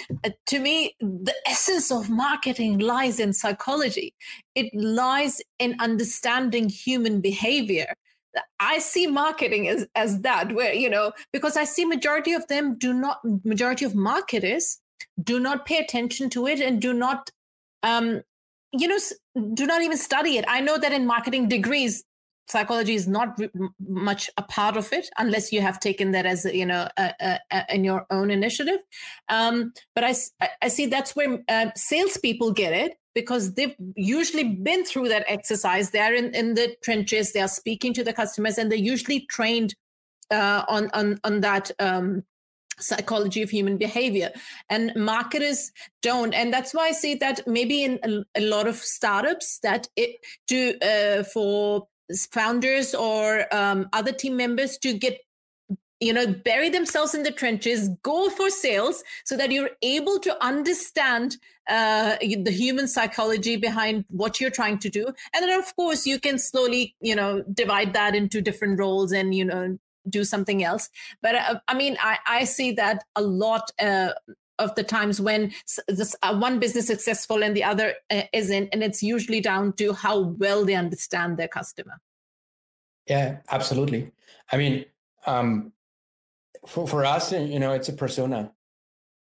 to 0.47 0.59
me, 0.59 0.95
the 0.99 1.35
essence 1.45 1.91
of 1.91 2.09
marketing 2.09 2.79
lies 2.79 3.19
in 3.19 3.33
psychology. 3.33 4.13
It 4.55 4.73
lies 4.73 5.41
in 5.59 5.75
understanding 5.79 6.69
human 6.69 7.21
behavior. 7.21 7.93
I 8.59 8.79
see 8.79 9.07
marketing 9.07 9.67
as, 9.67 9.87
as 9.95 10.21
that, 10.21 10.53
where, 10.53 10.73
you 10.73 10.89
know, 10.89 11.11
because 11.33 11.57
I 11.57 11.63
see 11.65 11.83
majority 11.83 12.33
of 12.33 12.47
them 12.47 12.77
do 12.77 12.93
not, 12.93 13.19
majority 13.43 13.85
of 13.85 13.95
marketers 13.95 14.79
do 15.21 15.39
not 15.39 15.65
pay 15.65 15.77
attention 15.77 16.29
to 16.31 16.47
it 16.47 16.61
and 16.61 16.81
do 16.81 16.93
not, 16.93 17.31
um, 17.83 18.21
you 18.71 18.87
know, 18.87 18.99
do 19.53 19.65
not 19.65 19.81
even 19.81 19.97
study 19.97 20.37
it. 20.37 20.45
I 20.47 20.61
know 20.61 20.77
that 20.77 20.93
in 20.93 21.07
marketing 21.07 21.49
degrees, 21.49 22.03
psychology 22.49 22.95
is 22.95 23.07
not 23.07 23.39
much 23.87 24.29
a 24.37 24.41
part 24.41 24.75
of 24.75 24.91
it 24.91 25.09
unless 25.17 25.51
you 25.51 25.61
have 25.61 25.79
taken 25.79 26.11
that 26.11 26.25
as 26.25 26.45
you 26.45 26.65
know 26.65 26.87
a, 26.97 27.13
a, 27.21 27.39
a, 27.51 27.75
in 27.75 27.83
your 27.83 28.05
own 28.09 28.31
initiative. 28.31 28.79
Um, 29.29 29.73
but 29.95 30.03
I, 30.03 30.15
I 30.61 30.67
see 30.67 30.87
that's 30.87 31.15
where 31.15 31.39
uh, 31.47 31.67
salespeople 31.75 32.51
get 32.51 32.73
it 32.73 32.93
because 33.13 33.53
they've 33.53 33.75
usually 33.95 34.43
been 34.43 34.85
through 34.85 35.09
that 35.09 35.25
exercise. 35.27 35.91
They're 35.91 36.13
in, 36.13 36.33
in 36.33 36.53
the 36.53 36.75
trenches. 36.83 37.33
They 37.33 37.41
are 37.41 37.47
speaking 37.47 37.93
to 37.95 38.03
the 38.03 38.13
customers 38.13 38.57
and 38.57 38.71
they're 38.71 38.77
usually 38.79 39.25
trained 39.27 39.75
uh, 40.31 40.63
on, 40.67 40.89
on 40.93 41.19
on 41.23 41.41
that 41.41 41.71
um, 41.79 42.23
psychology 42.79 43.41
of 43.41 43.49
human 43.49 43.77
behavior. 43.77 44.31
And 44.69 44.91
marketers 44.95 45.71
don't. 46.01 46.33
And 46.33 46.53
that's 46.53 46.73
why 46.73 46.87
i 46.87 46.91
say 46.91 47.15
that 47.15 47.45
maybe 47.47 47.83
in 47.83 47.99
a, 48.03 48.39
a 48.39 48.41
lot 48.41 48.67
of 48.67 48.75
startups 48.75 49.59
that 49.59 49.87
it 49.95 50.15
do 50.47 50.75
uh, 50.81 51.23
for 51.23 51.87
founders 52.31 52.95
or 52.95 53.53
um, 53.53 53.87
other 53.93 54.11
team 54.11 54.35
members 54.37 54.77
to 54.77 54.93
get 54.93 55.19
you 55.99 56.13
know 56.13 56.25
bury 56.27 56.69
themselves 56.69 57.13
in 57.13 57.23
the 57.23 57.31
trenches 57.31 57.89
go 58.03 58.29
for 58.29 58.49
sales 58.49 59.03
so 59.25 59.35
that 59.35 59.51
you're 59.51 59.71
able 59.81 60.17
to 60.19 60.43
understand 60.43 61.37
uh, 61.69 62.15
the 62.21 62.51
human 62.51 62.87
psychology 62.87 63.55
behind 63.55 64.05
what 64.09 64.41
you're 64.41 64.49
trying 64.49 64.79
to 64.79 64.89
do. 64.89 65.05
And 65.05 65.43
then 65.43 65.59
of 65.59 65.75
course 65.75 66.07
you 66.07 66.19
can 66.19 66.39
slowly 66.39 66.95
you 67.01 67.15
know 67.15 67.43
divide 67.53 67.93
that 67.93 68.15
into 68.15 68.41
different 68.41 68.79
roles 68.79 69.11
and 69.11 69.35
you 69.35 69.45
know 69.45 69.77
do 70.09 70.23
something 70.23 70.63
else. 70.63 70.89
But 71.21 71.35
uh, 71.35 71.59
i 71.67 71.73
mean 71.73 71.97
I, 72.01 72.17
I 72.25 72.43
see 72.45 72.71
that 72.73 73.03
a 73.15 73.21
lot 73.21 73.71
uh, 73.79 74.13
of 74.59 74.75
the 74.75 74.83
times 74.83 75.19
when 75.19 75.51
this 75.87 76.15
uh, 76.21 76.37
one 76.37 76.59
business 76.59 76.83
is 76.83 76.87
successful 76.87 77.43
and 77.43 77.55
the 77.55 77.63
other 77.63 77.95
uh, 78.11 78.21
isn't 78.33 78.69
and 78.71 78.83
it's 78.83 79.01
usually 79.01 79.41
down 79.41 79.73
to 79.73 79.93
how 79.93 80.19
well 80.19 80.65
they 80.65 80.75
understand 80.75 81.37
their 81.37 81.47
customer 81.47 81.99
yeah 83.07 83.37
absolutely 83.49 84.11
i 84.51 84.57
mean 84.57 84.85
um, 85.25 85.71
for, 86.67 86.87
for 86.87 87.05
us 87.05 87.31
you 87.31 87.59
know 87.59 87.73
it's 87.73 87.89
a 87.89 87.93
persona 87.93 88.51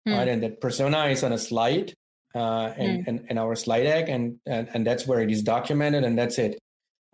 mm. 0.07 0.17
right 0.17 0.29
and 0.29 0.43
that 0.43 0.61
persona 0.61 1.07
is 1.07 1.23
on 1.25 1.33
a 1.33 1.39
slide 1.39 1.95
uh, 2.35 2.73
and, 2.77 3.05
mm. 3.05 3.09
and, 3.09 3.27
and 3.31 3.39
our 3.39 3.57
slide 3.57 3.85
deck 3.85 4.09
and, 4.09 4.39
and 4.47 4.69
and 4.75 4.87
that's 4.87 5.07
where 5.07 5.21
it 5.21 5.31
is 5.31 5.43
documented 5.43 6.05
and 6.05 6.19
that's 6.19 6.39
it 6.39 6.59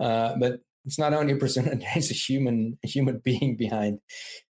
uh, 0.00 0.34
but 0.36 0.60
it's 0.84 0.98
not 0.98 1.14
only 1.14 1.32
a 1.32 1.36
persona 1.36 1.76
there's 1.94 2.10
a 2.10 2.14
human 2.14 2.78
a 2.84 2.88
human 2.88 3.18
being 3.24 3.56
behind 3.56 3.98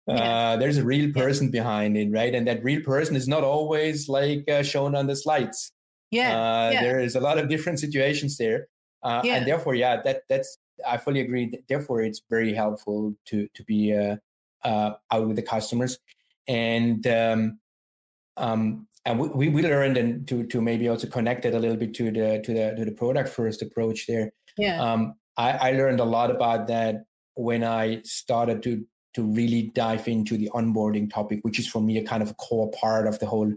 yeah. 0.06 0.14
uh, 0.14 0.56
there's 0.56 0.78
a 0.78 0.84
real 0.84 1.12
person 1.12 1.50
behind 1.50 1.96
it 1.96 2.10
right 2.10 2.34
and 2.34 2.46
that 2.46 2.62
real 2.64 2.82
person 2.82 3.16
is 3.16 3.28
not 3.28 3.44
always 3.44 4.08
like 4.08 4.48
uh, 4.48 4.62
shown 4.62 4.94
on 4.94 5.06
the 5.06 5.16
slides 5.16 5.72
yeah. 6.10 6.30
Uh, 6.30 6.70
yeah. 6.70 6.82
there 6.82 7.00
is 7.00 7.16
a 7.16 7.20
lot 7.20 7.38
of 7.38 7.48
different 7.48 7.80
situations 7.80 8.36
there 8.36 8.68
uh, 9.02 9.20
yeah. 9.24 9.36
and 9.36 9.46
therefore 9.46 9.74
yeah 9.74 10.00
that 10.02 10.22
that's 10.28 10.58
i 10.86 10.96
fully 10.96 11.20
agree 11.20 11.52
therefore 11.68 12.02
it's 12.02 12.22
very 12.30 12.52
helpful 12.52 13.14
to 13.24 13.48
to 13.54 13.62
be 13.64 13.94
uh, 13.94 14.16
out 15.10 15.26
with 15.26 15.36
the 15.36 15.42
customers 15.42 15.98
and 16.48 17.06
um, 17.06 17.58
um, 18.36 18.86
and 19.06 19.18
we, 19.18 19.48
we 19.48 19.62
learned 19.62 19.96
and 19.96 20.26
to 20.28 20.44
to 20.46 20.60
maybe 20.60 20.88
also 20.88 21.06
connect 21.06 21.44
it 21.44 21.54
a 21.54 21.58
little 21.58 21.76
bit 21.76 21.94
to 21.94 22.10
the 22.10 22.40
to 22.44 22.54
the 22.54 22.74
to 22.76 22.84
the 22.84 22.92
product 22.92 23.28
first 23.28 23.62
approach 23.62 24.06
there 24.06 24.32
yeah 24.56 24.80
um, 24.80 25.14
I, 25.36 25.70
I 25.70 25.72
learned 25.72 26.00
a 26.00 26.04
lot 26.04 26.30
about 26.30 26.68
that 26.68 27.04
when 27.34 27.64
I 27.64 28.02
started 28.04 28.62
to 28.64 28.84
to 29.14 29.22
really 29.22 29.70
dive 29.74 30.08
into 30.08 30.36
the 30.36 30.50
onboarding 30.52 31.08
topic, 31.12 31.38
which 31.42 31.58
is 31.58 31.68
for 31.68 31.80
me 31.80 31.96
a 31.98 32.04
kind 32.04 32.22
of 32.22 32.30
a 32.30 32.34
core 32.34 32.70
part 32.72 33.06
of 33.06 33.18
the 33.20 33.26
whole 33.26 33.52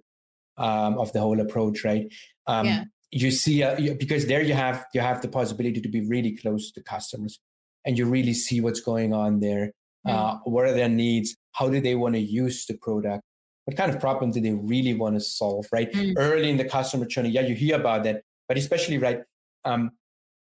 um, 0.58 0.98
of 0.98 1.12
the 1.14 1.20
whole 1.20 1.40
approach, 1.40 1.84
right? 1.84 2.12
Um, 2.48 2.66
yeah. 2.66 2.84
You 3.12 3.32
see, 3.32 3.64
uh, 3.64 3.78
you, 3.78 3.96
because 3.96 4.28
there 4.28 4.42
you 4.42 4.54
have 4.54 4.86
you 4.94 5.02
have 5.02 5.22
the 5.22 5.28
possibility 5.28 5.82
to 5.82 5.90
be 5.90 6.02
really 6.08 6.36
close 6.36 6.72
to 6.74 6.84
customers, 6.84 7.40
and 7.86 7.98
you 7.98 8.06
really 8.06 8.34
see 8.34 8.60
what's 8.62 8.82
going 8.82 9.14
on 9.14 9.40
there. 9.40 9.72
Mm. 10.06 10.14
Uh, 10.14 10.38
what 10.44 10.66
are 10.66 10.74
their 10.74 10.90
needs? 10.90 11.36
How 11.54 11.70
do 11.70 11.80
they 11.80 11.96
want 11.96 12.16
to 12.16 12.22
use 12.22 12.66
the 12.66 12.78
product? 12.78 13.24
What 13.66 13.78
kind 13.78 13.94
of 13.94 14.00
problem 14.00 14.32
do 14.32 14.40
they 14.40 14.54
really 14.54 14.94
want 14.94 15.16
to 15.16 15.22
solve? 15.22 15.68
Right, 15.72 15.92
mm. 15.92 16.16
early 16.18 16.50
in 16.50 16.58
the 16.58 16.66
customer 16.66 17.06
journey, 17.06 17.30
yeah, 17.30 17.42
you 17.42 17.56
hear 17.56 17.78
about 17.78 18.04
that, 18.04 18.24
but 18.48 18.58
especially 18.58 18.98
right 18.98 19.22
um, 19.64 19.92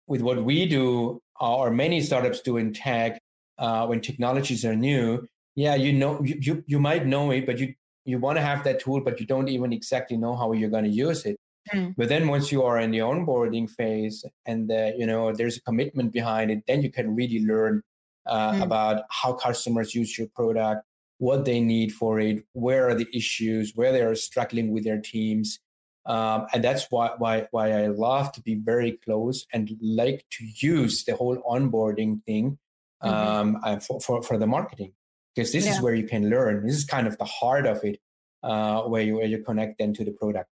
with 0.07 0.21
what 0.21 0.43
we 0.43 0.65
do 0.65 1.21
or 1.39 1.71
many 1.71 2.01
startups 2.01 2.41
do 2.41 2.57
in 2.57 2.73
tech 2.73 3.19
uh, 3.57 3.85
when 3.85 4.01
technologies 4.01 4.65
are 4.65 4.75
new 4.75 5.25
yeah 5.55 5.75
you 5.75 5.93
know 5.93 6.21
you, 6.23 6.37
you, 6.39 6.63
you 6.67 6.79
might 6.79 7.05
know 7.05 7.31
it 7.31 7.45
but 7.45 7.57
you 7.57 7.73
you 8.05 8.19
want 8.19 8.37
to 8.37 8.41
have 8.41 8.63
that 8.63 8.79
tool 8.79 9.01
but 9.01 9.19
you 9.19 9.25
don't 9.25 9.49
even 9.49 9.73
exactly 9.73 10.17
know 10.17 10.35
how 10.35 10.51
you're 10.51 10.69
going 10.69 10.83
to 10.83 10.89
use 10.89 11.25
it 11.25 11.37
mm. 11.73 11.93
but 11.97 12.09
then 12.09 12.27
once 12.27 12.51
you 12.51 12.63
are 12.63 12.79
in 12.79 12.91
the 12.91 12.99
onboarding 12.99 13.69
phase 13.69 14.23
and 14.45 14.71
uh, 14.71 14.91
you 14.97 15.05
know 15.05 15.33
there's 15.33 15.57
a 15.57 15.61
commitment 15.61 16.11
behind 16.11 16.51
it 16.51 16.63
then 16.67 16.81
you 16.81 16.91
can 16.91 17.15
really 17.15 17.45
learn 17.45 17.81
uh, 18.27 18.51
mm. 18.51 18.61
about 18.61 19.03
how 19.09 19.33
customers 19.33 19.95
use 19.95 20.17
your 20.17 20.27
product 20.35 20.83
what 21.17 21.45
they 21.45 21.61
need 21.61 21.93
for 21.93 22.19
it 22.19 22.43
where 22.53 22.89
are 22.89 22.95
the 22.95 23.07
issues 23.13 23.71
where 23.75 23.91
they 23.91 24.01
are 24.01 24.15
struggling 24.15 24.71
with 24.71 24.83
their 24.83 24.99
teams 24.99 25.59
um, 26.05 26.45
and 26.53 26.63
that's 26.63 26.87
why, 26.91 27.11
why, 27.17 27.47
why 27.51 27.71
I 27.71 27.87
love 27.87 28.31
to 28.33 28.41
be 28.41 28.55
very 28.55 28.99
close 29.03 29.45
and 29.51 29.75
like 29.81 30.25
to 30.31 30.45
use 30.45 31.03
the 31.03 31.15
whole 31.15 31.37
onboarding 31.49 32.23
thing 32.25 32.59
mm-hmm. 33.03 33.07
um, 33.07 33.55
mm-hmm. 33.55 33.79
for, 33.79 33.99
for, 33.99 34.21
for, 34.21 34.37
the 34.37 34.45
marketing, 34.45 34.93
because 35.33 35.51
this 35.51 35.65
yeah. 35.65 35.73
is 35.73 35.81
where 35.81 35.95
you 35.95 36.07
can 36.07 36.29
learn. 36.29 36.65
This 36.65 36.75
is 36.75 36.85
kind 36.85 37.07
of 37.07 37.17
the 37.17 37.25
heart 37.25 37.65
of 37.65 37.83
it, 37.83 37.99
uh, 38.43 38.83
where, 38.83 39.01
you, 39.01 39.15
where 39.15 39.25
you 39.25 39.43
connect 39.43 39.79
then 39.79 39.93
to 39.95 40.05
the 40.05 40.11
product. 40.11 40.49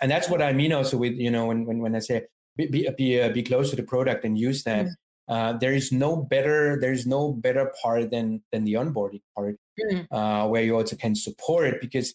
And 0.00 0.10
that's 0.10 0.28
what 0.28 0.42
I 0.42 0.52
mean 0.52 0.72
also 0.72 0.96
with, 0.96 1.12
you 1.14 1.30
know, 1.30 1.46
when, 1.46 1.66
when, 1.66 1.78
when 1.78 1.94
I 1.94 2.00
say 2.00 2.24
be, 2.56 2.66
be, 2.66 2.88
be, 2.96 3.20
uh, 3.20 3.28
be 3.28 3.44
close 3.44 3.70
to 3.70 3.76
the 3.76 3.84
product 3.84 4.24
and 4.24 4.36
use 4.36 4.64
that, 4.64 4.86
mm-hmm. 4.86 4.92
Uh, 5.28 5.54
there 5.54 5.72
is 5.72 5.90
no 5.90 6.14
better 6.14 6.78
there 6.80 6.92
is 6.92 7.04
no 7.04 7.32
better 7.32 7.72
part 7.82 8.12
than 8.12 8.40
than 8.52 8.62
the 8.62 8.74
onboarding 8.74 9.22
part 9.34 9.56
mm. 9.76 10.06
uh, 10.12 10.46
where 10.46 10.62
you 10.62 10.76
also 10.76 10.94
can 10.94 11.16
support 11.16 11.66
it 11.66 11.80
because 11.80 12.14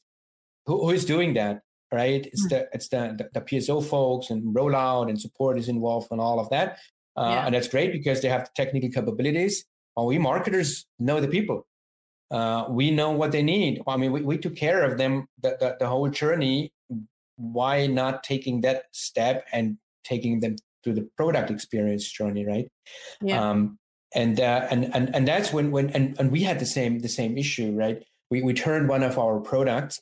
who, 0.66 0.80
who 0.86 0.92
is 0.92 1.04
doing 1.04 1.34
that 1.34 1.62
right? 1.92 2.26
It's 2.26 2.46
mm. 2.46 2.50
the 2.50 2.70
it's 2.74 2.89
the, 2.89 3.16
the, 3.18 3.30
the 3.39 3.42
PSO 3.42 3.84
folks 3.84 4.30
and 4.30 4.56
rollout 4.56 5.10
and 5.10 5.20
support 5.20 5.58
is 5.58 5.68
involved 5.68 6.08
and 6.12 6.22
all 6.22 6.39
of 6.39 6.50
that, 6.50 6.78
uh, 7.18 7.30
yeah. 7.30 7.46
and 7.46 7.56
that's 7.56 7.68
great 7.68 7.92
because 7.92 8.22
they 8.22 8.30
have 8.30 8.46
the 8.46 8.52
technical 8.56 8.89
capabilities. 8.89 9.66
Well, 9.96 10.08
we 10.08 10.18
marketers 10.18 10.86
know 11.00 11.20
the 11.20 11.28
people. 11.28 11.68
Uh, 12.30 12.66
we 12.70 12.92
know 12.92 13.12
what 13.12 13.34
they 13.34 13.44
need. 13.44 13.82
I 13.86 13.98
mean, 13.98 14.14
we, 14.14 14.22
we 14.22 14.38
took 14.38 14.56
care 14.56 14.84
of 14.84 14.98
them 14.98 15.28
the, 15.42 15.58
the, 15.60 15.76
the 15.82 15.88
whole 15.88 16.10
journey. 16.10 16.72
Why 17.36 17.88
not 17.88 18.24
taking 18.24 18.62
that 18.62 18.86
step 18.92 19.46
and 19.52 19.78
taking 20.06 20.39
them 20.39 20.56
through 20.84 20.94
the 20.94 21.10
product 21.18 21.52
experience 21.52 22.10
journey, 22.10 22.46
right? 22.46 22.72
Yeah. 23.22 23.50
Um, 23.50 23.80
and 24.14 24.39
uh, 24.39 24.68
and 24.70 24.94
and 24.94 25.14
and 25.16 25.28
that's 25.28 25.54
when 25.54 25.72
when 25.72 25.89
and, 25.92 26.16
and 26.20 26.32
we 26.32 26.44
had 26.44 26.60
the 26.60 26.66
same 26.66 27.00
the 27.00 27.10
same 27.10 27.38
issue, 27.38 27.72
right? 27.74 28.04
we, 28.32 28.42
we 28.42 28.54
turned 28.54 28.89
one 28.89 29.04
of 29.04 29.20
our 29.20 29.39
products, 29.39 30.02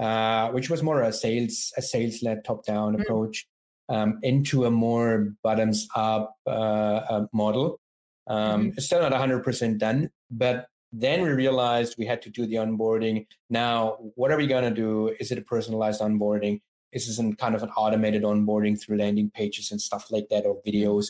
uh, 0.00 0.48
which 0.50 0.70
was 0.70 0.82
more 0.82 1.02
a 1.02 1.12
sales 1.12 1.72
a 1.76 1.82
sales 1.82 2.22
led 2.22 2.44
top 2.44 2.64
down 2.64 2.92
mm-hmm. 2.92 3.02
approach, 3.02 3.46
um, 3.90 4.18
into 4.22 4.64
a 4.64 4.70
more 4.70 5.34
bottoms 5.42 5.86
up 5.94 6.34
uh, 6.46 6.50
uh, 6.50 7.26
model. 7.32 7.78
Um, 8.26 8.62
mm-hmm. 8.62 8.68
It's 8.76 8.86
still 8.86 9.00
not 9.00 9.12
100% 9.12 9.78
done, 9.78 10.10
but 10.30 10.66
then 10.92 11.22
we 11.22 11.28
realized 11.28 11.96
we 11.98 12.06
had 12.06 12.22
to 12.22 12.30
do 12.30 12.46
the 12.46 12.56
onboarding. 12.56 13.26
Now, 13.48 13.98
what 14.14 14.30
are 14.30 14.36
we 14.36 14.46
going 14.46 14.64
to 14.64 14.70
do? 14.70 15.14
Is 15.20 15.30
it 15.30 15.38
a 15.38 15.42
personalized 15.42 16.00
onboarding? 16.00 16.60
Is 16.92 17.06
this 17.06 17.16
some 17.16 17.34
kind 17.34 17.54
of 17.54 17.62
an 17.62 17.70
automated 17.70 18.22
onboarding 18.22 18.80
through 18.80 18.98
landing 18.98 19.30
pages 19.30 19.70
and 19.70 19.80
stuff 19.80 20.10
like 20.10 20.28
that 20.30 20.44
or 20.46 20.60
videos? 20.66 21.08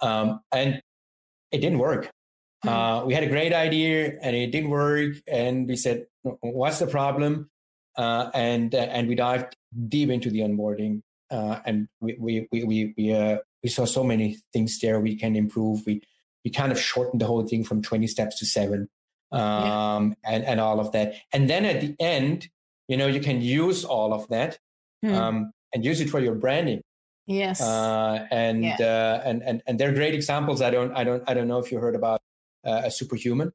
Um, 0.00 0.40
and 0.52 0.82
it 1.50 1.58
didn't 1.58 1.78
work. 1.78 2.10
Mm-hmm. 2.64 2.68
Uh, 2.68 3.04
we 3.04 3.14
had 3.14 3.24
a 3.24 3.28
great 3.28 3.52
idea 3.52 4.16
and 4.20 4.36
it 4.36 4.50
didn't 4.50 4.70
work. 4.70 5.14
And 5.26 5.68
we 5.68 5.76
said, 5.76 6.06
what's 6.22 6.78
the 6.78 6.86
problem? 6.86 7.50
Uh, 7.96 8.30
and 8.34 8.74
uh, 8.74 8.78
and 8.78 9.08
we 9.08 9.14
dived 9.14 9.56
deep 9.88 10.10
into 10.10 10.30
the 10.30 10.40
onboarding. 10.40 11.02
Uh, 11.30 11.58
and 11.64 11.88
we 12.00 12.16
we 12.18 12.48
we 12.52 12.64
we 12.64 12.94
we, 12.96 13.12
uh, 13.12 13.38
we 13.62 13.68
saw 13.68 13.84
so 13.84 14.04
many 14.04 14.38
things 14.52 14.78
there 14.80 15.00
we 15.00 15.16
can 15.16 15.34
improve. 15.34 15.84
We 15.86 16.02
we 16.44 16.50
kind 16.50 16.70
of 16.70 16.80
shortened 16.80 17.20
the 17.20 17.26
whole 17.26 17.44
thing 17.44 17.64
from 17.64 17.82
20 17.82 18.06
steps 18.06 18.38
to 18.38 18.46
seven 18.46 18.88
um, 19.32 20.14
yeah. 20.22 20.30
and, 20.32 20.44
and 20.44 20.60
all 20.60 20.78
of 20.78 20.92
that. 20.92 21.14
And 21.32 21.50
then 21.50 21.64
at 21.64 21.80
the 21.80 21.96
end, 21.98 22.48
you 22.86 22.96
know, 22.96 23.08
you 23.08 23.18
can 23.18 23.40
use 23.40 23.84
all 23.84 24.14
of 24.14 24.28
that 24.28 24.58
hmm. 25.02 25.12
um, 25.12 25.52
and 25.74 25.84
use 25.84 26.00
it 26.00 26.08
for 26.08 26.20
your 26.20 26.36
branding. 26.36 26.82
Yes. 27.26 27.60
Uh, 27.60 28.26
and, 28.30 28.62
yeah. 28.62 28.76
uh, 28.78 29.22
and 29.24 29.42
and 29.42 29.60
and 29.66 29.80
they're 29.80 29.92
great 29.92 30.14
examples. 30.14 30.62
I 30.62 30.70
don't 30.70 30.92
I 30.96 31.02
don't 31.02 31.24
I 31.26 31.34
don't 31.34 31.48
know 31.48 31.58
if 31.58 31.72
you 31.72 31.78
heard 31.78 31.96
about 31.96 32.20
uh, 32.64 32.82
a 32.84 32.90
superhuman, 32.92 33.52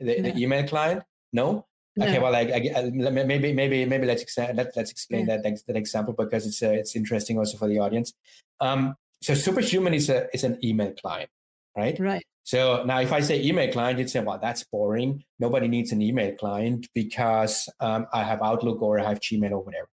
the, 0.00 0.20
no. 0.20 0.22
the, 0.22 0.42
email 0.42 0.66
client. 0.66 1.04
No. 1.32 1.66
No. 1.96 2.06
Okay. 2.06 2.18
Well, 2.18 2.34
I, 2.34 2.40
I, 2.40 2.90
maybe 2.90 3.52
maybe 3.52 3.84
maybe 3.84 4.06
let's 4.06 4.24
exa- 4.24 4.54
let, 4.54 4.76
let's 4.76 4.90
explain 4.90 5.26
yeah. 5.26 5.38
that 5.38 5.60
that 5.66 5.76
example 5.76 6.14
because 6.16 6.46
it's 6.46 6.62
uh, 6.62 6.70
it's 6.70 6.94
interesting 6.94 7.38
also 7.38 7.56
for 7.56 7.68
the 7.68 7.78
audience. 7.78 8.12
Um, 8.60 8.96
so 9.22 9.34
superhuman 9.34 9.94
is 9.94 10.10
a 10.10 10.28
is 10.34 10.44
an 10.44 10.58
email 10.62 10.92
client, 10.92 11.30
right? 11.76 11.98
Right. 11.98 12.24
So 12.46 12.84
now, 12.84 13.00
if 13.00 13.12
I 13.12 13.20
say 13.20 13.42
email 13.42 13.72
client, 13.72 13.98
you'd 13.98 14.08
say, 14.08 14.20
well, 14.20 14.38
that's 14.40 14.62
boring. 14.62 15.24
Nobody 15.40 15.66
needs 15.66 15.90
an 15.90 16.00
email 16.00 16.32
client 16.36 16.86
because 16.94 17.68
um, 17.80 18.06
I 18.12 18.22
have 18.22 18.40
Outlook 18.40 18.80
or 18.82 19.00
I 19.00 19.08
have 19.08 19.18
Gmail 19.18 19.50
or 19.50 19.64
whatever. 19.64 19.88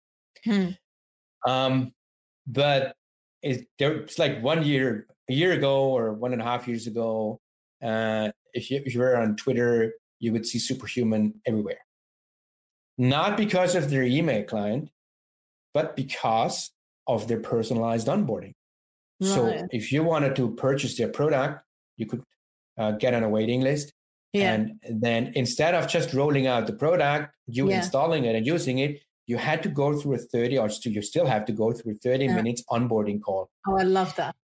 Hmm. 0.43 0.69
Um, 1.47 1.93
but 2.47 2.95
it, 3.43 3.67
it's 3.77 4.17
like 4.17 4.41
one 4.41 4.63
year, 4.63 5.05
a 5.29 5.33
year 5.33 5.51
ago 5.51 5.89
or 5.89 6.13
one 6.13 6.33
and 6.33 6.41
a 6.41 6.45
half 6.45 6.67
years 6.67 6.87
ago, 6.87 7.39
uh, 7.83 8.31
if, 8.53 8.71
you, 8.71 8.81
if 8.83 8.95
you 8.95 8.99
were 8.99 9.15
on 9.15 9.35
Twitter, 9.35 9.93
you 10.19 10.33
would 10.33 10.47
see 10.47 10.57
Superhuman 10.57 11.35
everywhere. 11.45 11.77
Not 12.99 13.37
because 13.37 13.75
of 13.75 13.89
their 13.89 14.03
email 14.03 14.43
client, 14.43 14.89
but 15.73 15.95
because 15.95 16.71
of 17.07 17.29
their 17.29 17.39
personalized 17.39 18.07
onboarding. 18.07 18.53
Right. 19.21 19.29
So 19.29 19.67
if 19.71 19.91
you 19.91 20.03
wanted 20.03 20.35
to 20.35 20.53
purchase 20.55 20.97
their 20.97 21.07
product, 21.07 21.63
you 21.95 22.05
could 22.05 22.23
uh, 22.77 22.91
get 22.91 23.13
on 23.13 23.23
a 23.23 23.29
waiting 23.29 23.61
list. 23.61 23.93
Yeah. 24.33 24.53
And 24.53 24.79
then 24.87 25.31
instead 25.35 25.75
of 25.75 25.87
just 25.87 26.13
rolling 26.13 26.45
out 26.45 26.67
the 26.67 26.73
product, 26.73 27.33
you 27.47 27.69
yeah. 27.69 27.77
installing 27.77 28.25
it 28.25 28.35
and 28.35 28.45
using 28.45 28.79
it, 28.79 29.01
you 29.27 29.37
had 29.37 29.63
to 29.63 29.69
go 29.69 29.97
through 29.97 30.15
a 30.15 30.17
30 30.17 30.57
or 30.57 30.69
you 30.83 31.01
still 31.01 31.25
have 31.25 31.45
to 31.45 31.53
go 31.53 31.71
through 31.71 31.93
a 31.93 31.95
30 31.95 32.25
yeah. 32.25 32.35
minutes 32.35 32.63
onboarding 32.69 33.21
call. 33.21 33.49
Oh, 33.65 33.77
I 33.77 33.83
love 33.83 34.13
that. 34.17 34.35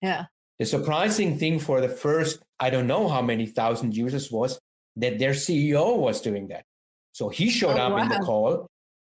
Yeah. 0.00 0.26
The 0.60 0.64
surprising 0.64 1.38
thing 1.38 1.58
for 1.58 1.80
the 1.80 1.88
first, 1.88 2.38
I 2.60 2.70
don't 2.70 2.86
know 2.86 3.08
how 3.08 3.20
many 3.20 3.46
thousand 3.46 3.96
users 3.96 4.30
was 4.30 4.60
that 4.96 5.18
their 5.18 5.32
CEO 5.32 5.96
was 5.96 6.20
doing 6.20 6.48
that. 6.48 6.64
So 7.16 7.30
he 7.30 7.48
showed 7.48 7.78
oh, 7.78 7.86
up 7.86 7.92
wow. 7.92 8.02
in 8.02 8.08
the 8.10 8.18
call, 8.18 8.66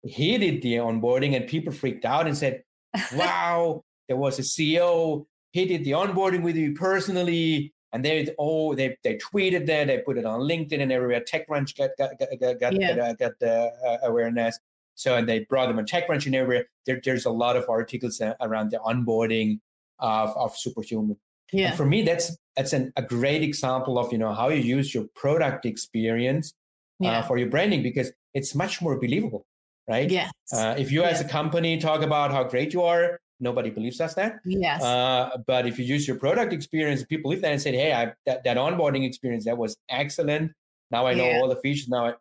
he 0.05 0.37
did 0.37 0.61
the 0.61 0.73
onboarding, 0.73 1.37
and 1.37 1.47
people 1.47 1.71
freaked 1.71 2.03
out 2.03 2.27
and 2.27 2.37
said, 2.37 2.61
Wow, 3.15 3.85
there 4.09 4.17
was 4.17 4.39
a 4.39 4.41
CEO. 4.41 5.25
He 5.53 5.63
did 5.65 5.85
the 5.85 5.91
onboarding 5.91 6.41
with 6.43 6.57
you 6.57 6.73
personally 6.73 7.73
and 7.93 8.03
they 8.03 8.27
oh 8.37 8.75
they 8.75 8.97
they 9.03 9.17
tweeted 9.17 9.67
that 9.67 9.87
they 9.87 9.99
put 9.99 10.17
it 10.17 10.25
on 10.25 10.41
LinkedIn 10.41 10.81
and 10.81 10.91
everywhere. 10.91 11.21
TechCrunch 11.21 11.77
got 11.77 11.91
got 11.97 12.09
got 12.41 12.59
got, 12.59 12.73
yeah. 12.73 12.95
got, 12.95 13.19
got 13.19 13.39
the 13.39 13.71
uh, 13.87 13.97
awareness. 14.03 14.59
So 14.95 15.15
and 15.15 15.29
they 15.29 15.45
brought 15.45 15.67
them 15.67 15.79
on 15.79 15.85
TechCrunch 15.85 16.25
and 16.25 16.35
everywhere. 16.35 16.65
There, 16.85 16.99
there's 17.01 17.25
a 17.25 17.31
lot 17.31 17.55
of 17.55 17.69
articles 17.69 18.19
around 18.41 18.71
the 18.71 18.79
onboarding 18.79 19.59
of 19.99 20.35
of 20.35 20.57
Superhuman. 20.57 21.17
Yeah. 21.53 21.67
And 21.67 21.77
for 21.77 21.85
me, 21.85 22.01
that's 22.01 22.35
that's 22.57 22.73
an, 22.73 22.91
a 22.97 23.01
great 23.01 23.43
example 23.43 23.97
of 23.97 24.11
you 24.11 24.17
know 24.17 24.33
how 24.33 24.49
you 24.49 24.61
use 24.61 24.93
your 24.93 25.05
product 25.15 25.65
experience 25.65 26.53
yeah. 27.03 27.19
uh, 27.19 27.21
for 27.23 27.37
your 27.37 27.49
branding 27.49 27.83
because 27.83 28.11
it's 28.33 28.55
much 28.55 28.81
more 28.81 28.99
believable, 28.99 29.45
right? 29.87 30.09
Yes. 30.09 30.31
Uh, 30.51 30.75
if 30.77 30.91
you 30.91 31.03
as 31.03 31.21
a 31.21 31.25
company 31.25 31.77
talk 31.77 32.01
about 32.01 32.31
how 32.31 32.43
great 32.43 32.73
you 32.73 32.81
are, 32.83 33.19
nobody 33.39 33.69
believes 33.69 33.99
us 33.99 34.13
that. 34.15 34.35
Yes. 34.45 34.81
Uh, 34.81 35.37
but 35.45 35.67
if 35.67 35.77
you 35.77 35.85
use 35.85 36.07
your 36.07 36.17
product 36.17 36.53
experience, 36.53 37.03
people 37.03 37.29
believe 37.29 37.41
that 37.41 37.51
and 37.51 37.61
say, 37.61 37.73
hey, 37.73 37.93
I, 37.93 38.13
that, 38.25 38.43
that 38.43 38.57
onboarding 38.57 39.05
experience, 39.05 39.45
that 39.45 39.57
was 39.57 39.75
excellent. 39.89 40.51
Now 40.91 41.05
I 41.07 41.13
know 41.13 41.25
yeah. 41.25 41.39
all 41.39 41.49
the 41.49 41.57
features. 41.57 41.89
Now, 41.89 42.07
I, 42.07 42.13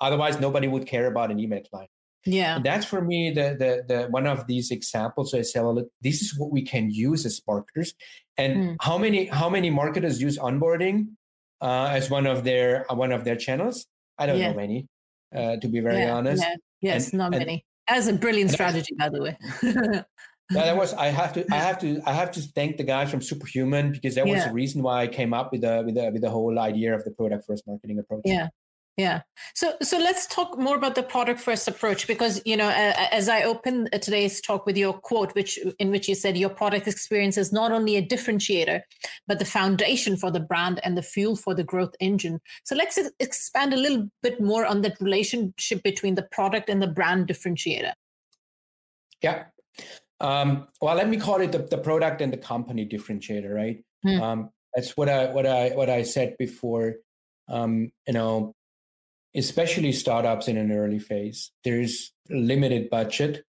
otherwise, 0.00 0.40
nobody 0.40 0.68
would 0.68 0.86
care 0.86 1.06
about 1.06 1.30
an 1.30 1.38
email 1.38 1.62
client. 1.70 1.90
Yeah. 2.26 2.56
And 2.56 2.64
that's 2.64 2.84
for 2.84 3.00
me 3.00 3.30
the, 3.30 3.56
the 3.58 3.94
the 3.94 4.08
one 4.08 4.26
of 4.26 4.46
these 4.46 4.70
examples. 4.70 5.30
So 5.30 5.38
I 5.38 5.42
say, 5.42 5.60
well, 5.60 5.74
look, 5.74 5.88
this 6.02 6.20
is 6.20 6.38
what 6.38 6.50
we 6.50 6.62
can 6.62 6.90
use 6.90 7.24
as 7.24 7.40
marketers. 7.46 7.94
And 8.36 8.56
mm. 8.56 8.76
how 8.80 8.98
many 8.98 9.26
how 9.26 9.48
many 9.48 9.70
marketers 9.70 10.20
use 10.20 10.38
onboarding 10.38 11.14
uh, 11.62 11.88
as 11.90 12.10
one 12.10 12.26
of 12.26 12.44
their 12.44 12.90
uh, 12.92 12.94
one 12.94 13.12
of 13.12 13.24
their 13.24 13.36
channels? 13.36 13.86
I 14.20 14.26
don't 14.26 14.38
yeah. 14.38 14.50
know 14.50 14.56
many, 14.56 14.86
uh, 15.34 15.56
to 15.56 15.68
be 15.68 15.80
very 15.80 16.00
yeah. 16.00 16.14
honest. 16.14 16.42
Yeah. 16.42 16.54
Yes, 16.82 17.10
and, 17.10 17.18
not 17.18 17.34
and, 17.34 17.40
many. 17.40 17.64
As 17.88 18.06
a 18.06 18.12
brilliant 18.12 18.50
strategy, 18.50 18.94
by 18.96 19.08
the 19.08 19.20
way. 19.22 19.36
Yeah, 20.50 20.64
that 20.64 20.76
was 20.76 20.94
I 20.94 21.06
have 21.20 21.32
to 21.34 21.44
I 21.52 21.56
have 21.56 21.78
to 21.80 22.00
I 22.06 22.12
have 22.12 22.30
to 22.32 22.40
thank 22.40 22.76
the 22.76 22.84
guys 22.84 23.10
from 23.10 23.22
Superhuman 23.22 23.92
because 23.92 24.16
that 24.16 24.26
was 24.26 24.38
yeah. 24.38 24.48
the 24.48 24.54
reason 24.54 24.82
why 24.82 25.02
I 25.02 25.06
came 25.06 25.32
up 25.32 25.52
with 25.52 25.62
the 25.62 25.82
with 25.84 25.94
the 25.94 26.10
with 26.10 26.22
the 26.22 26.30
whole 26.30 26.58
idea 26.58 26.94
of 26.94 27.04
the 27.04 27.12
product 27.12 27.46
first 27.46 27.66
marketing 27.66 27.98
approach. 27.98 28.22
Yeah. 28.24 28.48
Yeah. 29.00 29.22
So 29.54 29.76
so 29.80 29.98
let's 29.98 30.26
talk 30.26 30.58
more 30.58 30.76
about 30.76 30.94
the 30.94 31.02
product 31.02 31.40
first 31.40 31.66
approach 31.66 32.06
because 32.06 32.42
you 32.44 32.54
know 32.54 32.68
as 32.68 33.30
I 33.30 33.44
open 33.44 33.88
today's 33.92 34.42
talk 34.42 34.66
with 34.66 34.76
your 34.76 34.92
quote 34.92 35.34
which 35.34 35.58
in 35.78 35.90
which 35.90 36.06
you 36.06 36.14
said 36.14 36.36
your 36.36 36.50
product 36.50 36.86
experience 36.86 37.38
is 37.38 37.50
not 37.50 37.72
only 37.72 37.96
a 37.96 38.06
differentiator 38.06 38.82
but 39.26 39.38
the 39.38 39.46
foundation 39.46 40.18
for 40.18 40.30
the 40.30 40.38
brand 40.40 40.80
and 40.84 40.98
the 40.98 41.02
fuel 41.02 41.34
for 41.34 41.54
the 41.54 41.64
growth 41.64 41.94
engine. 41.98 42.40
So 42.64 42.74
let's 42.74 42.98
expand 43.18 43.72
a 43.72 43.78
little 43.78 44.10
bit 44.22 44.38
more 44.38 44.66
on 44.66 44.82
that 44.82 45.00
relationship 45.00 45.82
between 45.82 46.16
the 46.16 46.28
product 46.30 46.68
and 46.68 46.82
the 46.82 46.92
brand 46.98 47.26
differentiator. 47.26 47.94
Yeah. 49.22 49.44
Um, 50.20 50.68
well, 50.82 50.94
let 50.94 51.08
me 51.08 51.16
call 51.16 51.40
it 51.40 51.52
the, 51.52 51.60
the 51.60 51.78
product 51.78 52.20
and 52.20 52.30
the 52.30 52.36
company 52.52 52.86
differentiator, 52.86 53.50
right? 53.50 53.82
Hmm. 54.02 54.20
Um, 54.20 54.50
that's 54.74 54.94
what 54.94 55.08
I 55.08 55.32
what 55.32 55.46
I 55.46 55.70
what 55.70 55.88
I 55.88 56.02
said 56.02 56.36
before. 56.38 56.96
Um, 57.48 57.92
you 58.06 58.12
know, 58.12 58.54
especially 59.34 59.92
startups 59.92 60.48
in 60.48 60.56
an 60.56 60.72
early 60.72 60.98
phase, 60.98 61.50
there's 61.64 62.12
limited 62.28 62.90
budget. 62.90 63.44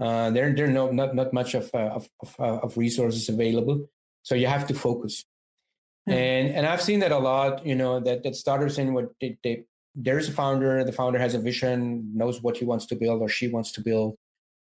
Uh, 0.00 0.30
there 0.30 0.52
there 0.54 0.66
no 0.66 0.90
not 0.90 1.14
not 1.14 1.32
much 1.32 1.54
of 1.54 1.70
uh, 1.72 1.90
of, 1.98 2.08
of, 2.20 2.34
uh, 2.38 2.58
of, 2.58 2.76
resources 2.76 3.28
available, 3.28 3.88
so 4.22 4.34
you 4.34 4.48
have 4.48 4.66
to 4.66 4.74
focus. 4.74 5.24
Hmm. 6.06 6.12
And 6.12 6.48
and 6.50 6.66
I've 6.66 6.82
seen 6.82 7.00
that 7.00 7.12
a 7.12 7.18
lot. 7.18 7.64
You 7.64 7.76
know 7.76 8.00
that 8.00 8.24
that 8.24 8.34
startups 8.34 8.78
in 8.78 8.92
what 8.92 9.12
they, 9.20 9.38
they 9.44 9.64
there's 9.94 10.28
a 10.28 10.32
founder. 10.32 10.82
The 10.82 10.92
founder 10.92 11.18
has 11.20 11.34
a 11.34 11.38
vision, 11.38 12.10
knows 12.12 12.42
what 12.42 12.56
he 12.56 12.64
wants 12.64 12.86
to 12.86 12.96
build 12.96 13.22
or 13.22 13.28
she 13.28 13.46
wants 13.46 13.70
to 13.72 13.80
build 13.80 14.16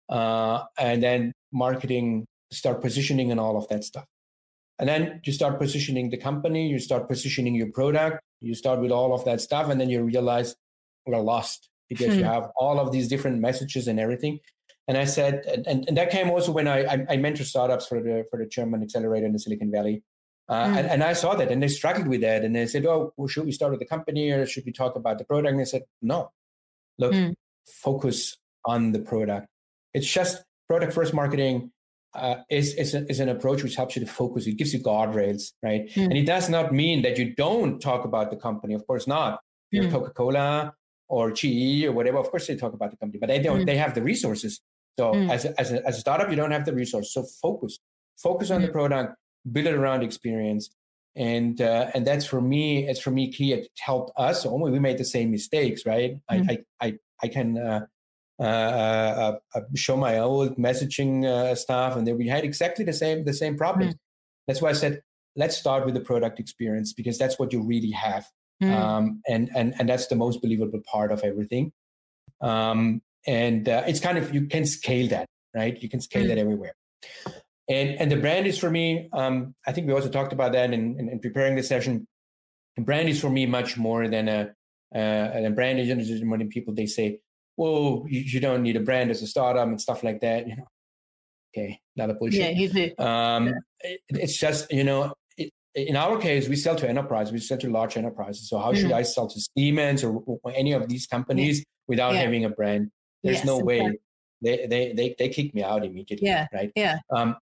uh, 0.10 0.64
and 0.78 1.02
then 1.02 1.34
marketing, 1.52 2.26
start 2.52 2.82
positioning 2.82 3.32
and 3.32 3.40
all 3.40 3.58
of 3.58 3.68
that 3.70 3.84
stuff. 3.84 4.06
And 4.80 4.90
then 4.90 5.22
you 5.24 5.32
start 5.32 5.60
positioning 5.60 6.10
the 6.10 6.18
company, 6.18 6.68
you 6.68 6.80
start 6.80 7.08
positioning 7.08 7.56
your 7.56 7.72
product, 7.72 8.22
you 8.42 8.54
start 8.54 8.80
with 8.80 8.92
all 8.92 9.14
of 9.14 9.24
that 9.26 9.42
stuff, 9.42 9.70
and 9.70 9.80
then 9.80 9.90
you 9.90 10.04
realize 10.04 10.56
we're 11.06 11.20
lost 11.20 11.70
because 11.88 12.14
hmm. 12.14 12.20
you 12.20 12.26
have 12.26 12.50
all 12.58 12.80
of 12.80 12.92
these 12.92 13.08
different 13.08 13.40
messages 13.40 13.88
and 13.88 14.00
everything. 14.00 14.40
And 14.88 14.98
I 14.98 15.06
said, 15.06 15.46
and, 15.68 15.88
and 15.88 15.98
that 15.98 16.12
came 16.12 16.30
also 16.30 16.52
when 16.52 16.68
I, 16.68 16.84
I, 16.84 17.06
I 17.12 17.18
mentor 17.18 17.44
startups 17.44 17.88
for 17.88 18.02
the 18.02 18.26
for 18.30 18.38
the 18.38 18.46
German 18.46 18.84
accelerator 18.84 19.26
in 19.26 19.34
the 19.34 19.40
Silicon 19.40 19.72
Valley. 19.72 20.04
Uh, 20.48 20.66
mm. 20.66 20.78
and, 20.78 20.88
and, 20.88 21.04
I 21.04 21.14
saw 21.14 21.34
that 21.34 21.52
and 21.52 21.64
they 21.64 21.68
struggled 21.68 22.08
with 22.08 22.22
that. 22.22 22.44
And 22.44 22.56
they 22.56 22.68
said, 22.68 22.86
Oh, 22.86 23.14
well, 23.18 23.28
should 23.28 23.46
we 23.46 23.52
start 23.52 23.72
with 23.72 23.80
the 23.80 23.86
company 23.88 24.30
or 24.30 24.46
should 24.46 24.64
we 24.64 24.72
talk 24.72 24.96
about 24.96 25.18
the 25.18 25.26
product? 25.26 25.54
And 25.54 25.62
I 25.62 25.64
said, 25.64 25.86
No, 26.04 26.32
look, 27.00 27.14
mm. 27.14 27.34
focus 27.66 28.38
on 28.64 28.92
the 28.92 29.00
product. 29.00 29.48
It's 29.96 30.12
just 30.12 30.44
product 30.68 30.94
first 30.94 31.16
marketing 31.16 31.72
uh, 32.16 32.44
is, 32.50 32.74
is, 32.76 32.96
a, 32.96 33.10
is, 33.10 33.20
an 33.20 33.30
approach 33.30 33.64
which 33.64 33.76
helps 33.76 33.96
you 33.96 34.06
to 34.06 34.12
focus. 34.12 34.48
It 34.48 34.54
gives 34.54 34.74
you 34.74 34.80
guardrails, 34.80 35.52
right? 35.62 35.90
Mm. 35.90 36.06
And 36.06 36.14
it 36.14 36.26
does 36.26 36.50
not 36.50 36.74
mean 36.74 37.02
that 37.04 37.18
you 37.18 37.34
don't 37.36 37.80
talk 37.80 38.06
about 38.06 38.32
the 38.32 38.38
company. 38.38 38.74
Of 38.74 38.86
course 38.88 39.08
not. 39.08 39.40
You're 39.72 39.86
mm. 39.86 39.92
Coca 39.92 40.12
Cola 40.12 40.74
or 41.08 41.32
GE 41.32 41.86
or 41.86 41.92
whatever. 41.92 42.18
Of 42.18 42.32
course 42.32 42.48
they 42.48 42.56
talk 42.56 42.74
about 42.74 42.92
the 42.92 42.98
company, 42.98 43.20
but 43.20 43.28
they 43.28 43.40
don't. 43.40 43.62
Mm. 43.62 43.66
They 43.66 43.78
have 43.78 43.94
the 43.94 44.02
resources. 44.02 44.62
So 44.98 45.14
hmm. 45.14 45.30
as 45.30 45.44
a, 45.46 45.60
as, 45.60 45.72
a, 45.74 45.86
as 45.86 45.98
a 45.98 46.00
startup, 46.00 46.30
you 46.30 46.38
don't 46.38 46.52
have 46.52 46.66
the 46.66 46.74
resource. 46.74 47.14
So 47.14 47.26
focus. 47.42 47.80
Focus 48.18 48.50
on 48.50 48.62
the 48.62 48.68
hmm. 48.68 48.74
product. 48.74 49.16
Build 49.52 49.68
it 49.68 49.76
around 49.76 50.04
experience. 50.04 50.70
and 51.16 51.62
uh, 51.62 51.92
and 51.94 52.06
that's 52.06 52.26
for 52.26 52.42
me 52.42 52.88
it's 52.90 53.00
for 53.00 53.12
me 53.12 53.32
key 53.32 53.54
it 53.54 53.68
helped 53.80 54.12
us 54.18 54.46
only 54.46 54.72
we 54.72 54.80
made 54.80 54.98
the 54.98 55.06
same 55.06 55.32
mistakes 55.32 55.86
right. 55.86 56.18
I, 56.30 56.36
I 56.36 56.58
i 56.86 56.94
i 57.24 57.28
can 57.28 57.58
uh, 57.58 57.86
uh, 58.40 58.44
uh, 58.44 59.38
uh, 59.56 59.62
show 59.76 59.96
my 59.96 60.20
old 60.20 60.58
messaging 60.58 61.26
uh, 61.26 61.56
stuff 61.56 61.96
and 61.96 62.06
then 62.06 62.18
we 62.18 62.28
had 62.28 62.44
exactly 62.44 62.84
the 62.84 62.94
same 62.94 63.24
the 63.26 63.34
same 63.34 63.58
problems 63.58 63.94
mm-hmm. 63.94 64.48
that's 64.48 64.62
why 64.62 64.70
i 64.70 64.74
said 64.74 65.02
let's 65.36 65.56
start 65.56 65.86
with 65.86 65.94
the 65.94 66.02
product 66.02 66.40
experience 66.40 66.94
because 66.94 67.18
that's 67.18 67.40
what 67.40 67.54
you 67.54 67.62
really 67.62 67.92
have 67.92 68.26
mm-hmm. 68.62 68.74
um, 68.74 69.22
and 69.28 69.50
and 69.56 69.74
and 69.80 69.88
that's 69.88 70.08
the 70.08 70.16
most 70.16 70.42
believable 70.42 70.82
part 70.92 71.12
of 71.12 71.22
everything 71.24 71.72
um, 72.42 73.02
and 73.26 73.68
it's 73.68 74.00
kind 74.00 74.18
of 74.18 74.34
you 74.34 74.46
can 74.48 74.66
scale 74.66 75.08
that 75.08 75.28
right 75.54 75.82
you 75.82 75.90
can 75.90 76.02
scale 76.02 76.28
that 76.28 76.38
mm. 76.38 76.42
everywhere 76.42 76.74
and 77.68 78.00
and 78.00 78.12
the 78.12 78.18
brand 78.18 78.46
is 78.48 78.58
for 78.58 78.70
me. 78.70 79.10
Um, 79.14 79.56
I 79.66 79.72
think 79.72 79.88
we 79.88 79.94
also 79.94 80.10
talked 80.10 80.34
about 80.34 80.52
that 80.52 80.72
in, 80.72 81.00
in, 81.00 81.10
in 81.10 81.20
preparing 81.20 81.56
the 81.56 81.64
session. 81.64 82.08
And 82.78 82.86
brand 82.86 83.10
is 83.10 83.20
for 83.20 83.30
me 83.30 83.46
much 83.46 83.78
more 83.78 84.08
than 84.08 84.28
a 84.28 84.54
uh, 84.96 85.32
a 85.34 85.50
brand 85.50 85.80
is 85.80 86.24
when 86.24 86.48
people 86.50 86.74
they 86.74 86.86
say, 86.86 87.20
"Well, 87.58 88.06
you, 88.08 88.22
you, 88.22 88.40
don't 88.40 88.64
need 88.64 88.76
a 88.76 88.80
brand 88.80 89.12
as 89.12 89.22
a 89.22 89.28
startup 89.28 89.68
and 89.68 89.80
stuff 89.80 90.04
like 90.04 90.22
that." 90.22 90.48
You 90.48 90.56
know, 90.58 90.68
okay, 91.56 91.80
not 91.96 92.10
a 92.10 92.14
bullshit. 92.14 92.56
Yeah. 92.56 92.90
Um, 92.98 93.54
it, 93.80 94.02
it's 94.10 94.38
just 94.38 94.72
you 94.72 94.84
know, 94.84 95.14
it, 95.38 95.52
in 95.76 95.96
our 95.96 96.18
case, 96.18 96.48
we 96.48 96.56
sell 96.56 96.76
to 96.76 96.88
enterprise. 96.88 97.32
We 97.32 97.40
sell 97.40 97.58
to 97.60 97.70
large 97.70 97.98
enterprises. 97.98 98.50
So 98.50 98.58
how 98.58 98.72
mm-hmm. 98.72 98.82
should 98.82 98.92
I 98.92 99.04
sell 99.04 99.28
to 99.28 99.40
Siemens 99.40 100.04
or, 100.04 100.24
or 100.26 100.52
any 100.54 100.74
of 100.74 100.88
these 100.88 101.08
companies 101.08 101.60
yeah. 101.60 101.64
without 101.88 102.14
yeah. 102.14 102.22
having 102.22 102.46
a 102.46 102.50
brand? 102.50 102.92
There's 103.24 103.38
yes, 103.38 103.46
no 103.46 103.58
way. 103.60 103.78
Exactly. 103.78 104.00
They, 104.42 104.68
they 104.68 104.94
they 104.94 105.16
they 105.18 105.30
kick 105.30 105.56
me 105.56 105.64
out 105.64 105.86
immediately. 105.86 106.28
Yeah. 106.28 106.48
Right. 106.54 106.72
Yeah. 106.76 107.00
Um, 107.10 107.38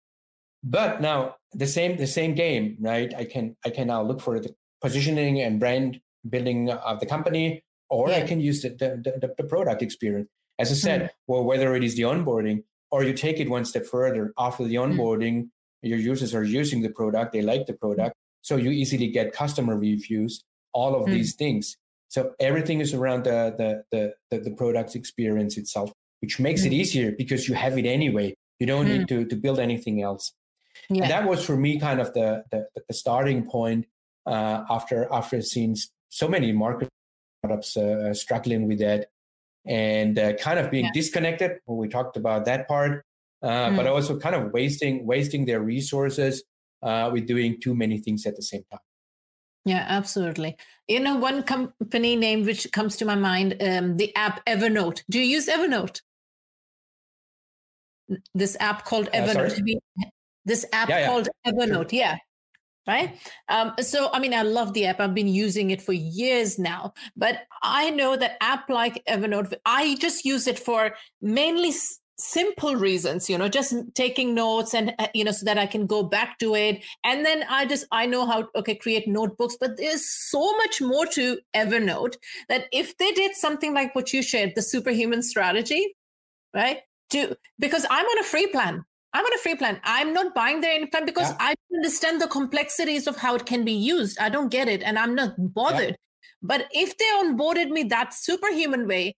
but 0.64 1.00
now 1.00 1.36
the 1.52 1.66
same 1.66 1.96
the 1.96 2.06
same 2.06 2.34
game, 2.34 2.76
right? 2.80 3.12
I 3.14 3.24
can 3.24 3.56
I 3.64 3.70
can 3.70 3.88
now 3.88 4.02
look 4.02 4.20
for 4.20 4.40
the 4.40 4.54
positioning 4.80 5.40
and 5.40 5.60
brand 5.60 6.00
building 6.28 6.70
of 6.70 7.00
the 7.00 7.06
company, 7.06 7.62
or 7.90 8.10
yeah. 8.10 8.16
I 8.16 8.20
can 8.22 8.40
use 8.40 8.62
the, 8.62 8.70
the, 8.70 9.18
the, 9.20 9.34
the, 9.36 9.44
product 9.44 9.82
experience. 9.82 10.28
As 10.58 10.70
I 10.70 10.74
said, 10.74 11.02
mm. 11.02 11.08
well, 11.26 11.44
whether 11.44 11.74
it 11.74 11.84
is 11.84 11.96
the 11.96 12.02
onboarding 12.02 12.64
or 12.90 13.02
you 13.02 13.12
take 13.12 13.38
it 13.38 13.48
one 13.48 13.64
step 13.64 13.86
further 13.86 14.32
after 14.38 14.64
the 14.64 14.76
mm. 14.76 14.94
onboarding, 14.94 15.34
mm. 15.42 15.48
your 15.82 15.98
users 15.98 16.34
are 16.34 16.44
using 16.44 16.82
the 16.82 16.90
product, 16.90 17.32
they 17.32 17.42
like 17.42 17.66
the 17.66 17.74
product, 17.74 18.14
so 18.42 18.56
you 18.56 18.70
easily 18.70 19.08
get 19.08 19.32
customer 19.32 19.76
reviews, 19.76 20.44
all 20.72 20.94
of 20.94 21.06
mm. 21.06 21.12
these 21.12 21.34
things. 21.34 21.76
So 22.08 22.32
everything 22.40 22.80
is 22.80 22.94
around 22.94 23.24
the 23.24 23.54
the 23.56 23.84
the, 23.92 24.14
the, 24.30 24.50
the 24.50 24.56
product 24.56 24.96
experience 24.96 25.56
itself, 25.56 25.92
which 26.20 26.40
makes 26.40 26.64
it 26.64 26.72
easier 26.72 27.12
because 27.12 27.48
you 27.48 27.54
have 27.54 27.76
it 27.78 27.86
anyway. 27.86 28.34
You 28.58 28.66
don't 28.66 28.88
need 28.88 29.06
to 29.08 29.24
to 29.26 29.36
build 29.36 29.58
anything 29.58 30.02
else. 30.02 30.32
Yeah. 30.88 31.02
And 31.02 31.10
that 31.10 31.28
was 31.28 31.44
for 31.44 31.56
me 31.56 31.78
kind 31.78 32.00
of 32.00 32.14
the 32.14 32.44
the, 32.50 32.66
the 32.88 32.94
starting 32.94 33.44
point 33.46 33.86
uh, 34.26 34.64
after 34.70 35.06
after 35.12 35.42
seeing 35.42 35.76
so 36.08 36.28
many 36.28 36.52
market 36.52 36.88
startups 37.48 37.76
uh, 37.76 38.14
struggling 38.14 38.66
with 38.66 38.78
that 38.78 39.06
and 39.66 40.18
uh, 40.18 40.32
kind 40.34 40.58
of 40.58 40.70
being 40.70 40.86
yeah. 40.86 40.92
disconnected 40.94 41.58
when 41.66 41.78
we 41.78 41.88
talked 41.88 42.16
about 42.16 42.44
that 42.44 42.68
part, 42.68 43.04
mm. 43.44 43.76
but 43.76 43.86
also 43.86 44.18
kind 44.18 44.34
of 44.34 44.52
wasting 44.52 45.06
wasting 45.06 45.44
their 45.46 45.60
resources 45.60 46.44
uh, 46.82 47.10
with 47.12 47.26
doing 47.26 47.60
too 47.60 47.74
many 47.74 47.98
things 47.98 48.26
at 48.26 48.36
the 48.36 48.42
same 48.42 48.62
time. 48.70 48.80
Yeah, 49.64 49.84
absolutely. 49.88 50.56
You 50.86 51.00
know, 51.00 51.16
one 51.16 51.42
company 51.42 52.16
name 52.16 52.44
which 52.44 52.70
comes 52.72 52.96
to 52.98 53.04
my 53.04 53.16
mind, 53.16 53.56
um, 53.60 53.96
the 53.96 54.14
app 54.16 54.44
Evernote. 54.46 55.02
Do 55.10 55.18
you 55.18 55.26
use 55.26 55.48
Evernote? 55.48 56.00
This 58.34 58.56
app 58.60 58.86
called 58.86 59.08
uh, 59.08 59.18
Evernote. 59.18 59.76
Uh, 60.00 60.08
this 60.46 60.64
app 60.72 60.88
yeah, 60.88 61.06
called 61.06 61.28
yeah. 61.44 61.52
Evernote. 61.52 61.92
Yeah. 61.92 62.16
Right. 62.88 63.18
Um, 63.50 63.74
so, 63.82 64.08
I 64.14 64.18
mean, 64.18 64.32
I 64.32 64.40
love 64.40 64.72
the 64.72 64.86
app. 64.86 64.98
I've 64.98 65.14
been 65.14 65.28
using 65.28 65.70
it 65.70 65.82
for 65.82 65.92
years 65.92 66.58
now, 66.58 66.94
but 67.18 67.40
I 67.62 67.90
know 67.90 68.16
that 68.16 68.38
app 68.40 68.70
like 68.70 69.04
Evernote, 69.06 69.52
I 69.66 69.96
just 69.96 70.24
use 70.24 70.46
it 70.46 70.58
for 70.58 70.94
mainly 71.20 71.68
s- 71.68 72.00
simple 72.16 72.76
reasons, 72.76 73.28
you 73.28 73.36
know, 73.36 73.46
just 73.46 73.74
taking 73.94 74.34
notes 74.34 74.72
and, 74.72 74.94
uh, 74.98 75.08
you 75.12 75.22
know, 75.22 75.32
so 75.32 75.44
that 75.44 75.58
I 75.58 75.66
can 75.66 75.86
go 75.86 76.02
back 76.02 76.38
to 76.38 76.54
it. 76.54 76.82
And 77.04 77.26
then 77.26 77.44
I 77.50 77.66
just, 77.66 77.84
I 77.92 78.06
know 78.06 78.24
how, 78.26 78.48
okay, 78.56 78.74
create 78.74 79.06
notebooks, 79.06 79.58
but 79.60 79.76
there's 79.76 80.08
so 80.08 80.56
much 80.56 80.80
more 80.80 81.04
to 81.08 81.40
Evernote 81.54 82.16
that 82.48 82.68
if 82.72 82.96
they 82.96 83.12
did 83.12 83.36
something 83.36 83.74
like 83.74 83.94
what 83.94 84.14
you 84.14 84.22
shared, 84.22 84.52
the 84.54 84.62
superhuman 84.62 85.22
strategy, 85.22 85.94
right? 86.54 86.80
To, 87.10 87.36
because 87.58 87.86
I'm 87.90 88.06
on 88.06 88.18
a 88.20 88.24
free 88.24 88.48
plan. 88.48 88.84
I'm 89.12 89.24
on 89.24 89.32
a 89.34 89.38
free 89.38 89.54
plan. 89.54 89.80
I'm 89.84 90.12
not 90.12 90.34
buying 90.34 90.60
their 90.60 90.86
plan 90.86 91.06
because 91.06 91.30
yeah. 91.30 91.36
I 91.40 91.54
understand 91.74 92.20
the 92.20 92.26
complexities 92.26 93.06
of 93.06 93.16
how 93.16 93.34
it 93.34 93.46
can 93.46 93.64
be 93.64 93.72
used. 93.72 94.18
I 94.18 94.28
don't 94.28 94.50
get 94.50 94.68
it 94.68 94.82
and 94.82 94.98
I'm 94.98 95.14
not 95.14 95.34
bothered. 95.38 95.90
Yeah. 95.90 95.96
But 96.42 96.66
if 96.72 96.96
they 96.98 97.06
onboarded 97.16 97.70
me 97.70 97.84
that 97.84 98.14
superhuman 98.14 98.86
way, 98.86 99.14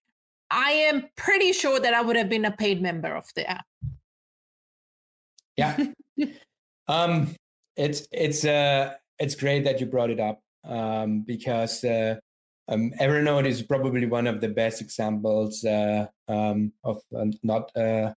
I 0.50 0.70
am 0.72 1.08
pretty 1.16 1.52
sure 1.52 1.80
that 1.80 1.92
I 1.92 2.02
would 2.02 2.16
have 2.16 2.28
been 2.28 2.44
a 2.44 2.50
paid 2.50 2.80
member 2.80 3.14
of 3.14 3.24
the 3.34 3.50
app. 3.50 3.64
Yeah. 5.56 5.76
um 6.88 7.34
it's 7.76 8.06
it's 8.10 8.44
uh 8.44 8.94
it's 9.18 9.34
great 9.34 9.64
that 9.64 9.80
you 9.80 9.86
brought 9.86 10.10
it 10.10 10.18
up 10.18 10.40
um 10.64 11.22
because 11.22 11.84
uh 11.84 12.16
um, 12.70 12.92
Evernote 13.00 13.46
is 13.46 13.62
probably 13.62 14.06
one 14.06 14.28
of 14.28 14.40
the 14.40 14.48
best 14.48 14.80
examples 14.80 15.64
uh, 15.64 16.06
um, 16.28 16.72
of 16.84 17.00
uh, 17.16 17.26
not 17.42 17.70
uh, 17.76 17.80
uh, 17.80 18.12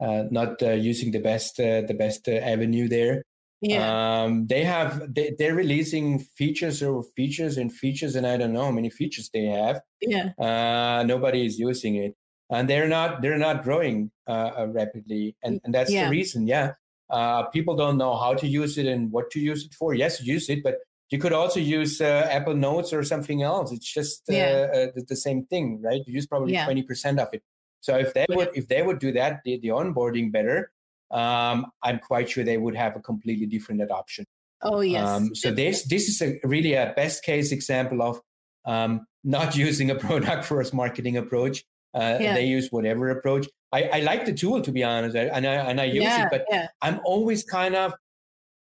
not 0.00 0.62
uh, 0.62 0.70
using 0.70 1.10
the 1.10 1.20
best 1.20 1.58
uh, 1.60 1.82
the 1.82 1.94
best 1.94 2.28
avenue 2.28 2.88
there. 2.88 3.22
Yeah. 3.60 4.22
Um, 4.22 4.46
they 4.46 4.62
have 4.64 5.12
they, 5.12 5.34
they're 5.36 5.54
releasing 5.54 6.20
features 6.20 6.82
or 6.82 7.02
features 7.16 7.56
and 7.56 7.72
features, 7.72 8.14
and 8.14 8.26
I 8.26 8.36
don't 8.36 8.52
know 8.52 8.64
how 8.64 8.70
many 8.70 8.90
features 8.90 9.30
they 9.32 9.46
have. 9.46 9.80
Yeah. 10.00 10.30
Uh, 10.38 11.02
nobody 11.04 11.44
is 11.44 11.58
using 11.58 11.96
it, 11.96 12.14
and 12.50 12.68
they're 12.70 12.88
not 12.88 13.20
they're 13.20 13.38
not 13.38 13.64
growing 13.64 14.10
uh, 14.28 14.66
rapidly, 14.68 15.36
and 15.42 15.60
and 15.64 15.74
that's 15.74 15.90
yeah. 15.90 16.04
the 16.04 16.10
reason. 16.10 16.46
Yeah. 16.46 16.72
Uh, 17.10 17.44
people 17.44 17.74
don't 17.74 17.96
know 17.96 18.16
how 18.16 18.34
to 18.34 18.46
use 18.46 18.76
it 18.76 18.86
and 18.86 19.10
what 19.10 19.30
to 19.30 19.40
use 19.40 19.64
it 19.64 19.72
for. 19.74 19.94
Yes, 19.94 20.22
use 20.22 20.50
it, 20.50 20.62
but 20.62 20.76
you 21.10 21.18
could 21.18 21.32
also 21.32 21.58
use 21.58 22.02
Apple 22.02 22.54
Notes 22.54 22.92
or 22.92 23.02
something 23.02 23.42
else. 23.42 23.72
It's 23.72 23.90
just 23.90 24.24
yeah. 24.28 24.66
the, 24.94 25.04
the, 25.08 25.16
same 25.16 25.46
thing, 25.46 25.80
right? 25.82 26.02
You 26.06 26.12
use 26.12 26.26
probably 26.26 26.54
twenty 26.54 26.82
percent 26.82 27.18
of 27.18 27.28
it. 27.32 27.42
So 27.80 27.96
if 27.96 28.14
they 28.14 28.26
would 28.30 28.50
if 28.54 28.68
they 28.68 28.82
would 28.82 28.98
do 28.98 29.12
that, 29.12 29.40
the, 29.44 29.58
the 29.58 29.68
onboarding 29.68 30.32
better, 30.32 30.70
um, 31.10 31.66
I'm 31.82 31.98
quite 31.98 32.28
sure 32.30 32.44
they 32.44 32.58
would 32.58 32.76
have 32.76 32.96
a 32.96 33.00
completely 33.00 33.46
different 33.46 33.82
adoption. 33.82 34.26
Oh 34.62 34.80
yes. 34.80 35.08
Um, 35.08 35.34
so 35.34 35.50
this 35.50 35.84
this 35.84 36.08
is 36.08 36.20
a, 36.20 36.38
really 36.44 36.74
a 36.74 36.92
best 36.96 37.22
case 37.22 37.52
example 37.52 38.02
of 38.02 38.20
um, 38.64 39.06
not 39.24 39.56
using 39.66 39.90
a 39.90 39.94
product 39.94 40.44
first 40.44 40.74
marketing 40.74 41.16
approach. 41.16 41.64
Uh, 41.94 42.18
yeah. 42.20 42.34
They 42.34 42.44
use 42.44 42.70
whatever 42.70 43.10
approach. 43.10 43.48
I, 43.72 43.84
I 43.84 44.00
like 44.00 44.24
the 44.24 44.32
tool 44.32 44.60
to 44.62 44.72
be 44.72 44.84
honest, 44.84 45.16
and 45.16 45.46
I 45.46 45.54
and 45.54 45.80
I 45.80 45.84
use 45.84 46.04
yeah, 46.04 46.24
it, 46.24 46.28
but 46.30 46.44
yeah. 46.50 46.68
I'm 46.82 47.00
always 47.04 47.44
kind 47.44 47.74
of, 47.74 47.94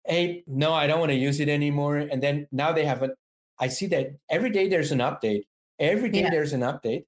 hey, 0.05 0.43
no, 0.47 0.73
I 0.73 0.87
don't 0.87 0.99
want 0.99 1.11
to 1.11 1.17
use 1.17 1.39
it 1.39 1.49
anymore. 1.49 1.97
And 1.97 2.21
then 2.21 2.47
now 2.51 2.71
they 2.71 2.85
have 2.85 3.03
a. 3.03 3.11
I 3.59 3.67
see 3.67 3.87
that 3.87 4.15
every 4.29 4.49
day 4.49 4.67
there's 4.67 4.91
an 4.91 4.99
update. 4.99 5.43
Every 5.79 6.09
day 6.09 6.29
there's 6.29 6.53
an 6.53 6.61
update, 6.61 7.05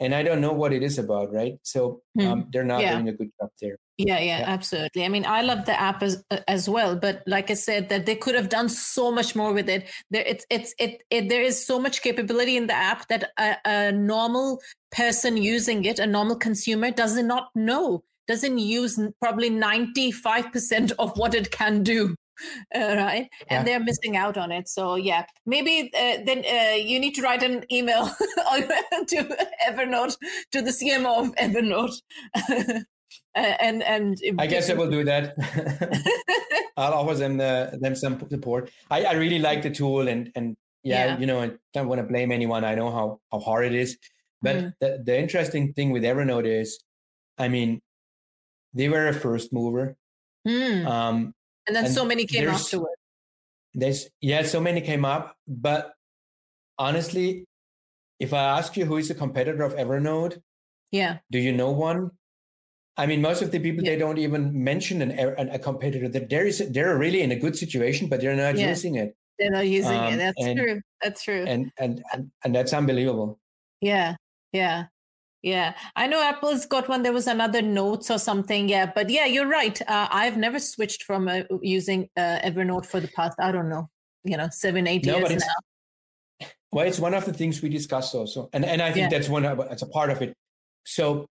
and 0.00 0.14
I 0.14 0.22
don't 0.22 0.40
know 0.40 0.52
what 0.52 0.72
it 0.72 0.82
is 0.82 0.98
about, 0.98 1.32
right? 1.32 1.58
So 1.62 2.02
um, 2.20 2.42
hmm. 2.42 2.50
they're 2.50 2.64
not 2.64 2.80
yeah. 2.80 2.94
doing 2.94 3.08
a 3.08 3.12
good 3.12 3.30
job 3.40 3.50
there. 3.60 3.76
Yeah, 3.96 4.20
yeah, 4.20 4.38
yeah, 4.38 4.44
absolutely. 4.46 5.04
I 5.04 5.08
mean, 5.08 5.26
I 5.26 5.42
love 5.42 5.64
the 5.66 5.78
app 5.78 6.04
as 6.04 6.22
as 6.46 6.68
well, 6.68 6.94
but 6.94 7.22
like 7.26 7.50
I 7.50 7.54
said, 7.54 7.88
that 7.88 8.06
they 8.06 8.14
could 8.14 8.36
have 8.36 8.48
done 8.48 8.68
so 8.68 9.10
much 9.10 9.34
more 9.34 9.52
with 9.52 9.68
it. 9.68 9.88
There, 10.10 10.22
it's 10.24 10.46
it's 10.50 10.72
it, 10.78 11.02
it 11.10 11.28
there 11.28 11.42
is 11.42 11.64
so 11.64 11.80
much 11.80 12.00
capability 12.00 12.56
in 12.56 12.68
the 12.68 12.74
app 12.74 13.08
that 13.08 13.32
a, 13.38 13.56
a 13.64 13.92
normal 13.92 14.60
person 14.92 15.36
using 15.36 15.84
it, 15.84 15.98
a 15.98 16.06
normal 16.06 16.36
consumer, 16.36 16.92
does 16.92 17.16
not 17.16 17.48
know, 17.56 18.04
doesn't 18.28 18.58
use 18.58 19.00
probably 19.20 19.50
ninety 19.50 20.12
five 20.12 20.52
percent 20.52 20.92
of 21.00 21.18
what 21.18 21.34
it 21.34 21.50
can 21.50 21.82
do. 21.82 22.14
Uh, 22.74 22.94
right 22.96 23.28
and 23.48 23.66
they're 23.66 23.80
missing 23.80 24.16
out 24.16 24.36
on 24.36 24.52
it 24.52 24.68
so 24.68 24.94
yeah. 24.94 25.24
Maybe 25.46 25.90
uh, 25.94 26.18
then 26.24 26.44
uh, 26.44 26.76
you 26.76 27.00
need 27.00 27.14
to 27.14 27.22
write 27.22 27.42
an 27.42 27.64
email 27.72 28.06
to 29.08 29.36
evernote 29.68 30.16
to 30.52 30.62
the 30.62 30.70
cmo 30.70 31.26
of 31.26 31.34
evernote. 31.36 31.94
And 33.34 33.82
and 33.82 34.18
i 34.38 34.46
guess 34.46 34.68
i 34.70 34.74
will 34.74 34.90
do 34.90 35.04
that. 35.04 35.34
I'll 36.76 36.94
offer 36.94 37.14
them 37.14 37.38
the, 37.38 37.78
them 37.80 37.94
some 37.94 38.20
support. 38.28 38.70
I, 38.90 39.04
I 39.04 39.12
really 39.12 39.38
like 39.38 39.62
the 39.62 39.70
tool 39.70 40.08
and 40.08 40.30
and 40.34 40.56
yeah, 40.82 41.06
yeah. 41.06 41.18
you 41.18 41.26
know 41.26 41.40
i 41.42 41.50
don't 41.74 41.88
want 41.88 42.00
to 42.00 42.06
blame 42.06 42.32
anyone. 42.32 42.64
I 42.64 42.74
know 42.74 42.90
how 42.90 43.20
how 43.32 43.40
hard 43.40 43.66
it 43.66 43.74
is. 43.74 43.96
But 44.42 44.56
mm. 44.56 44.72
the, 44.80 45.02
the 45.04 45.18
interesting 45.18 45.72
thing 45.72 45.90
with 45.90 46.02
evernote 46.02 46.46
is 46.46 46.78
i 47.38 47.48
mean 47.48 47.80
they 48.74 48.88
were 48.88 49.08
a 49.08 49.14
first 49.14 49.52
mover. 49.52 49.96
Mm. 50.46 50.86
um, 50.86 51.34
and 51.68 51.76
then 51.76 51.84
and 51.84 51.94
so 51.94 52.04
many 52.04 52.26
came 52.26 52.48
afterward. 52.48 52.96
There's 53.74 54.08
yeah, 54.20 54.42
so 54.42 54.60
many 54.60 54.80
came 54.80 55.04
up, 55.04 55.36
but 55.46 55.92
honestly, 56.78 57.44
if 58.18 58.32
I 58.32 58.58
ask 58.58 58.76
you 58.76 58.86
who 58.86 58.96
is 58.96 59.10
a 59.10 59.14
competitor 59.14 59.62
of 59.62 59.74
Evernote, 59.74 60.40
yeah, 60.90 61.18
do 61.30 61.38
you 61.38 61.52
know 61.52 61.70
one? 61.70 62.10
I 62.96 63.06
mean, 63.06 63.20
most 63.20 63.42
of 63.42 63.52
the 63.52 63.60
people 63.60 63.84
yeah. 63.84 63.92
they 63.92 63.98
don't 63.98 64.18
even 64.18 64.64
mention 64.64 65.02
an, 65.02 65.12
an, 65.12 65.50
a 65.50 65.58
competitor. 65.58 66.08
That 66.08 66.30
there 66.30 66.46
is 66.46 66.58
they're 66.70 66.98
really 66.98 67.22
in 67.22 67.30
a 67.30 67.36
good 67.36 67.56
situation, 67.56 68.08
but 68.08 68.20
they're 68.20 68.34
not 68.34 68.58
yeah. 68.58 68.70
using 68.70 68.96
it. 68.96 69.14
they're 69.38 69.50
not 69.50 69.66
using 69.68 69.96
um, 69.96 70.14
it. 70.14 70.16
That's 70.16 70.44
and, 70.44 70.58
true. 70.58 70.80
That's 71.02 71.22
true. 71.22 71.44
And, 71.46 71.70
and 71.78 72.02
and 72.12 72.30
and 72.44 72.54
that's 72.54 72.72
unbelievable. 72.72 73.38
Yeah, 73.80 74.16
yeah. 74.52 74.86
Yeah, 75.42 75.74
I 75.94 76.08
know 76.08 76.20
Apple's 76.20 76.66
got 76.66 76.88
one. 76.88 77.02
There 77.02 77.12
was 77.12 77.28
another 77.28 77.62
Notes 77.62 78.10
or 78.10 78.18
something. 78.18 78.68
Yeah, 78.68 78.90
but 78.92 79.08
yeah, 79.08 79.24
you're 79.24 79.46
right. 79.46 79.80
Uh, 79.82 80.08
I've 80.10 80.36
never 80.36 80.58
switched 80.58 81.04
from 81.04 81.28
uh, 81.28 81.42
using 81.62 82.08
uh, 82.16 82.40
Evernote 82.42 82.86
for 82.86 82.98
the 82.98 83.08
past, 83.08 83.38
I 83.38 83.52
don't 83.52 83.68
know, 83.68 83.88
you 84.24 84.36
know, 84.36 84.48
seven, 84.50 84.88
eight 84.88 85.06
no, 85.06 85.18
years 85.18 85.30
now. 85.30 86.48
Well, 86.72 86.86
it's 86.86 86.98
one 86.98 87.14
of 87.14 87.24
the 87.24 87.32
things 87.32 87.62
we 87.62 87.68
discussed 87.68 88.14
also, 88.14 88.50
and 88.52 88.64
and 88.64 88.82
I 88.82 88.92
think 88.92 89.10
yeah. 89.10 89.18
that's 89.18 89.28
one. 89.28 89.44
Of, 89.46 89.58
that's 89.58 89.82
a 89.82 89.88
part 89.88 90.10
of 90.10 90.20
it. 90.20 90.34
So 90.84 91.26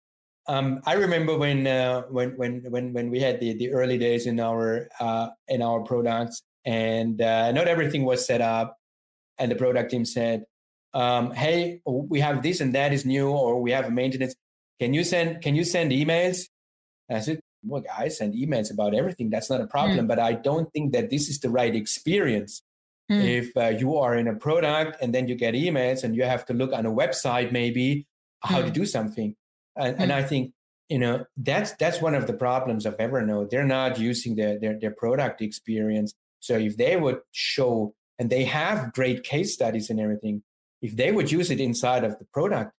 um, 0.49 0.81
I 0.87 0.95
remember 0.95 1.37
when 1.37 1.67
uh, 1.67 2.03
when 2.03 2.31
when 2.37 2.63
when 2.71 2.93
when 2.93 3.11
we 3.11 3.21
had 3.21 3.41
the 3.41 3.53
the 3.55 3.73
early 3.73 3.99
days 3.99 4.27
in 4.27 4.41
our 4.41 4.89
uh, 5.01 5.29
in 5.49 5.61
our 5.61 5.81
products, 5.81 6.41
and 6.65 7.21
uh, 7.21 7.53
not 7.53 7.69
everything 7.69 8.05
was 8.05 8.25
set 8.25 8.41
up, 8.41 8.79
and 9.39 9.51
the 9.51 9.57
product 9.57 9.91
team 9.91 10.05
said, 10.05 10.45
um, 10.97 11.31
"Hey, 11.33 11.81
we 11.85 12.21
have 12.21 12.43
this 12.43 12.61
and 12.61 12.75
that 12.75 12.93
is 12.93 13.05
new, 13.05 13.29
or 13.29 13.61
we 13.61 13.71
have 13.73 13.87
a 13.87 13.91
maintenance. 13.91 14.35
Can 14.81 14.95
you 14.95 15.05
send 15.05 15.43
Can 15.43 15.55
you 15.55 15.65
send 15.65 15.93
emails?" 15.93 16.49
And 17.09 17.19
I 17.19 17.21
said, 17.21 17.41
"Well, 17.63 17.83
guys, 17.83 18.19
send 18.19 18.35
emails 18.35 18.73
about 18.73 18.95
everything. 18.95 19.31
That's 19.31 19.51
not 19.51 19.61
a 19.61 19.67
problem, 19.67 20.07
mm. 20.07 20.09
but 20.09 20.19
I 20.19 20.33
don't 20.33 20.73
think 20.73 20.93
that 20.95 21.11
this 21.11 21.29
is 21.29 21.41
the 21.41 21.51
right 21.51 21.75
experience." 21.75 22.63
Mm. 23.11 23.25
If 23.41 23.57
uh, 23.57 23.69
you 23.79 23.97
are 23.97 24.17
in 24.17 24.27
a 24.27 24.35
product 24.35 25.01
and 25.01 25.15
then 25.15 25.29
you 25.29 25.37
get 25.37 25.55
emails 25.55 26.03
and 26.03 26.17
you 26.17 26.25
have 26.25 26.45
to 26.47 26.55
look 26.55 26.73
on 26.73 26.87
a 26.87 26.91
website 26.91 27.53
maybe 27.53 28.05
how 28.43 28.61
mm. 28.61 28.65
to 28.65 28.71
do 28.73 28.85
something 28.85 29.37
and, 29.77 30.01
and 30.01 30.13
I 30.13 30.23
think 30.23 30.53
you 30.89 30.99
know 30.99 31.25
that's 31.37 31.73
that's 31.75 32.01
one 32.01 32.15
of 32.15 32.27
the 32.27 32.33
problems 32.33 32.87
of 32.87 32.97
Evernote. 32.97 33.51
They're 33.51 33.65
not 33.65 33.99
using 33.99 34.37
their, 34.37 34.59
their 34.59 34.79
their 34.79 34.91
product 34.91 35.43
experience. 35.43 36.15
So 36.41 36.57
if 36.57 36.77
they 36.77 36.97
would 36.97 37.21
show 37.33 37.95
and 38.19 38.31
they 38.31 38.45
have 38.45 38.93
great 38.93 39.23
case 39.23 39.53
studies 39.53 39.91
and 39.91 40.01
everything, 40.01 40.43
if 40.83 40.97
they 40.97 41.12
would 41.12 41.31
use 41.31 41.51
it 41.51 41.61
inside 41.61 42.05
of 42.05 42.18
the 42.18 42.27
product, 42.33 42.72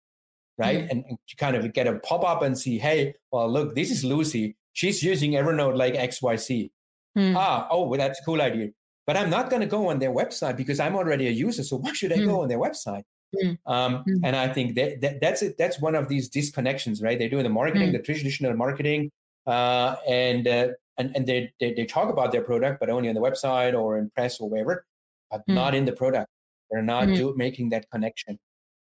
right, 0.57 0.79
mm 0.79 0.91
and, 0.91 1.03
and 1.07 1.17
kind 1.37 1.55
of 1.55 1.71
get 1.73 1.87
a 1.87 1.99
pop 1.99 2.23
up 2.23 2.41
and 2.41 2.57
see, 2.57 2.77
hey, 2.77 3.13
well, 3.31 3.49
look, 3.49 3.75
this 3.75 3.91
is 3.91 4.03
Lucy. 4.03 4.55
She's 4.73 5.01
using 5.03 5.31
Evernote 5.31 5.75
like 5.75 5.95
X 5.95 6.21
Y 6.21 6.35
C. 6.35 6.71
Mm. 7.17 7.35
Ah, 7.35 7.67
oh, 7.71 7.87
well, 7.87 7.97
that's 7.97 8.19
a 8.19 8.23
cool 8.23 8.41
idea. 8.41 8.69
But 9.07 9.17
I'm 9.17 9.29
not 9.29 9.49
going 9.49 9.61
to 9.61 9.67
go 9.67 9.87
on 9.87 9.99
their 9.99 10.11
website 10.11 10.57
because 10.57 10.79
I'm 10.79 10.95
already 10.95 11.27
a 11.27 11.31
user. 11.31 11.63
So 11.63 11.77
why 11.77 11.93
should 11.93 12.11
I 12.11 12.17
mm. 12.17 12.25
go 12.25 12.41
on 12.41 12.49
their 12.49 12.59
website? 12.59 13.03
Mm. 13.35 13.57
Um, 13.65 14.03
mm. 14.07 14.19
And 14.23 14.35
I 14.35 14.49
think 14.49 14.75
that, 14.75 15.01
that, 15.01 15.21
that's 15.21 15.41
it. 15.41 15.57
That's 15.57 15.79
one 15.81 15.95
of 15.95 16.09
these 16.09 16.29
disconnections, 16.29 17.01
right? 17.01 17.17
They're 17.17 17.29
doing 17.29 17.43
the 17.43 17.49
marketing, 17.49 17.89
mm. 17.89 17.93
the 17.93 17.99
traditional 17.99 18.55
marketing, 18.55 19.11
uh, 19.47 19.95
and 20.07 20.47
uh, 20.47 20.67
and 20.97 21.15
and 21.15 21.25
they, 21.25 21.51
they, 21.59 21.73
they 21.73 21.85
talk 21.85 22.09
about 22.09 22.31
their 22.31 22.43
product, 22.43 22.79
but 22.79 22.89
only 22.89 23.09
on 23.09 23.15
the 23.15 23.21
website 23.21 23.73
or 23.73 23.97
in 23.97 24.09
press 24.11 24.39
or 24.39 24.49
wherever, 24.49 24.85
but 25.31 25.41
not 25.47 25.73
in 25.73 25.85
the 25.85 25.91
product. 25.91 26.29
They're 26.69 26.81
not 26.81 27.07
mm. 27.07 27.15
do, 27.15 27.33
making 27.37 27.69
that 27.69 27.89
connection, 27.89 28.39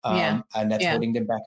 um, 0.04 0.18
yeah. 0.18 0.42
and 0.56 0.72
that's 0.72 0.84
yeah. 0.84 0.92
holding 0.92 1.14
them 1.14 1.26
back. 1.26 1.42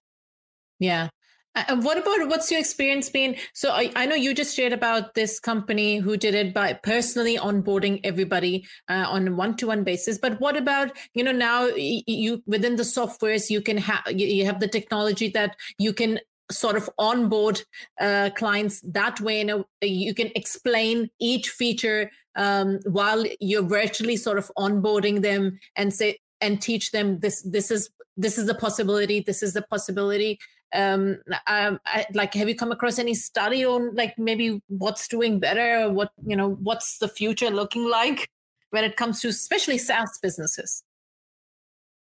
Yeah, 0.79 1.09
and 1.55 1.85
what 1.85 1.99
about 1.99 2.29
what's 2.29 2.51
your 2.51 2.61
experience 2.61 3.11
been? 3.11 3.37
So 3.53 3.73
I, 3.73 3.93
I 3.95 4.07
know 4.07 4.15
you 4.15 4.35
just 4.35 4.57
shared 4.57 4.73
about 4.73 5.15
this 5.15 5.39
company 5.39 5.99
who 5.99 6.17
did 6.17 6.35
it 6.35 6.55
by 6.55 6.73
personally 6.73 7.37
onboarding 7.37 8.01
everybody 8.05 8.67
uh, 8.89 9.05
on 9.09 9.29
a 9.29 9.33
one-to-one 9.33 9.85
basis. 9.85 10.19
But 10.19 10.41
what 10.41 10.57
about 10.57 10.97
you 11.15 11.23
know 11.23 11.33
now 11.33 11.67
you 11.67 12.43
within 12.47 12.77
the 12.77 12.85
softwares 12.85 13.51
you 13.51 13.61
can 13.61 13.77
have 13.79 14.03
you 14.11 14.47
have 14.47 14.61
the 14.61 14.69
technology 14.69 15.29
that 15.31 15.57
you 15.79 15.93
can 15.93 16.21
sort 16.51 16.77
of 16.77 16.89
onboard 16.99 17.63
uh, 18.01 18.31
clients 18.35 18.81
that 18.83 19.21
way. 19.21 19.39
You 19.39 19.45
know, 19.45 19.65
you 19.83 20.15
can 20.15 20.31
explain 20.35 21.11
each 21.21 21.51
feature 21.51 22.11
um, 22.35 22.81
while 22.85 23.25
you're 23.41 23.63
virtually 23.63 24.17
sort 24.17 24.39
of 24.39 24.51
onboarding 24.57 25.21
them 25.21 25.59
and 25.77 25.93
say 25.93 26.19
and 26.43 26.61
teach 26.61 26.91
them 26.91 27.21
this 27.21 27.43
this 27.43 27.71
is 27.71 27.89
this 28.17 28.37
is 28.37 28.47
the 28.47 28.55
possibility 28.55 29.21
this 29.21 29.43
is 29.43 29.55
the 29.55 29.63
possibility 29.63 30.39
um, 30.75 31.19
um 31.47 31.81
I, 31.87 32.07
like 32.15 32.35
have 32.35 32.49
you 32.49 32.55
come 32.55 32.73
across 32.73 32.99
any 32.99 33.15
study 33.15 33.65
on 33.65 33.95
like 33.95 34.19
maybe 34.19 34.63
what's 34.69 35.09
doing 35.09 35.39
better 35.39 35.85
or 35.85 35.93
what 35.93 36.11
you 36.27 36.37
know 36.37 36.51
what's 36.51 36.99
the 36.99 37.09
future 37.09 37.51
looking 37.51 37.89
like 37.89 38.29
when 38.73 38.85
it 38.85 38.97
comes 38.97 39.21
to 39.21 39.29
especially 39.29 39.79
SaaS 39.79 40.19
businesses? 40.21 40.83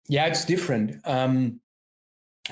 Yeah, 0.07 0.28
it's 0.28 0.45
different. 0.45 1.01
Um, 1.05 1.59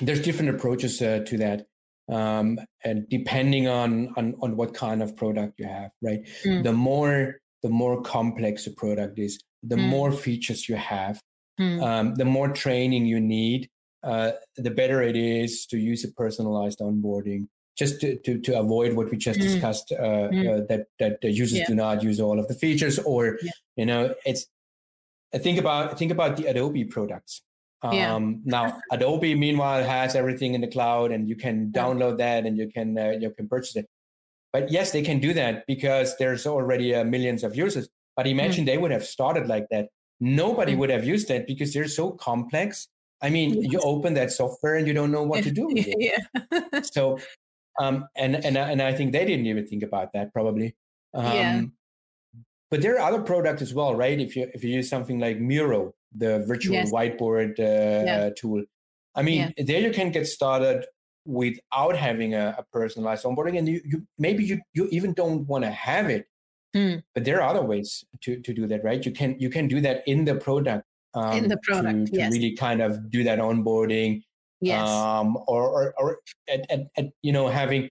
there's 0.00 0.20
different 0.20 0.50
approaches 0.50 1.00
uh, 1.00 1.20
to 1.26 1.38
that, 1.38 1.66
um, 2.10 2.58
and 2.84 3.08
depending 3.08 3.68
on, 3.68 4.12
on 4.16 4.34
on 4.42 4.56
what 4.56 4.74
kind 4.74 5.02
of 5.02 5.16
product 5.16 5.58
you 5.58 5.66
have, 5.66 5.90
right? 6.02 6.20
Mm. 6.44 6.64
The 6.64 6.72
more 6.72 7.36
the 7.62 7.68
more 7.68 8.02
complex 8.02 8.66
a 8.66 8.72
product 8.72 9.18
is, 9.18 9.40
the 9.62 9.76
mm. 9.76 9.88
more 9.88 10.10
features 10.10 10.68
you 10.68 10.76
have, 10.76 11.20
mm. 11.60 11.82
um, 11.82 12.14
the 12.14 12.24
more 12.24 12.48
training 12.48 13.06
you 13.06 13.20
need, 13.20 13.68
uh, 14.02 14.32
the 14.56 14.70
better 14.70 15.02
it 15.02 15.16
is 15.16 15.66
to 15.66 15.78
use 15.78 16.04
a 16.04 16.08
personalized 16.12 16.80
onboarding 16.80 17.48
just 17.76 18.00
to, 18.00 18.16
to, 18.18 18.38
to 18.38 18.58
avoid 18.58 18.94
what 18.94 19.10
we 19.10 19.16
just 19.16 19.38
mm. 19.38 19.42
discussed 19.42 19.92
uh, 19.92 20.28
mm. 20.28 20.62
uh, 20.62 20.66
that 20.68 20.86
that 20.98 21.20
the 21.20 21.30
users 21.30 21.60
yeah. 21.60 21.66
do 21.66 21.74
not 21.74 22.02
use 22.02 22.20
all 22.20 22.38
of 22.38 22.46
the 22.48 22.54
features 22.54 22.98
or 23.00 23.38
yeah. 23.42 23.50
you 23.76 23.86
know 23.86 24.14
it's 24.26 24.46
think 25.38 25.58
about 25.58 25.98
think 25.98 26.12
about 26.12 26.36
the 26.36 26.46
Adobe 26.46 26.84
products. 26.84 27.42
Um, 27.84 27.94
yeah. 27.94 28.18
now 28.44 28.80
Adobe 28.92 29.34
meanwhile 29.34 29.82
has 29.82 30.14
everything 30.14 30.54
in 30.54 30.60
the 30.60 30.68
cloud 30.68 31.10
and 31.10 31.28
you 31.28 31.34
can 31.34 31.72
download 31.72 32.18
that 32.18 32.46
and 32.46 32.56
you 32.56 32.70
can 32.70 32.98
uh, 32.98 33.10
you 33.18 33.30
can 33.30 33.48
purchase 33.48 33.76
it. 33.76 33.88
But 34.52 34.70
yes, 34.70 34.92
they 34.92 35.02
can 35.02 35.18
do 35.18 35.32
that 35.32 35.66
because 35.66 36.16
there's 36.18 36.46
already 36.46 36.94
uh, 36.94 37.04
millions 37.04 37.42
of 37.42 37.56
users. 37.56 37.88
But 38.16 38.26
imagine 38.26 38.64
mm. 38.64 38.66
they 38.66 38.76
would 38.76 38.90
have 38.90 39.04
started 39.04 39.48
like 39.48 39.66
that. 39.70 39.88
Nobody 40.22 40.74
mm. 40.74 40.78
would 40.78 40.90
have 40.90 41.04
used 41.04 41.26
that 41.28 41.46
because 41.46 41.74
they're 41.74 41.88
so 41.88 42.12
complex 42.12 42.88
I 43.22 43.30
mean, 43.30 43.62
you 43.62 43.78
open 43.80 44.14
that 44.14 44.32
software 44.32 44.74
and 44.74 44.86
you 44.86 44.92
don't 44.92 45.12
know 45.12 45.22
what 45.22 45.44
to 45.44 45.50
do 45.50 45.68
with 45.68 45.86
it. 45.88 45.96
yeah. 46.50 46.80
so, 46.82 47.18
um, 47.78 48.08
and 48.16 48.44
and 48.44 48.58
and 48.58 48.82
I 48.82 48.92
think 48.92 49.12
they 49.12 49.24
didn't 49.24 49.46
even 49.46 49.66
think 49.66 49.84
about 49.84 50.12
that 50.12 50.32
probably. 50.32 50.74
Um, 51.14 51.24
yeah. 51.24 51.62
But 52.70 52.82
there 52.82 52.96
are 52.96 53.08
other 53.08 53.22
products 53.22 53.62
as 53.62 53.72
well, 53.72 53.94
right? 53.94 54.18
If 54.18 54.34
you 54.34 54.50
if 54.52 54.64
you 54.64 54.70
use 54.70 54.90
something 54.90 55.20
like 55.20 55.38
Miro, 55.38 55.94
the 56.14 56.44
virtual 56.46 56.74
yes. 56.74 56.90
whiteboard 56.90 57.60
uh, 57.60 58.04
yeah. 58.04 58.30
tool, 58.36 58.64
I 59.14 59.22
mean, 59.22 59.52
yeah. 59.56 59.64
there 59.64 59.80
you 59.80 59.92
can 59.92 60.10
get 60.10 60.26
started 60.26 60.84
without 61.24 61.96
having 61.96 62.34
a, 62.34 62.56
a 62.58 62.64
personalized 62.72 63.24
onboarding, 63.24 63.56
and 63.56 63.68
you, 63.68 63.80
you 63.84 64.06
maybe 64.18 64.44
you 64.44 64.60
you 64.74 64.88
even 64.90 65.12
don't 65.12 65.46
want 65.46 65.62
to 65.64 65.70
have 65.70 66.10
it. 66.10 66.26
Mm. 66.74 67.02
But 67.14 67.24
there 67.24 67.42
are 67.42 67.48
other 67.48 67.62
ways 67.62 68.04
to, 68.22 68.40
to 68.40 68.54
do 68.54 68.66
that, 68.66 68.82
right? 68.82 69.04
You 69.04 69.12
can 69.12 69.36
you 69.38 69.50
can 69.50 69.68
do 69.68 69.80
that 69.82 70.02
in 70.06 70.24
the 70.24 70.34
product 70.34 70.86
um, 71.14 71.36
in 71.36 71.48
the 71.48 71.58
product 71.58 72.06
to, 72.06 72.12
to 72.12 72.18
yes. 72.18 72.32
really 72.32 72.56
kind 72.56 72.80
of 72.80 73.10
do 73.10 73.24
that 73.24 73.38
onboarding 73.38 74.22
yes 74.60 74.88
um, 74.88 75.36
or 75.46 75.68
or, 75.68 75.94
or 75.98 76.18
at, 76.48 76.70
at, 76.70 76.80
at, 76.96 77.06
you 77.22 77.32
know 77.32 77.48
having 77.48 77.88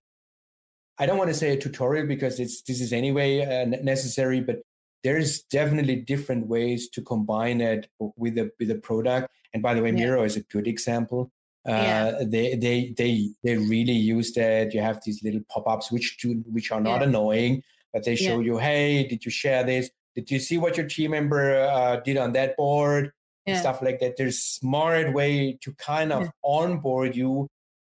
i 0.97 1.05
don't 1.05 1.17
want 1.17 1.29
to 1.29 1.33
say 1.33 1.51
a 1.51 1.57
tutorial 1.57 2.07
because 2.07 2.39
it's 2.39 2.61
this 2.63 2.81
is 2.81 2.93
anyway 2.93 3.41
uh, 3.41 3.65
necessary 3.83 4.39
but 4.41 4.61
there's 5.03 5.41
definitely 5.43 5.95
different 5.95 6.47
ways 6.47 6.89
to 6.89 7.01
combine 7.01 7.61
it 7.61 7.87
with 8.17 8.35
the 8.35 8.49
with 8.59 8.69
the 8.69 8.75
product 8.75 9.29
and 9.53 9.61
by 9.61 9.73
the 9.73 9.81
way 9.81 9.89
yeah. 9.89 10.05
miro 10.05 10.23
is 10.23 10.35
a 10.35 10.41
good 10.43 10.67
example 10.67 11.31
uh, 11.67 11.71
yeah. 11.71 12.19
they 12.23 12.55
they 12.55 12.93
they 12.97 13.29
they 13.43 13.57
really 13.57 13.91
use 13.91 14.33
that 14.33 14.73
you 14.73 14.81
have 14.81 14.99
these 15.05 15.21
little 15.23 15.41
pop-ups 15.49 15.91
which 15.91 16.17
do 16.17 16.43
which 16.47 16.71
are 16.71 16.81
not 16.81 17.01
yeah. 17.01 17.07
annoying 17.07 17.61
but 17.93 18.03
they 18.03 18.15
show 18.15 18.39
yeah. 18.39 18.45
you 18.45 18.57
hey 18.57 19.07
did 19.07 19.23
you 19.25 19.31
share 19.31 19.63
this 19.63 19.89
did 20.15 20.29
you 20.29 20.39
see 20.39 20.57
what 20.57 20.77
your 20.77 20.87
team 20.87 21.11
member 21.11 21.61
uh, 21.61 21.97
did 21.97 22.17
on 22.17 22.33
that 22.33 22.55
board 22.57 23.11
yeah. 23.45 23.59
stuff 23.59 23.81
like 23.81 23.99
that 23.99 24.17
there's 24.17 24.39
smart 24.39 25.13
way 25.13 25.57
to 25.61 25.73
kind 25.73 26.11
of 26.11 26.23
yeah. 26.23 26.29
onboard 26.43 27.15
you 27.15 27.47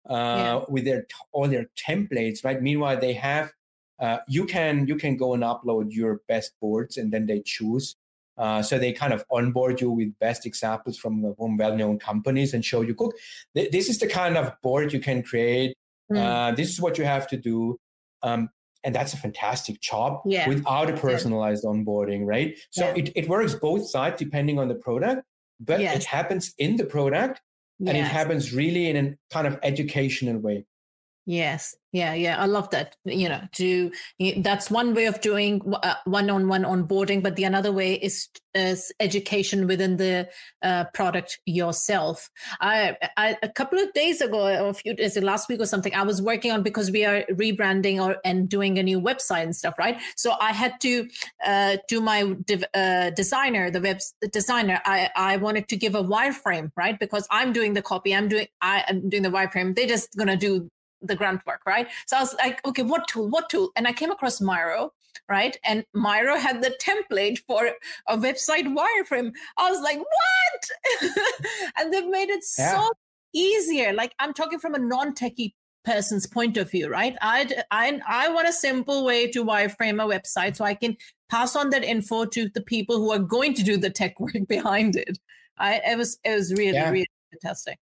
uh, 0.09 0.61
with 0.67 0.85
their 0.85 1.05
all 1.31 1.47
their 1.47 1.67
templates 1.77 2.43
right 2.43 2.61
meanwhile 2.61 2.99
they 2.99 3.13
have 3.13 3.51
uh, 3.99 4.17
you 4.27 4.45
can 4.45 4.87
you 4.87 4.95
can 4.95 5.15
go 5.15 5.33
and 5.33 5.43
upload 5.43 5.91
your 5.91 6.21
best 6.27 6.53
boards 6.59 6.97
and 6.97 7.11
then 7.11 7.25
they 7.27 7.41
choose 7.45 7.95
uh, 8.37 8.61
so 8.61 8.79
they 8.79 8.91
kind 8.91 9.13
of 9.13 9.23
onboard 9.29 9.79
you 9.81 9.91
with 9.91 10.17
best 10.17 10.47
examples 10.47 10.97
from, 10.97 11.35
from 11.35 11.57
well-known 11.57 11.99
companies 11.99 12.55
and 12.55 12.65
show 12.65 12.81
you, 12.81 12.95
look, 12.97 13.13
th- 13.53 13.71
this 13.71 13.87
is 13.87 13.99
the 13.99 14.07
kind 14.07 14.35
of 14.35 14.51
board 14.63 14.91
you 14.91 14.99
can 14.99 15.21
create. 15.21 15.75
Mm. 16.11 16.55
this 16.55 16.69
is 16.69 16.81
what 16.81 16.97
you 16.97 17.03
have 17.03 17.27
to 17.27 17.37
do. 17.37 17.77
Um, 18.23 18.49
and 18.83 18.95
that's 18.95 19.13
a 19.13 19.17
fantastic 19.17 19.79
job 19.81 20.21
yeah. 20.25 20.47
without 20.47 20.89
a 20.89 20.93
personalized 20.93 21.63
onboarding 21.63 22.25
right 22.25 22.57
so 22.69 22.85
yeah. 22.85 22.93
it, 22.95 23.11
it 23.15 23.29
works 23.29 23.55
both 23.55 23.89
sides 23.89 24.17
depending 24.17 24.59
on 24.59 24.67
the 24.67 24.75
product 24.75 25.23
but 25.59 25.79
yes. 25.79 25.95
it 25.95 26.03
happens 26.03 26.53
in 26.57 26.77
the 26.77 26.85
product 26.85 27.41
yes. 27.79 27.89
and 27.89 27.97
it 27.97 28.03
happens 28.03 28.53
really 28.53 28.89
in 28.89 28.97
a 28.97 29.33
kind 29.33 29.47
of 29.47 29.59
educational 29.63 30.37
way 30.39 30.65
Yes. 31.31 31.77
Yeah. 31.93 32.13
Yeah. 32.13 32.41
I 32.41 32.45
love 32.45 32.69
that. 32.71 32.97
You 33.05 33.29
know, 33.29 33.39
to 33.53 33.89
that's 34.39 34.69
one 34.69 34.93
way 34.93 35.05
of 35.05 35.21
doing 35.21 35.59
one 36.03 36.29
on 36.29 36.49
one 36.49 36.63
onboarding, 36.63 37.23
but 37.23 37.37
the 37.37 37.45
another 37.45 37.71
way 37.71 37.93
is, 37.93 38.27
is 38.53 38.91
education 38.99 39.65
within 39.65 39.95
the 39.95 40.27
uh, 40.61 40.85
product 40.93 41.39
yourself. 41.45 42.29
I, 42.59 42.97
I, 43.15 43.37
a 43.43 43.47
couple 43.47 43.79
of 43.79 43.93
days 43.93 44.19
ago, 44.19 44.41
or 44.41 44.71
a 44.71 44.73
few 44.73 44.93
days, 44.93 45.15
last 45.15 45.47
week 45.47 45.61
or 45.61 45.65
something, 45.65 45.95
I 45.95 46.03
was 46.03 46.21
working 46.21 46.51
on 46.51 46.63
because 46.63 46.91
we 46.91 47.05
are 47.05 47.23
rebranding 47.31 48.03
or 48.03 48.17
and 48.25 48.49
doing 48.49 48.77
a 48.77 48.83
new 48.83 48.99
website 48.99 49.43
and 49.43 49.55
stuff, 49.55 49.75
right? 49.79 50.01
So 50.17 50.33
I 50.41 50.51
had 50.51 50.81
to 50.81 51.07
uh, 51.45 51.77
do 51.87 52.01
my 52.01 52.35
uh, 52.73 53.11
designer, 53.11 53.71
the 53.71 53.79
web 53.79 53.99
designer. 54.33 54.81
I, 54.83 55.09
I 55.15 55.37
wanted 55.37 55.69
to 55.69 55.77
give 55.77 55.95
a 55.95 56.03
wireframe, 56.03 56.71
right? 56.75 56.99
Because 56.99 57.25
I'm 57.31 57.53
doing 57.53 57.73
the 57.73 57.81
copy, 57.81 58.13
I'm 58.13 58.27
doing, 58.27 58.47
I 58.61 58.83
am 58.89 59.07
doing 59.07 59.23
the 59.23 59.29
wireframe. 59.29 59.77
They're 59.77 59.87
just 59.87 60.13
gonna 60.17 60.35
do 60.35 60.69
the 61.01 61.15
grunt 61.15 61.45
work, 61.45 61.61
right? 61.65 61.87
So 62.07 62.17
I 62.17 62.19
was 62.21 62.35
like, 62.35 62.65
okay, 62.65 62.83
what 62.83 63.07
tool? 63.07 63.29
What 63.29 63.49
tool? 63.49 63.71
And 63.75 63.87
I 63.87 63.93
came 63.93 64.11
across 64.11 64.41
Miro, 64.41 64.93
right? 65.27 65.57
And 65.63 65.85
Miro 65.93 66.37
had 66.37 66.61
the 66.61 66.75
template 66.81 67.39
for 67.47 67.71
a 68.07 68.17
website 68.17 68.67
wireframe. 68.67 69.31
I 69.57 69.71
was 69.71 69.81
like, 69.81 69.97
what? 69.97 71.11
and 71.77 71.93
they've 71.93 72.07
made 72.07 72.29
it 72.29 72.43
yeah. 72.57 72.77
so 72.77 72.89
easier. 73.33 73.93
Like 73.93 74.13
I'm 74.19 74.33
talking 74.33 74.59
from 74.59 74.75
a 74.75 74.79
non-techie 74.79 75.53
person's 75.83 76.27
point 76.27 76.57
of 76.57 76.69
view, 76.69 76.87
right? 76.89 77.15
I 77.21 77.49
I 77.71 77.99
I 78.07 78.29
want 78.29 78.47
a 78.47 78.53
simple 78.53 79.03
way 79.03 79.27
to 79.31 79.43
wireframe 79.43 80.03
a 80.03 80.07
website 80.07 80.55
so 80.55 80.65
I 80.65 80.75
can 80.75 80.97
pass 81.29 81.55
on 81.55 81.69
that 81.71 81.83
info 81.83 82.25
to 82.25 82.49
the 82.49 82.61
people 82.61 82.97
who 82.97 83.11
are 83.11 83.19
going 83.19 83.53
to 83.55 83.63
do 83.63 83.77
the 83.77 83.89
tech 83.89 84.19
work 84.19 84.35
behind 84.47 84.95
it. 84.95 85.17
I 85.57 85.81
it 85.85 85.97
was 85.97 86.19
it 86.23 86.35
was 86.35 86.53
really 86.53 86.73
yeah. 86.73 86.89
really 86.89 87.09
fantastic. 87.31 87.79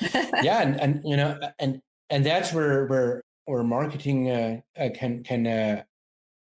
yeah, 0.42 0.62
and, 0.62 0.80
and 0.80 1.00
you 1.04 1.16
know, 1.16 1.38
and 1.58 1.80
and 2.10 2.24
that's 2.24 2.52
where 2.52 2.86
where 2.86 3.22
where 3.46 3.62
marketing 3.62 4.30
uh, 4.30 4.60
uh, 4.78 4.88
can 4.94 5.22
can 5.22 5.46
uh, 5.46 5.82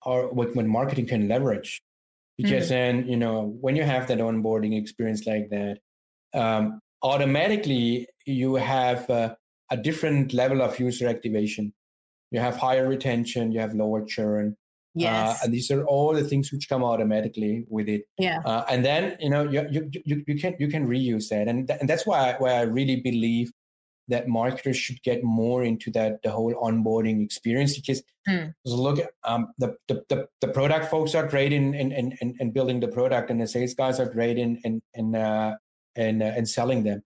or 0.05 0.31
what 0.31 0.55
when 0.55 0.67
marketing 0.67 1.05
can 1.05 1.27
leverage 1.27 1.81
because 2.37 2.65
mm-hmm. 2.65 2.99
then 2.99 3.07
you 3.07 3.17
know 3.17 3.57
when 3.61 3.75
you 3.75 3.83
have 3.83 4.07
that 4.07 4.19
onboarding 4.19 4.77
experience 4.77 5.25
like 5.25 5.49
that 5.49 5.79
um, 6.33 6.79
automatically 7.03 8.07
you 8.25 8.55
have 8.55 9.09
uh, 9.09 9.33
a 9.69 9.77
different 9.77 10.33
level 10.33 10.61
of 10.61 10.79
user 10.79 11.07
activation 11.07 11.73
you 12.31 12.39
have 12.39 12.55
higher 12.57 12.87
retention 12.87 13.51
you 13.51 13.59
have 13.59 13.73
lower 13.73 14.03
churn 14.05 14.55
uh, 14.97 14.99
yes. 14.99 15.29
Uh, 15.29 15.45
and 15.45 15.53
these 15.53 15.71
are 15.71 15.85
all 15.85 16.13
the 16.13 16.23
things 16.23 16.51
which 16.51 16.67
come 16.67 16.83
automatically 16.83 17.63
with 17.69 17.87
it. 17.87 18.01
Yeah. 18.17 18.41
Uh, 18.43 18.65
and 18.69 18.83
then 18.83 19.15
you 19.21 19.29
know 19.29 19.43
you, 19.43 19.65
you 19.71 19.89
you 20.03 20.23
you 20.27 20.37
can 20.37 20.53
you 20.59 20.67
can 20.67 20.85
reuse 20.85 21.29
that, 21.29 21.47
and 21.47 21.65
th- 21.65 21.79
and 21.79 21.89
that's 21.89 22.05
why 22.05 22.31
I, 22.31 22.35
why 22.37 22.51
I 22.55 22.63
really 22.63 22.97
believe 22.97 23.53
that 24.07 24.27
marketers 24.27 24.77
should 24.77 25.01
get 25.03 25.23
more 25.23 25.63
into 25.63 25.91
that 25.91 26.21
the 26.23 26.29
whole 26.29 26.53
onboarding 26.55 27.23
experience 27.23 27.77
because 27.77 28.03
mm. 28.27 28.53
look 28.65 28.99
um, 29.23 29.53
the, 29.57 29.75
the, 29.87 30.03
the 30.09 30.27
the 30.41 30.47
product 30.47 30.89
folks 30.89 31.15
are 31.15 31.27
great 31.27 31.53
in 31.53 31.73
in, 31.73 31.91
in 31.91 32.35
in 32.39 32.51
building 32.51 32.79
the 32.79 32.87
product 32.87 33.29
and 33.29 33.39
the 33.41 33.47
sales 33.47 33.73
guys 33.73 33.99
are 33.99 34.09
great 34.09 34.37
in 34.37 34.59
in 34.63 34.81
in 34.93 35.15
uh, 35.15 35.55
in, 35.95 36.21
uh, 36.21 36.33
in 36.37 36.45
selling 36.45 36.83
them 36.83 37.03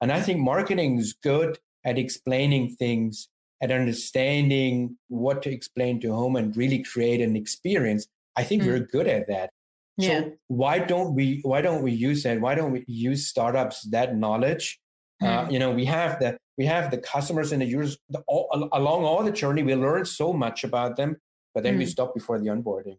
and 0.00 0.12
i 0.12 0.20
think 0.20 0.38
marketing 0.38 0.98
is 0.98 1.14
good 1.22 1.58
at 1.84 1.98
explaining 1.98 2.74
things 2.76 3.28
at 3.62 3.70
understanding 3.70 4.96
what 5.08 5.42
to 5.42 5.50
explain 5.50 6.00
to 6.00 6.08
whom 6.08 6.36
and 6.36 6.56
really 6.56 6.82
create 6.82 7.20
an 7.20 7.36
experience 7.36 8.06
i 8.36 8.42
think 8.42 8.62
mm. 8.62 8.66
we're 8.66 8.80
good 8.80 9.06
at 9.06 9.28
that 9.28 9.50
yeah. 9.96 10.20
so 10.20 10.32
why 10.48 10.78
don't 10.78 11.14
we 11.14 11.40
why 11.42 11.60
don't 11.60 11.82
we 11.82 11.92
use 11.92 12.22
that 12.22 12.40
why 12.40 12.54
don't 12.54 12.72
we 12.72 12.84
use 12.86 13.26
startups 13.26 13.82
that 13.90 14.16
knowledge 14.16 14.80
uh, 15.22 15.44
hmm. 15.44 15.50
you 15.50 15.58
know, 15.58 15.70
we 15.70 15.84
have 15.84 16.18
the 16.18 16.38
we 16.56 16.66
have 16.66 16.90
the 16.90 16.98
customers 16.98 17.52
and 17.52 17.62
the 17.62 17.66
users 17.66 17.98
the, 18.08 18.22
all, 18.26 18.68
along 18.72 19.04
all 19.04 19.22
the 19.24 19.32
journey. 19.32 19.62
We 19.62 19.74
learn 19.74 20.04
so 20.04 20.32
much 20.32 20.64
about 20.64 20.96
them, 20.96 21.16
but 21.54 21.62
then 21.62 21.76
mm. 21.76 21.78
we 21.78 21.86
stop 21.86 22.14
before 22.14 22.38
the 22.38 22.48
onboarding. 22.48 22.98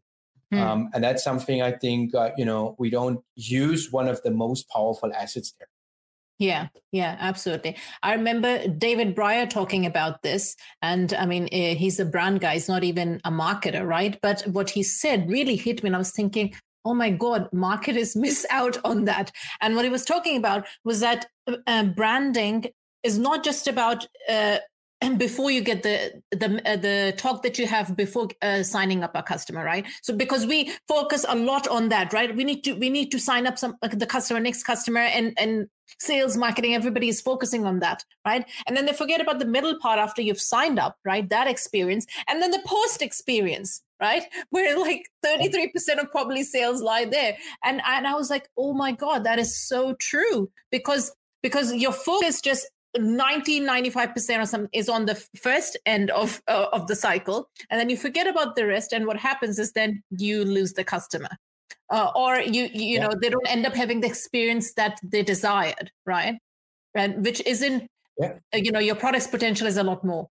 Mm. 0.52 0.60
Um, 0.60 0.90
and 0.94 1.04
that's 1.04 1.24
something 1.24 1.62
I 1.62 1.72
think 1.72 2.16
uh, 2.16 2.32
you 2.38 2.46
know 2.46 2.76
we 2.80 2.90
don't 2.90 3.22
use 3.36 3.92
one 3.92 4.08
of 4.08 4.22
the 4.24 4.32
most 4.32 4.70
powerful 4.70 5.14
assets 5.14 5.54
there. 5.58 5.68
Yeah, 6.42 6.70
yeah, 6.92 7.18
absolutely. 7.20 7.78
I 8.02 8.16
remember 8.16 8.68
David 8.68 9.14
Brier 9.14 9.46
talking 9.46 9.86
about 9.86 10.24
this. 10.24 10.56
And 10.82 11.14
I 11.14 11.28
mean, 11.28 11.48
eh, 11.52 11.76
he's 11.76 12.00
a 12.00 12.06
brand 12.06 12.40
guy, 12.40 12.54
he's 12.54 12.68
not 12.68 12.84
even 12.84 13.22
a 13.24 13.30
marketer, 13.30 13.88
right? 13.88 14.18
But 14.24 14.42
what 14.48 14.72
he 14.72 14.82
said 14.82 15.30
really 15.30 15.56
hit 15.56 15.84
me. 15.84 15.90
And 15.90 15.96
I 15.96 16.00
was 16.00 16.12
thinking, 16.12 16.56
oh 16.86 16.94
my 16.94 17.10
god 17.10 17.48
marketers 17.52 18.16
miss 18.16 18.46
out 18.50 18.78
on 18.84 19.06
that. 19.06 19.32
And 19.62 19.76
what 19.76 19.86
he 19.86 19.92
was 19.92 20.06
talking 20.06 20.38
about 20.38 20.68
was 20.84 21.00
that 21.00 21.28
uh, 21.68 21.84
branding 21.86 22.66
is 23.04 23.18
not 23.18 23.44
just 23.44 23.68
about 23.68 24.08
uh, 24.30 24.58
before 25.18 25.52
you 25.52 25.62
get 25.62 25.84
the 25.84 26.22
the 26.32 26.62
uh, 26.66 26.76
the 26.76 27.14
talk 27.18 27.44
that 27.44 27.58
you 27.58 27.68
have 27.68 27.96
before 27.96 28.28
uh, 28.42 28.64
signing 28.64 29.04
up 29.04 29.16
a 29.16 29.24
customer 29.24 29.64
right? 29.64 29.86
So 30.02 30.16
because 30.16 30.46
we 30.46 30.72
focus 30.88 31.26
a 31.28 31.36
lot 31.36 31.68
on 31.68 31.90
that 31.90 32.14
right? 32.14 32.36
We 32.36 32.44
need 32.44 32.64
to 32.66 32.74
we 32.74 32.90
need 32.90 33.12
to 33.12 33.20
sign 33.20 33.48
up 33.48 33.58
some 33.58 33.78
like 33.82 33.98
the 33.98 34.06
customer 34.06 34.40
next 34.40 34.64
customer 34.64 35.02
and 35.02 35.34
and 35.38 35.68
sales 36.00 36.38
marketing 36.38 36.74
everybody 36.74 37.10
is 37.10 37.20
focusing 37.20 37.66
on 37.66 37.80
that 37.80 38.04
right? 38.26 38.46
And 38.68 38.78
then 38.78 38.86
they 38.86 38.94
forget 38.94 39.22
about 39.22 39.40
the 39.40 39.46
middle 39.46 39.78
part 39.80 40.00
after 40.00 40.22
you've 40.22 40.42
signed 40.42 40.80
up 40.80 40.98
right? 41.04 41.28
That 41.30 41.48
experience. 41.48 42.06
And 42.28 42.42
then 42.42 42.52
the 42.52 42.62
post 42.66 43.02
experience 43.02 43.82
right? 44.02 44.24
Where 44.50 44.78
like 44.78 45.04
33% 45.26 46.00
of 46.00 46.12
probably 46.12 46.44
sales 46.44 46.82
lie 46.82 47.06
there. 47.06 47.38
And 47.64 47.82
and 47.86 48.08
i 48.08 48.14
was 48.14 48.30
like 48.30 48.50
oh 48.58 48.74
my 48.74 48.92
god 48.92 49.24
that 49.24 49.40
is 49.40 49.56
so 49.56 49.94
true. 49.96 50.50
Because 50.72 51.14
because 51.44 51.74
your 51.74 51.94
focus 51.94 52.42
just 52.42 52.68
90 52.98 53.62
95% 53.62 54.42
or 54.42 54.46
something 54.46 54.70
is 54.74 54.90
on 54.90 55.06
the 55.06 55.16
first 55.42 55.78
end 55.86 56.10
of 56.12 56.42
uh, 56.48 56.66
of 56.74 56.88
the 56.88 56.96
cycle 56.96 57.50
and 57.70 57.80
then 57.80 57.90
you 57.90 57.96
forget 57.96 58.28
about 58.28 58.58
the 58.58 58.66
rest 58.66 58.92
and 58.92 59.06
what 59.06 59.18
happens 59.18 59.58
is 59.60 59.72
then 59.72 60.04
you 60.10 60.44
lose 60.44 60.74
the 60.74 60.84
customer. 60.84 61.30
Uh, 61.90 62.10
or 62.16 62.40
you 62.40 62.70
you 62.74 62.96
yeah. 62.96 63.08
know 63.08 63.14
they 63.22 63.30
don't 63.30 63.50
end 63.50 63.66
up 63.66 63.76
having 63.76 64.02
the 64.02 64.08
experience 64.08 64.74
that 64.74 65.00
they 65.04 65.24
desired 65.24 65.92
right? 66.06 66.36
And 66.96 67.24
which 67.24 67.42
isn't 67.46 67.90
yeah. 68.18 68.34
uh, 68.54 68.58
you 68.58 68.72
know 68.72 68.80
your 68.80 68.96
product's 68.96 69.28
potential 69.28 69.68
is 69.68 69.78
a 69.78 69.84
lot 69.84 70.04
more 70.04 70.28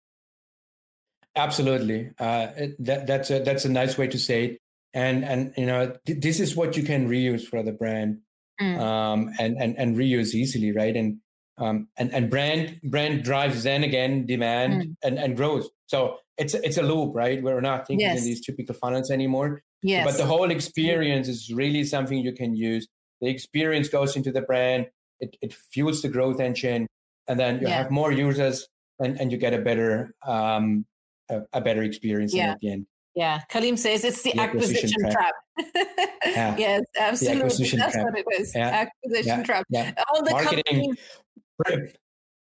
absolutely 1.36 2.10
uh, 2.18 2.48
that, 2.78 3.06
that's 3.06 3.30
a 3.30 3.40
that's 3.40 3.64
a 3.64 3.70
nice 3.70 3.96
way 3.96 4.06
to 4.08 4.18
say 4.18 4.44
it 4.44 4.58
and 4.94 5.24
and 5.24 5.52
you 5.56 5.66
know 5.66 5.94
th- 6.06 6.20
this 6.20 6.40
is 6.40 6.56
what 6.56 6.76
you 6.76 6.82
can 6.82 7.08
reuse 7.08 7.46
for 7.46 7.62
the 7.62 7.72
brand 7.72 8.18
mm. 8.60 8.78
um, 8.80 9.30
and 9.38 9.56
and 9.58 9.76
and 9.76 9.96
reuse 9.96 10.34
easily 10.34 10.72
right 10.72 10.96
and 10.96 11.18
um, 11.58 11.88
and 11.96 12.12
and 12.12 12.30
brand 12.30 12.80
brand 12.84 13.24
drives 13.24 13.62
then 13.62 13.82
again 13.82 14.26
demand 14.26 14.72
mm. 14.74 14.96
and 15.02 15.18
and 15.18 15.36
growth. 15.36 15.68
So 15.86 16.18
it's 16.36 16.54
it's 16.54 16.76
a 16.76 16.82
loop, 16.82 17.14
right? 17.14 17.42
We're 17.42 17.60
not 17.60 17.86
thinking 17.86 18.06
yes. 18.06 18.18
in 18.18 18.24
these 18.24 18.44
typical 18.44 18.74
funnels 18.74 19.10
anymore. 19.10 19.62
Yes. 19.82 20.06
But 20.06 20.18
the 20.18 20.26
whole 20.26 20.50
experience 20.50 21.28
is 21.28 21.52
really 21.52 21.84
something 21.84 22.18
you 22.18 22.32
can 22.32 22.54
use. 22.54 22.86
The 23.20 23.28
experience 23.28 23.88
goes 23.88 24.16
into 24.16 24.32
the 24.32 24.42
brand. 24.42 24.88
It 25.20 25.36
it 25.40 25.54
fuels 25.54 26.02
the 26.02 26.08
growth 26.08 26.40
engine, 26.40 26.86
and 27.26 27.40
then 27.40 27.60
you 27.60 27.68
yeah. 27.68 27.78
have 27.78 27.90
more 27.90 28.12
users, 28.12 28.68
and 28.98 29.18
and 29.18 29.32
you 29.32 29.38
get 29.38 29.54
a 29.54 29.58
better 29.58 30.14
um 30.26 30.84
a, 31.28 31.42
a 31.52 31.60
better 31.60 31.82
experience 31.82 32.34
yeah. 32.34 32.52
at 32.52 32.58
the 32.60 32.70
end. 32.72 32.86
Yeah, 33.14 33.40
Kalim 33.50 33.78
says 33.78 34.04
it's 34.04 34.22
the, 34.22 34.32
the 34.32 34.40
acquisition, 34.40 34.90
acquisition, 34.90 35.10
trap. 35.10 35.34
trap. 35.74 35.86
yeah. 36.26 36.56
Yes, 36.58 36.82
absolutely. 36.98 37.78
That's 37.78 37.94
trap. 37.94 38.04
what 38.04 38.18
it 38.18 38.26
is. 38.38 38.52
Yeah. 38.54 38.86
Acquisition 38.86 39.42
trap. 39.42 39.64
Yeah. 39.70 39.92
All 40.12 40.22
the 40.22 40.32
Marketing, 40.32 40.94
companies 41.64 41.96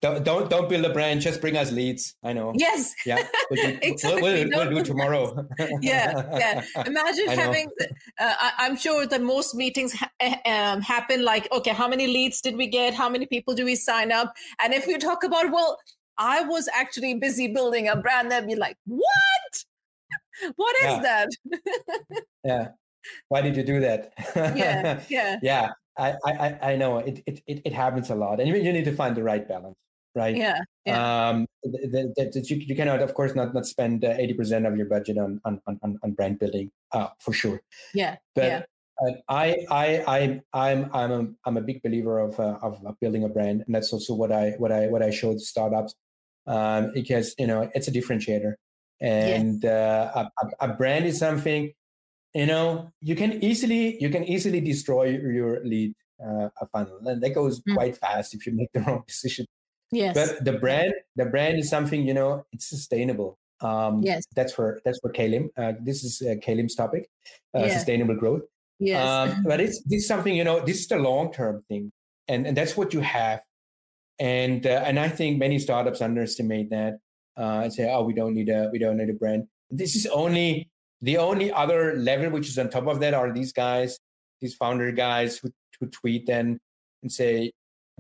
don't, 0.02 0.24
don't 0.24 0.48
don't 0.48 0.68
build 0.68 0.86
a 0.86 0.92
brand. 0.92 1.20
Just 1.20 1.42
bring 1.42 1.58
us 1.58 1.70
leads. 1.70 2.14
I 2.22 2.32
know. 2.32 2.52
Yes. 2.56 2.94
Yeah. 3.04 3.22
We'll 3.50 3.66
do, 3.66 3.78
exactly. 3.82 4.22
We'll, 4.22 4.48
we'll, 4.48 4.70
we'll 4.70 4.78
do 4.78 4.84
tomorrow. 4.84 5.46
yeah, 5.82 6.22
yeah. 6.38 6.64
Imagine 6.86 7.28
having. 7.28 7.70
Uh, 8.18 8.34
I, 8.58 8.66
am 8.66 8.76
sure 8.76 9.06
that 9.06 9.20
most 9.20 9.54
meetings 9.54 9.92
ha- 9.92 10.10
eh, 10.20 10.36
um, 10.46 10.80
happen 10.80 11.22
like, 11.22 11.52
okay, 11.52 11.72
how 11.72 11.86
many 11.86 12.06
leads 12.06 12.40
did 12.40 12.56
we 12.56 12.66
get? 12.66 12.94
How 12.94 13.10
many 13.10 13.26
people 13.26 13.54
do 13.54 13.66
we 13.66 13.74
sign 13.76 14.10
up? 14.10 14.32
And 14.62 14.72
if 14.72 14.86
you 14.86 14.98
talk 14.98 15.22
about, 15.22 15.52
well, 15.52 15.78
I 16.20 16.42
was 16.42 16.68
actually 16.74 17.14
busy 17.14 17.48
building 17.48 17.88
a 17.88 17.96
brand, 17.96 18.30
they'd 18.30 18.46
be 18.46 18.54
like, 18.54 18.76
what? 18.86 19.64
What 20.56 20.76
is 20.76 20.84
yeah. 20.84 21.02
that? 21.02 21.28
yeah. 22.44 22.68
Why 23.28 23.40
did 23.40 23.56
you 23.56 23.62
do 23.62 23.80
that? 23.80 24.12
yeah. 24.36 25.00
Yeah. 25.08 25.38
Yeah. 25.42 25.68
I, 25.98 26.14
I, 26.24 26.58
I 26.72 26.76
know 26.76 26.98
it, 26.98 27.22
it, 27.26 27.42
it 27.46 27.72
happens 27.72 28.10
a 28.10 28.14
lot, 28.14 28.40
and 28.40 28.48
you, 28.48 28.56
you 28.56 28.72
need 28.72 28.84
to 28.86 28.94
find 28.94 29.14
the 29.14 29.22
right 29.22 29.46
balance, 29.46 29.76
right? 30.14 30.34
Yeah. 30.34 30.60
yeah. 30.86 31.28
Um, 31.28 31.46
that, 31.62 32.14
that 32.16 32.50
you, 32.50 32.56
you 32.56 32.74
cannot, 32.74 33.02
of 33.02 33.12
course, 33.12 33.34
not 33.34 33.52
not 33.52 33.66
spend 33.66 34.02
uh, 34.02 34.14
eighty 34.16 34.32
percent 34.32 34.64
of 34.64 34.76
your 34.78 34.86
budget 34.86 35.18
on 35.18 35.40
on 35.44 35.60
on, 35.66 35.98
on 36.02 36.12
brand 36.12 36.38
building, 36.38 36.70
uh, 36.92 37.08
for 37.18 37.34
sure. 37.34 37.60
Yeah. 37.92 38.16
But 38.34 38.44
yeah. 38.44 38.62
Uh, 39.02 39.12
I 39.28 39.66
I 39.70 40.04
I 40.06 40.40
I'm 40.54 40.90
I'm 40.94 41.12
a 41.12 41.26
I'm 41.44 41.56
a 41.58 41.60
big 41.60 41.82
believer 41.82 42.18
of, 42.18 42.38
uh, 42.40 42.58
of 42.62 42.80
of 42.86 42.98
building 43.00 43.24
a 43.24 43.28
brand, 43.28 43.64
and 43.66 43.74
that's 43.74 43.92
also 43.92 44.14
what 44.14 44.32
I 44.32 44.54
what 44.58 44.72
I 44.72 44.86
what 44.86 45.02
I 45.02 45.10
showed 45.10 45.40
startups, 45.40 45.94
um, 46.46 46.92
because 46.94 47.34
you 47.38 47.46
know 47.46 47.70
it's 47.74 47.88
a 47.88 47.92
differentiator, 47.92 48.54
and 49.00 49.62
yes. 49.62 49.72
uh, 49.72 50.28
a, 50.42 50.68
a 50.68 50.74
brand 50.74 51.06
is 51.06 51.18
something 51.18 51.72
you 52.34 52.46
know 52.46 52.90
you 53.00 53.16
can 53.16 53.42
easily 53.42 54.00
you 54.00 54.08
can 54.08 54.24
easily 54.24 54.60
destroy 54.60 55.04
your 55.04 55.64
lead 55.64 55.92
uh, 56.24 56.48
funnel 56.72 57.00
and 57.06 57.20
that 57.20 57.30
goes 57.30 57.60
mm. 57.62 57.74
quite 57.74 57.96
fast 57.96 58.34
if 58.34 58.46
you 58.46 58.52
make 58.52 58.70
the 58.72 58.80
wrong 58.86 59.02
decision 59.04 59.44
Yes. 59.92 60.14
But 60.14 60.44
the 60.44 60.52
brand, 60.58 60.94
the 61.16 61.26
brand 61.26 61.58
is 61.58 61.68
something 61.68 62.06
you 62.06 62.14
know. 62.14 62.44
It's 62.52 62.68
sustainable. 62.68 63.38
Um, 63.60 64.02
yes. 64.02 64.24
That's 64.34 64.52
for 64.52 64.80
that's 64.84 64.98
for 65.00 65.12
Kalim. 65.12 65.48
Uh, 65.56 65.72
this 65.80 66.04
is 66.04 66.22
uh, 66.22 66.34
Kalim's 66.36 66.74
topic, 66.74 67.10
uh, 67.54 67.64
yeah. 67.64 67.74
sustainable 67.74 68.14
growth. 68.14 68.42
Yes. 68.78 69.06
Um, 69.06 69.42
but 69.44 69.60
it's 69.64 69.82
this 69.82 70.02
is 70.02 70.08
something 70.08 70.34
you 70.34 70.44
know. 70.44 70.64
This 70.64 70.80
is 70.80 70.86
the 70.86 70.98
long 70.98 71.32
term 71.32 71.62
thing, 71.68 71.90
and 72.28 72.46
and 72.46 72.56
that's 72.56 72.76
what 72.76 72.94
you 72.94 73.00
have. 73.00 73.40
And 74.20 74.66
uh, 74.66 74.84
and 74.86 74.98
I 75.00 75.08
think 75.08 75.38
many 75.38 75.58
startups 75.58 76.00
underestimate 76.00 76.70
that 76.70 76.98
uh, 77.36 77.62
and 77.64 77.72
say, 77.72 77.90
oh, 77.90 78.04
we 78.04 78.12
don't 78.12 78.34
need 78.34 78.50
a 78.50 78.68
we 78.70 78.78
don't 78.78 78.98
need 78.98 79.10
a 79.10 79.14
brand. 79.14 79.48
This 79.70 79.96
is 79.96 80.06
only 80.06 80.68
the 81.00 81.16
only 81.16 81.50
other 81.50 81.96
level 81.96 82.30
which 82.30 82.48
is 82.48 82.58
on 82.58 82.68
top 82.68 82.86
of 82.86 83.00
that 83.00 83.14
are 83.14 83.32
these 83.32 83.52
guys, 83.52 83.98
these 84.40 84.54
founder 84.54 84.92
guys 84.92 85.38
who 85.38 85.50
who 85.80 85.86
tweet 85.86 86.26
then 86.26 86.58
and 87.02 87.10
say, 87.10 87.50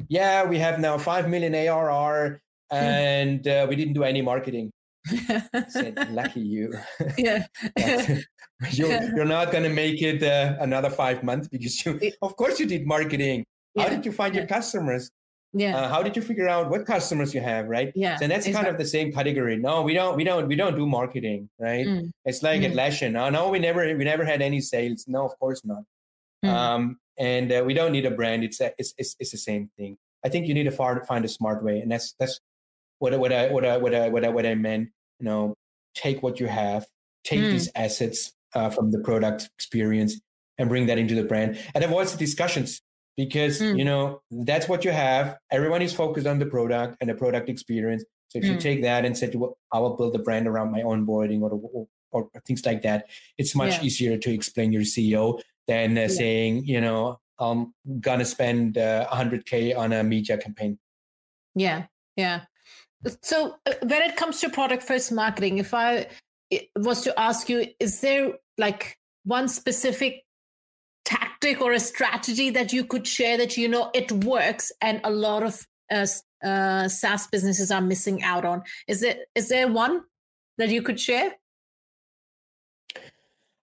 yeah, 0.08 0.44
we 0.44 0.58
have 0.58 0.78
now 0.78 0.98
five 0.98 1.28
million 1.28 1.54
ARR 1.54 2.40
and 2.70 3.46
uh, 3.48 3.66
we 3.68 3.76
didn't 3.76 3.94
do 3.94 4.04
any 4.04 4.22
marketing. 4.22 4.70
said, 5.68 6.08
lucky 6.12 6.40
you. 6.40 6.74
Yeah. 7.16 7.46
you're, 8.72 9.02
you're 9.14 9.24
not 9.24 9.50
going 9.50 9.64
to 9.64 9.70
make 9.70 10.02
it 10.02 10.22
uh, 10.22 10.56
another 10.60 10.90
five 10.90 11.22
months 11.24 11.48
because 11.48 11.84
you, 11.84 11.98
of 12.20 12.36
course, 12.36 12.60
you 12.60 12.66
did 12.66 12.86
marketing. 12.86 13.44
Yeah. 13.74 13.84
How 13.84 13.88
did 13.88 14.04
you 14.04 14.12
find 14.12 14.34
yeah. 14.34 14.42
your 14.42 14.48
customers? 14.48 15.10
Yeah. 15.52 15.76
Uh, 15.76 15.88
how 15.88 16.02
did 16.02 16.14
you 16.14 16.22
figure 16.22 16.48
out 16.48 16.70
what 16.70 16.86
customers 16.86 17.34
you 17.34 17.40
have, 17.40 17.66
right? 17.66 17.92
Yeah. 17.94 18.16
So 18.16 18.28
that's 18.28 18.46
exactly. 18.46 18.64
kind 18.64 18.68
of 18.68 18.78
the 18.78 18.86
same 18.86 19.12
category. 19.12 19.56
No, 19.56 19.82
we 19.82 19.94
don't. 19.94 20.16
We 20.16 20.22
don't. 20.24 20.46
We 20.46 20.54
don't 20.54 20.76
do 20.76 20.86
marketing, 20.86 21.48
right? 21.58 21.86
Mm. 21.86 22.10
It's 22.24 22.42
like 22.42 22.60
mm. 22.60 22.72
Atlassian. 22.72 23.20
Oh, 23.20 23.30
no, 23.30 23.48
we 23.48 23.58
never. 23.58 23.84
We 23.96 24.04
never 24.04 24.24
had 24.24 24.42
any 24.42 24.60
sales. 24.60 25.06
No, 25.08 25.24
of 25.24 25.36
course 25.38 25.64
not. 25.64 25.82
Mm. 26.44 26.48
Um, 26.48 26.98
and 27.18 27.52
uh, 27.52 27.62
we 27.66 27.74
don't 27.74 27.92
need 27.92 28.06
a 28.06 28.10
brand. 28.10 28.44
It's, 28.44 28.60
a, 28.60 28.72
it's 28.78 28.94
it's 28.96 29.16
it's 29.18 29.32
the 29.32 29.38
same 29.38 29.70
thing. 29.76 29.96
I 30.24 30.28
think 30.28 30.46
you 30.46 30.54
need 30.54 30.64
to 30.64 30.70
find 30.70 31.24
a 31.24 31.28
smart 31.28 31.64
way, 31.64 31.80
and 31.80 31.90
that's 31.90 32.14
that's 32.20 32.40
what 32.98 33.18
what 33.18 33.32
I 33.32 33.48
what 33.48 33.64
I 33.64 33.76
what 33.76 33.94
I 33.94 34.08
what 34.08 34.24
I, 34.24 34.28
what 34.28 34.46
I 34.46 34.54
meant. 34.54 34.90
You 35.18 35.26
know, 35.26 35.54
take 35.94 36.22
what 36.22 36.38
you 36.38 36.46
have, 36.46 36.86
take 37.24 37.40
mm. 37.40 37.50
these 37.50 37.68
assets 37.74 38.32
uh, 38.54 38.70
from 38.70 38.92
the 38.92 39.00
product 39.00 39.50
experience, 39.58 40.20
and 40.58 40.68
bring 40.68 40.86
that 40.86 40.98
into 40.98 41.16
the 41.16 41.24
brand, 41.24 41.58
and 41.74 41.82
avoid 41.82 42.06
the 42.06 42.16
discussions 42.16 42.80
because 43.20 43.60
mm. 43.60 43.76
you 43.76 43.84
know 43.84 44.22
that's 44.30 44.66
what 44.66 44.82
you 44.82 44.92
have. 44.92 45.36
Everyone 45.50 45.82
is 45.82 45.92
focused 45.92 46.26
on 46.26 46.38
the 46.38 46.46
product 46.46 46.96
and 47.00 47.10
the 47.10 47.14
product 47.14 47.50
experience. 47.50 48.02
So 48.28 48.38
if 48.38 48.44
mm. 48.44 48.52
you 48.52 48.56
take 48.56 48.80
that 48.82 49.04
and 49.04 49.16
say, 49.16 49.30
well, 49.34 49.58
I 49.72 49.78
will 49.78 49.94
build 49.96 50.14
a 50.14 50.20
brand 50.20 50.46
around 50.46 50.70
my 50.70 50.80
onboarding 50.80 51.42
or, 51.42 51.50
or, 51.52 51.86
or 52.12 52.30
things 52.46 52.64
like 52.64 52.80
that, 52.82 53.06
it's 53.36 53.54
much 53.54 53.74
yeah. 53.74 53.82
easier 53.82 54.16
to 54.16 54.32
explain 54.32 54.72
your 54.72 54.82
CEO 54.82 55.40
than 55.68 55.98
uh, 55.98 56.02
yeah. 56.02 56.08
saying, 56.08 56.64
you 56.64 56.80
know, 56.80 57.20
I'm 57.38 57.74
gonna 58.00 58.24
spend 58.24 58.78
uh, 58.78 59.06
100k 59.12 59.76
on 59.76 59.92
a 59.92 60.02
media 60.02 60.38
campaign. 60.38 60.78
Yeah, 61.54 61.86
yeah. 62.16 62.42
So 63.22 63.56
uh, 63.66 63.74
when 63.82 64.02
it 64.02 64.16
comes 64.16 64.40
to 64.40 64.48
product 64.48 64.82
first 64.82 65.12
marketing, 65.12 65.58
if 65.58 65.74
I 65.74 66.06
was 66.76 67.02
to 67.02 67.20
ask 67.20 67.50
you, 67.50 67.66
is 67.78 68.00
there 68.00 68.32
like 68.56 68.96
one 69.24 69.48
specific 69.48 70.24
tactic 71.10 71.60
or 71.60 71.72
a 71.72 71.80
strategy 71.80 72.50
that 72.50 72.72
you 72.72 72.84
could 72.84 73.06
share 73.06 73.36
that 73.36 73.56
you 73.56 73.68
know 73.68 73.90
it 73.92 74.10
works 74.12 74.70
and 74.80 75.00
a 75.04 75.10
lot 75.10 75.42
of 75.42 75.66
uh, 75.90 76.06
uh, 76.44 76.88
SaaS 76.88 77.26
businesses 77.26 77.70
are 77.70 77.80
missing 77.80 78.22
out 78.22 78.44
on? 78.44 78.62
Is 78.86 79.02
it 79.02 79.28
is 79.34 79.48
there 79.48 79.68
one 79.68 80.02
that 80.58 80.68
you 80.68 80.82
could 80.82 81.00
share? 81.00 81.36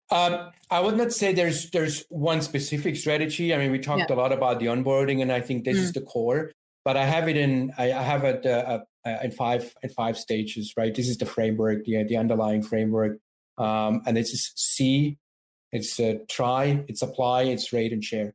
Um, 0.10 0.52
I 0.70 0.80
would 0.80 0.98
not 0.98 1.12
say 1.12 1.34
there's 1.34 1.70
there's 1.72 2.06
one 2.10 2.42
specific 2.42 2.96
strategy. 2.96 3.54
I 3.54 3.58
mean, 3.58 3.72
we 3.72 3.80
talked 3.80 4.10
yeah. 4.10 4.16
a 4.16 4.18
lot 4.18 4.32
about 4.32 4.60
the 4.60 4.68
onboarding, 4.68 5.22
and 5.22 5.32
I 5.32 5.42
think 5.42 5.64
this 5.66 5.78
mm. 5.78 5.82
is 5.82 5.94
the 5.94 6.02
core. 6.02 6.52
But 6.86 6.96
I 6.96 7.06
have 7.06 7.28
it 7.28 7.36
in 7.36 7.74
I, 7.78 7.92
I 7.92 8.02
have 8.02 8.24
it 8.24 8.46
uh, 8.46 8.80
uh, 9.06 9.18
in 9.24 9.32
five 9.32 9.74
in 9.84 9.90
five 9.90 10.18
stages. 10.18 10.74
Right, 10.78 10.94
this 10.94 11.10
is 11.10 11.18
the 11.18 11.26
framework, 11.26 11.84
the 11.84 12.04
the 12.04 12.18
underlying 12.18 12.64
framework, 12.64 13.18
um, 13.58 14.02
and 14.06 14.16
this 14.16 14.34
is 14.34 14.54
C. 14.56 15.18
It's 15.72 16.00
uh, 16.00 16.16
try, 16.30 16.84
it's 16.88 17.02
apply, 17.02 17.44
it's 17.44 17.74
rate 17.74 17.94
and 17.94 18.04
share. 18.04 18.34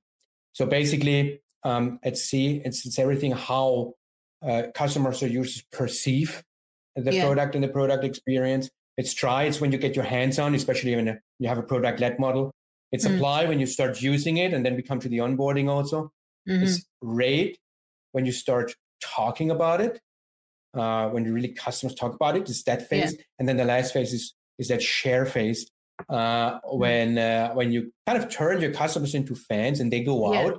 So 0.53 0.67
basically, 0.67 1.41
um, 1.65 1.99
at 2.03 2.19
C, 2.19 2.61
it's 2.65 2.85
it's 2.85 2.99
everything 2.99 3.33
how 3.33 3.95
uh, 4.47 4.65
customers 4.75 5.23
or 5.23 5.29
users 5.29 5.65
perceive 5.73 6.43
the 6.97 7.15
yeah. 7.15 7.25
product 7.25 7.55
and 7.55 7.65
the 7.65 7.69
product 7.69 8.05
experience. 8.05 8.71
It's 8.99 9.15
try, 9.15 9.45
it's 9.45 9.61
when 9.61 9.73
you 9.73 9.79
get 9.79 9.97
your 9.97 10.05
hands 10.05 10.39
on, 10.39 10.55
especially 10.55 10.95
when 10.95 11.19
you 11.39 11.49
have 11.49 11.59
a 11.59 11.63
product 11.63 12.01
led 12.01 12.19
model. 12.19 12.53
It's 12.91 13.07
mm. 13.07 13.17
apply 13.17 13.47
when 13.47 13.59
you 13.59 13.67
start 13.67 14.03
using 14.03 14.37
it, 14.37 14.53
and 14.53 14.67
then 14.67 14.77
we 14.77 14.83
come 14.83 15.01
to 15.01 15.09
the 15.09 15.19
onboarding 15.19 15.69
also. 15.71 16.13
Mm-hmm. 16.49 16.65
It's 16.65 16.85
rate 17.01 17.59
when 18.13 18.27
you 18.27 18.33
start 18.33 18.75
talking 19.03 19.51
about 19.51 19.81
it, 19.81 20.01
uh, 20.75 21.09
when 21.09 21.25
you 21.25 21.33
really 21.33 21.49
customers 21.49 21.95
talk 21.95 22.15
about 22.15 22.37
it. 22.37 22.51
It's 22.51 22.65
that 22.65 22.89
phase, 22.89 23.15
yeah. 23.15 23.23
and 23.39 23.49
then 23.49 23.57
the 23.57 23.65
last 23.65 23.95
phase 23.95 24.13
is 24.13 24.35
is 24.59 24.69
that 24.69 24.83
share 24.83 25.25
phase 25.25 25.67
uh, 26.09 26.61
mm. 26.61 26.79
when 26.79 27.19
uh, 27.19 27.53
when 27.53 27.73
you 27.73 27.93
kind 28.07 28.23
of 28.23 28.31
turn 28.31 28.61
your 28.61 28.73
customers 28.73 29.15
into 29.15 29.35
fans 29.35 29.81
and 29.81 29.93
they 29.93 30.01
go 30.01 30.33
yeah. 30.33 30.41
out 30.41 30.55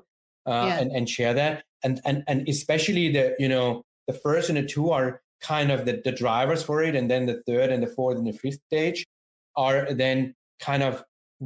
uh, 0.45 0.67
yeah. 0.67 0.79
and 0.79 0.91
and 0.91 1.09
share 1.09 1.33
that, 1.33 1.63
and 1.83 2.01
and 2.05 2.23
and 2.27 2.47
especially 2.47 3.11
the 3.11 3.35
you 3.39 3.47
know 3.47 3.83
the 4.07 4.13
first 4.13 4.49
and 4.49 4.57
the 4.57 4.63
two 4.63 4.91
are 4.91 5.21
kind 5.41 5.71
of 5.71 5.85
the, 5.85 6.01
the 6.03 6.11
drivers 6.11 6.63
for 6.63 6.81
it 6.81 6.95
and 6.95 7.11
then 7.11 7.25
the 7.25 7.41
third 7.45 7.69
and 7.69 7.83
the 7.83 7.87
fourth 7.87 8.17
and 8.17 8.25
the 8.25 8.31
fifth 8.33 8.59
stage 8.67 9.05
are 9.55 9.93
then 9.93 10.33
kind 10.59 10.81
of 10.81 11.03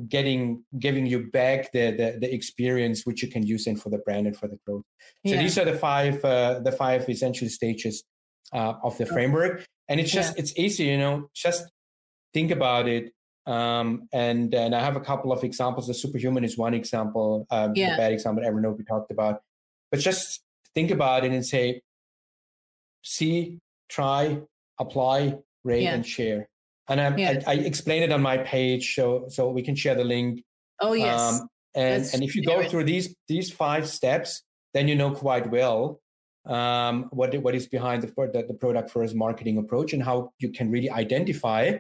getting 0.08 0.64
giving 0.78 1.08
you 1.08 1.28
back 1.32 1.72
the, 1.72 1.92
the, 1.92 2.18
the 2.22 2.34
experience 2.34 3.06
which 3.06 3.24
you 3.24 3.30
can 3.30 3.46
use 3.46 3.66
in 3.66 3.76
for 3.76 3.90
the 3.90 3.98
brand 4.00 4.28
and 4.28 4.38
for 4.38 4.48
the 4.48 4.60
growth 4.66 4.84
so 5.26 5.34
yeah. 5.34 5.42
these 5.42 5.58
are 5.58 5.66
the 5.66 5.74
five 5.74 6.24
uh, 6.24 6.60
the 6.60 6.72
five 6.72 7.10
essential 7.10 7.50
stages 7.50 8.04
uh, 8.54 8.74
of 8.84 8.96
the 9.00 9.06
framework 9.06 9.66
and 9.90 10.00
it's 10.00 10.12
just 10.12 10.36
yeah. 10.36 10.44
it's 10.44 10.58
easy 10.58 10.86
you 10.86 10.98
know 10.98 11.28
just 11.34 11.66
think 12.34 12.52
about 12.52 12.88
it 12.88 13.12
um, 13.48 14.08
and 14.14 14.54
and 14.54 14.76
i 14.76 14.80
have 14.80 14.96
a 14.96 15.00
couple 15.00 15.32
of 15.32 15.44
examples 15.44 15.88
the 15.88 15.94
superhuman 15.94 16.44
is 16.44 16.58
one 16.58 16.74
example 16.74 17.48
um, 17.50 17.74
yeah. 17.76 17.92
the 17.92 17.98
bad 17.98 18.12
example 18.12 18.44
evernote 18.44 18.78
we 18.78 18.84
talked 18.84 19.12
about 19.12 19.42
but 19.92 20.00
just 20.00 20.44
think 20.76 20.92
about 20.92 21.24
it 21.26 21.32
and 21.32 21.46
say 21.46 21.82
see 23.04 23.60
try, 23.90 24.40
apply, 24.80 25.38
rate, 25.64 25.84
yeah. 25.84 25.94
and 25.94 26.06
share. 26.06 26.50
And 26.90 27.02
I, 27.02 27.16
yeah. 27.16 27.42
I, 27.46 27.52
I 27.52 27.54
explain 27.56 28.04
it 28.04 28.12
on 28.12 28.22
my 28.22 28.38
page, 28.38 28.96
so 28.96 29.26
so 29.30 29.50
we 29.50 29.62
can 29.62 29.76
share 29.76 29.96
the 29.96 30.04
link. 30.04 30.44
Oh 30.80 30.94
yes. 30.94 31.42
Um, 31.42 31.48
and 31.76 32.06
and 32.14 32.24
if 32.24 32.36
you 32.36 32.44
go 32.44 32.68
through 32.68 32.86
these 32.86 33.16
these 33.28 33.52
five 33.52 33.88
steps, 33.88 34.44
then 34.74 34.88
you 34.88 34.96
know 34.96 35.12
quite 35.12 35.50
well 35.52 36.00
um, 36.46 37.08
what 37.12 37.36
what 37.42 37.56
is 37.56 37.68
behind 37.68 38.04
the, 38.04 38.08
the, 38.08 38.46
the 38.48 38.54
product 38.54 38.90
first 38.90 39.16
marketing 39.16 39.58
approach 39.58 39.94
and 39.94 40.02
how 40.02 40.32
you 40.40 40.50
can 40.50 40.72
really 40.72 40.90
identify 40.90 41.78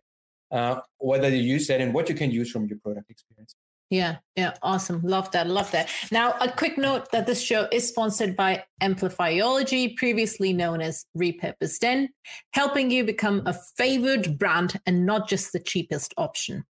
uh, 0.52 0.80
whether 0.98 1.30
you 1.30 1.42
use 1.42 1.68
that 1.68 1.82
and 1.82 1.94
what 1.94 2.10
you 2.10 2.16
can 2.16 2.32
use 2.32 2.52
from 2.52 2.68
your 2.68 2.80
product 2.80 3.10
experience. 3.10 3.56
Yeah, 3.90 4.18
yeah, 4.36 4.54
awesome. 4.62 5.02
Love 5.02 5.32
that. 5.32 5.48
Love 5.48 5.72
that. 5.72 5.90
Now, 6.12 6.36
a 6.42 6.52
quick 6.52 6.78
note 6.78 7.10
that 7.12 7.26
this 7.26 7.42
show 7.42 7.70
is 7.72 7.88
sponsored 7.88 8.36
by 8.36 8.66
Amplifyology, 8.82 9.96
previously 9.96 10.52
known 10.52 10.82
as 10.82 11.06
Repurposed 11.18 11.84
In, 11.84 12.10
helping 12.52 12.92
you 12.92 13.06
become 13.06 13.44
a 13.46 13.54
favored 13.78 14.38
brand 14.38 14.80
and 14.86 15.06
not 15.06 15.30
just 15.30 15.54
the 15.54 15.60
cheapest 15.60 16.14
option. 16.18 16.66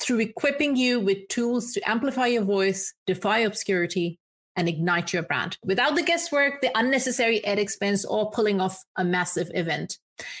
Through 0.00 0.20
equipping 0.20 0.76
you 0.76 1.00
with 1.00 1.28
tools 1.28 1.72
to 1.72 1.88
amplify 1.88 2.26
your 2.26 2.44
voice, 2.44 2.92
defy 3.06 3.38
obscurity, 3.38 4.18
and 4.56 4.68
ignite 4.68 5.12
your 5.12 5.22
brand 5.22 5.56
without 5.64 5.94
the 5.94 6.02
guesswork, 6.02 6.60
the 6.60 6.76
unnecessary 6.76 7.42
ad 7.46 7.58
expense, 7.58 8.04
or 8.04 8.30
pulling 8.30 8.60
off 8.60 8.84
a 8.96 9.04
massive 9.04 9.50
event. 9.54 9.96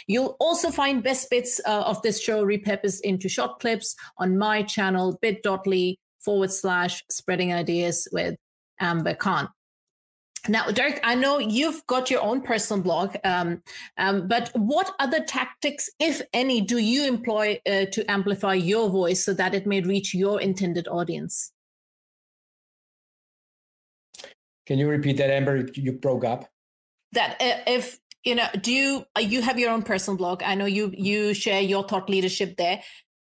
You'll 0.06 0.36
also 0.40 0.70
find 0.70 1.02
best 1.02 1.30
bits 1.30 1.60
uh, 1.66 1.82
of 1.82 2.00
this 2.02 2.20
show 2.20 2.44
repurposed 2.44 3.00
into 3.02 3.28
short 3.28 3.60
clips 3.60 3.94
on 4.18 4.38
my 4.38 4.62
channel, 4.62 5.18
bit.ly 5.20 5.96
forward 6.20 6.52
slash 6.52 7.02
spreading 7.10 7.52
ideas 7.52 8.08
with 8.12 8.36
Amber 8.78 9.14
Khan. 9.14 9.48
Now, 10.48 10.70
Dirk, 10.70 11.00
I 11.04 11.16
know 11.16 11.38
you've 11.38 11.86
got 11.86 12.10
your 12.10 12.22
own 12.22 12.40
personal 12.40 12.82
blog, 12.82 13.14
um, 13.24 13.62
um, 13.98 14.26
but 14.26 14.50
what 14.54 14.94
other 14.98 15.22
tactics, 15.22 15.90
if 15.98 16.22
any, 16.32 16.62
do 16.62 16.78
you 16.78 17.06
employ 17.06 17.60
uh, 17.66 17.84
to 17.92 18.10
amplify 18.10 18.54
your 18.54 18.88
voice 18.88 19.22
so 19.22 19.34
that 19.34 19.54
it 19.54 19.66
may 19.66 19.82
reach 19.82 20.14
your 20.14 20.40
intended 20.40 20.88
audience? 20.88 21.52
Can 24.64 24.78
you 24.78 24.88
repeat 24.88 25.18
that, 25.18 25.30
Amber? 25.30 25.68
You 25.74 25.92
broke 25.92 26.24
up. 26.24 26.46
That 27.12 27.32
uh, 27.40 27.60
if 27.66 27.99
you 28.24 28.34
know, 28.34 28.46
do 28.60 28.72
you 28.72 29.04
uh, 29.16 29.20
you 29.20 29.42
have 29.42 29.58
your 29.58 29.70
own 29.70 29.82
personal 29.82 30.16
blog? 30.16 30.42
I 30.42 30.54
know 30.54 30.66
you 30.66 30.92
you 30.94 31.34
share 31.34 31.60
your 31.60 31.86
thought 31.86 32.08
leadership 32.08 32.56
there. 32.56 32.82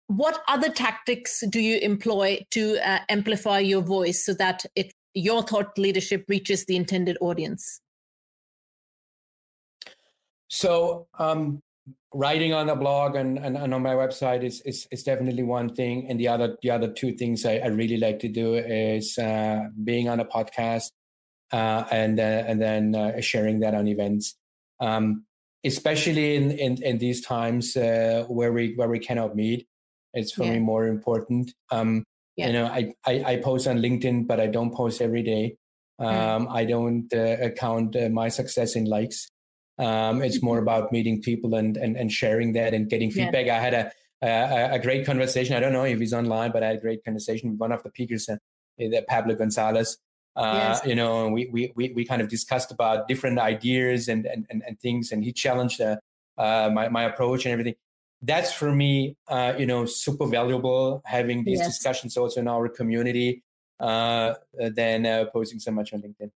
What 0.07 0.41
other 0.47 0.69
tactics 0.69 1.43
do 1.49 1.59
you 1.59 1.79
employ 1.79 2.45
to 2.51 2.77
uh, 2.87 2.99
amplify 3.09 3.59
your 3.59 3.81
voice 3.81 4.23
so 4.23 4.33
that 4.35 4.65
it 4.75 4.93
your 5.15 5.41
thought 5.41 5.77
leadership 5.77 6.25
reaches 6.27 6.65
the 6.65 6.75
intended 6.75 7.17
audience? 7.21 7.81
So 10.47 11.07
um, 11.17 11.63
writing 12.13 12.53
on 12.53 12.69
a 12.69 12.75
blog 12.75 13.15
and, 13.15 13.39
and, 13.39 13.57
and, 13.57 13.73
on 13.73 13.81
my 13.81 13.93
website 13.95 14.43
is, 14.43 14.61
is, 14.61 14.87
is 14.91 15.03
definitely 15.03 15.41
one 15.41 15.73
thing. 15.73 16.05
And 16.07 16.19
the 16.19 16.27
other 16.27 16.55
the 16.61 16.69
other 16.69 16.91
two 16.91 17.13
things 17.13 17.45
i, 17.45 17.55
I 17.57 17.67
really 17.67 17.97
like 17.97 18.19
to 18.19 18.27
do 18.27 18.53
is 18.53 19.17
uh, 19.17 19.63
being 19.83 20.07
on 20.07 20.19
a 20.19 20.25
podcast 20.25 20.91
uh, 21.51 21.85
and 21.91 22.19
uh, 22.19 22.43
and 22.47 22.61
then 22.61 22.93
uh, 22.93 23.19
sharing 23.21 23.59
that 23.61 23.73
on 23.73 23.87
events 23.87 24.35
um, 24.79 25.25
especially 25.63 26.35
in, 26.35 26.51
in, 26.51 26.81
in 26.83 26.97
these 26.97 27.21
times 27.25 27.75
uh, 27.75 28.25
where 28.27 28.53
we 28.53 28.73
where 28.75 28.89
we 28.89 28.99
cannot 28.99 29.35
meet. 29.35 29.67
It's 30.13 30.31
for 30.31 30.45
yeah. 30.45 30.53
me 30.53 30.59
more 30.59 30.87
important. 30.87 31.51
Um, 31.71 32.05
yeah. 32.37 32.47
You 32.47 32.53
know, 32.53 32.65
I, 32.65 32.93
I, 33.05 33.23
I 33.23 33.35
post 33.37 33.67
on 33.67 33.79
LinkedIn, 33.79 34.27
but 34.27 34.39
I 34.39 34.47
don't 34.47 34.73
post 34.73 35.01
every 35.01 35.23
day. 35.23 35.57
Hmm. 35.99 36.05
Um, 36.05 36.47
mm. 36.47 36.55
I 36.55 36.65
don't 36.65 37.13
uh, 37.13 37.49
count 37.51 37.95
uh, 37.95 38.09
my 38.09 38.29
success 38.29 38.75
in 38.75 38.85
likes. 38.85 39.29
Um, 39.77 40.21
it's 40.21 40.41
more 40.41 40.57
mm-hmm. 40.57 40.63
about 40.63 40.91
meeting 40.91 41.21
people 41.21 41.55
and, 41.55 41.75
and 41.77 41.97
and 41.97 42.11
sharing 42.11 42.53
that 42.53 42.73
and 42.73 42.89
getting 42.89 43.11
feedback. 43.11 43.47
Yeah. 43.47 43.57
I 43.57 43.59
had 43.59 43.73
a, 43.73 43.91
a, 44.21 44.75
a 44.75 44.79
great 44.79 45.05
conversation. 45.05 45.55
I 45.55 45.59
don't 45.59 45.73
know 45.73 45.83
if 45.83 45.99
he's 45.99 46.13
online, 46.13 46.51
but 46.51 46.63
I 46.63 46.67
had 46.67 46.77
a 46.77 46.81
great 46.81 47.03
conversation 47.03 47.51
with 47.51 47.59
one 47.59 47.71
of 47.71 47.83
the 47.83 47.89
peakers, 47.89 48.29
uh, 48.29 48.37
Pablo 49.07 49.35
Gonzalez. 49.35 49.97
Uh, 50.35 50.53
yes. 50.55 50.85
You 50.85 50.95
know, 50.95 51.29
we, 51.29 51.47
we 51.51 51.71
we 51.75 51.93
we 51.93 52.05
kind 52.05 52.21
of 52.21 52.27
discussed 52.27 52.71
about 52.71 53.07
different 53.07 53.39
ideas 53.39 54.07
and 54.07 54.25
and 54.25 54.45
and, 54.49 54.63
and 54.67 54.79
things, 54.79 55.11
and 55.11 55.23
he 55.23 55.31
challenged 55.31 55.79
uh, 55.79 55.97
uh, 56.37 56.69
my 56.73 56.89
my 56.89 57.03
approach 57.03 57.45
and 57.45 57.53
everything. 57.53 57.75
That's 58.21 58.51
for 58.51 58.73
me, 58.73 59.17
uh, 59.27 59.53
you 59.57 59.65
know, 59.65 59.85
super 59.85 60.25
valuable 60.25 61.01
having 61.05 61.43
these 61.43 61.59
yes. 61.59 61.67
discussions 61.67 62.17
also 62.17 62.39
in 62.39 62.47
our 62.47 62.67
community 62.67 63.43
uh, 63.79 64.33
than 64.57 65.05
uh, 65.05 65.25
posting 65.31 65.59
so 65.59 65.71
much 65.71 65.93
on 65.93 66.01
LinkedIn. 66.01 66.31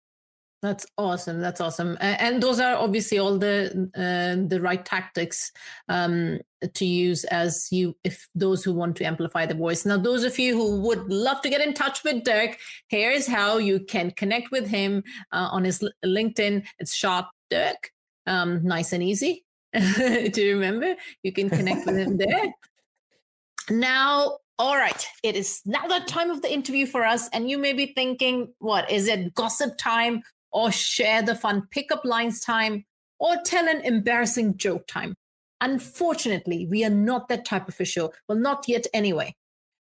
That's 0.60 0.84
awesome. 0.96 1.40
That's 1.40 1.60
awesome. 1.60 1.96
And 2.00 2.42
those 2.42 2.58
are 2.58 2.74
obviously 2.74 3.18
all 3.18 3.38
the 3.38 3.90
uh, 3.94 4.48
the 4.48 4.60
right 4.60 4.84
tactics 4.84 5.52
um, 5.88 6.40
to 6.74 6.84
use 6.84 7.22
as 7.24 7.68
you, 7.70 7.96
if 8.02 8.28
those 8.34 8.64
who 8.64 8.74
want 8.74 8.96
to 8.96 9.04
amplify 9.04 9.46
the 9.46 9.54
voice. 9.54 9.86
Now, 9.86 9.98
those 9.98 10.24
of 10.24 10.36
you 10.36 10.56
who 10.56 10.80
would 10.80 11.12
love 11.12 11.40
to 11.42 11.48
get 11.48 11.60
in 11.60 11.74
touch 11.74 12.02
with 12.02 12.24
Dirk, 12.24 12.58
here's 12.88 13.26
how 13.26 13.58
you 13.58 13.78
can 13.78 14.10
connect 14.10 14.50
with 14.50 14.66
him 14.66 15.04
uh, 15.30 15.48
on 15.52 15.62
his 15.62 15.84
LinkedIn. 16.04 16.66
It's 16.80 16.94
Schart 16.94 17.26
Dirk. 17.50 17.92
Um, 18.26 18.64
nice 18.64 18.92
and 18.92 19.02
easy 19.02 19.44
to 19.74 20.54
remember. 20.54 20.96
You 21.22 21.32
can 21.32 21.50
connect 21.50 21.86
with 21.86 21.96
him 21.96 22.16
there. 22.16 22.52
Now, 23.70 24.38
all 24.58 24.76
right, 24.76 25.06
it 25.22 25.36
is 25.36 25.62
now 25.64 25.86
the 25.86 26.00
time 26.06 26.30
of 26.30 26.42
the 26.42 26.52
interview 26.52 26.84
for 26.84 27.04
us. 27.04 27.28
And 27.32 27.48
you 27.48 27.58
may 27.58 27.72
be 27.72 27.92
thinking, 27.94 28.52
what 28.58 28.90
is 28.90 29.06
it, 29.06 29.34
gossip 29.34 29.78
time 29.78 30.22
or 30.52 30.72
share 30.72 31.22
the 31.22 31.34
fun 31.34 31.66
pickup 31.70 32.04
lines 32.04 32.40
time, 32.40 32.84
or 33.18 33.36
tell 33.44 33.68
an 33.68 33.80
embarrassing 33.82 34.56
joke 34.56 34.86
time. 34.86 35.14
Unfortunately, 35.60 36.66
we 36.70 36.84
are 36.84 36.90
not 36.90 37.28
that 37.28 37.44
type 37.44 37.68
of 37.68 37.78
a 37.80 37.84
show. 37.84 38.12
Well, 38.28 38.38
not 38.38 38.68
yet 38.68 38.86
anyway. 38.94 39.34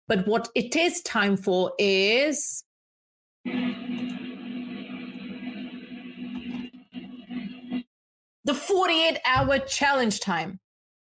But 0.07 0.27
what 0.27 0.49
it 0.55 0.75
is 0.75 1.03
time 1.03 1.37
for 1.37 1.73
is. 1.79 2.65
The 8.45 8.55
48 8.55 9.19
hour 9.27 9.59
challenge 9.59 10.21
time. 10.21 10.59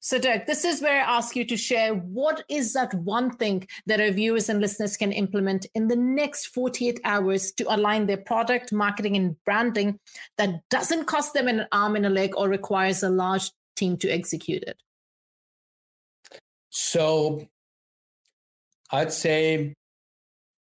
So, 0.03 0.17
Dirk, 0.17 0.47
this 0.47 0.65
is 0.65 0.81
where 0.81 0.99
I 0.99 1.17
ask 1.17 1.35
you 1.35 1.45
to 1.45 1.55
share 1.55 1.93
what 1.93 2.43
is 2.49 2.73
that 2.73 2.91
one 2.95 3.29
thing 3.29 3.67
that 3.85 4.01
our 4.01 4.09
viewers 4.09 4.49
and 4.49 4.59
listeners 4.59 4.97
can 4.97 5.11
implement 5.11 5.67
in 5.75 5.89
the 5.89 5.95
next 5.95 6.47
48 6.47 6.99
hours 7.03 7.51
to 7.53 7.71
align 7.71 8.07
their 8.07 8.17
product, 8.17 8.73
marketing, 8.73 9.15
and 9.15 9.35
branding 9.45 9.99
that 10.39 10.67
doesn't 10.71 11.05
cost 11.05 11.35
them 11.35 11.47
an 11.47 11.67
arm 11.71 11.95
and 11.95 12.07
a 12.07 12.09
leg 12.09 12.35
or 12.35 12.49
requires 12.49 13.03
a 13.03 13.11
large 13.11 13.51
team 13.75 13.95
to 13.97 14.09
execute 14.09 14.63
it? 14.63 14.81
So, 16.71 17.47
I'd 18.89 19.13
say 19.13 19.75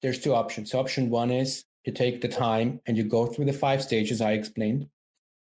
there's 0.02 0.20
two 0.20 0.34
options. 0.34 0.74
Option 0.74 1.08
one 1.08 1.30
is 1.30 1.64
you 1.86 1.94
take 1.94 2.20
the 2.20 2.28
time 2.28 2.82
and 2.84 2.98
you 2.98 3.04
go 3.04 3.24
through 3.24 3.46
the 3.46 3.54
five 3.54 3.82
stages 3.82 4.20
I 4.20 4.32
explained 4.32 4.88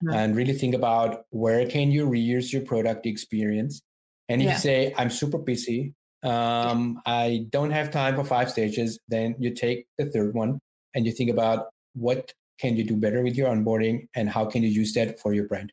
mm-hmm. 0.04 0.14
and 0.14 0.36
really 0.36 0.54
think 0.54 0.76
about 0.76 1.24
where 1.30 1.66
can 1.66 1.92
you 1.92 2.08
reuse 2.08 2.52
your 2.52 2.64
product 2.64 3.06
experience. 3.06 3.82
And 4.30 4.42
if 4.42 4.46
yeah. 4.46 4.54
you 4.54 4.60
say, 4.60 4.94
I'm 4.98 5.10
super 5.10 5.38
busy, 5.38 5.94
um. 6.24 7.00
I 7.06 7.46
don't 7.50 7.72
have 7.72 7.92
time 7.92 8.16
for 8.16 8.24
five 8.24 8.50
stages, 8.50 9.00
then 9.08 9.36
you 9.40 9.54
take 9.54 9.88
the 9.98 10.06
third 10.06 10.34
one 10.34 10.60
and 10.96 11.06
you 11.06 11.12
think 11.12 11.30
about 11.30 11.68
what 11.94 12.34
can 12.60 12.76
you 12.76 12.84
do 12.84 12.98
better 12.98 13.22
with 13.22 13.36
your 13.36 13.50
onboarding 13.50 14.08
and 14.16 14.28
how 14.30 14.46
can 14.46 14.64
you 14.64 14.70
use 14.70 14.94
that 14.94 15.20
for 15.20 15.34
your 15.34 15.48
brand. 15.48 15.72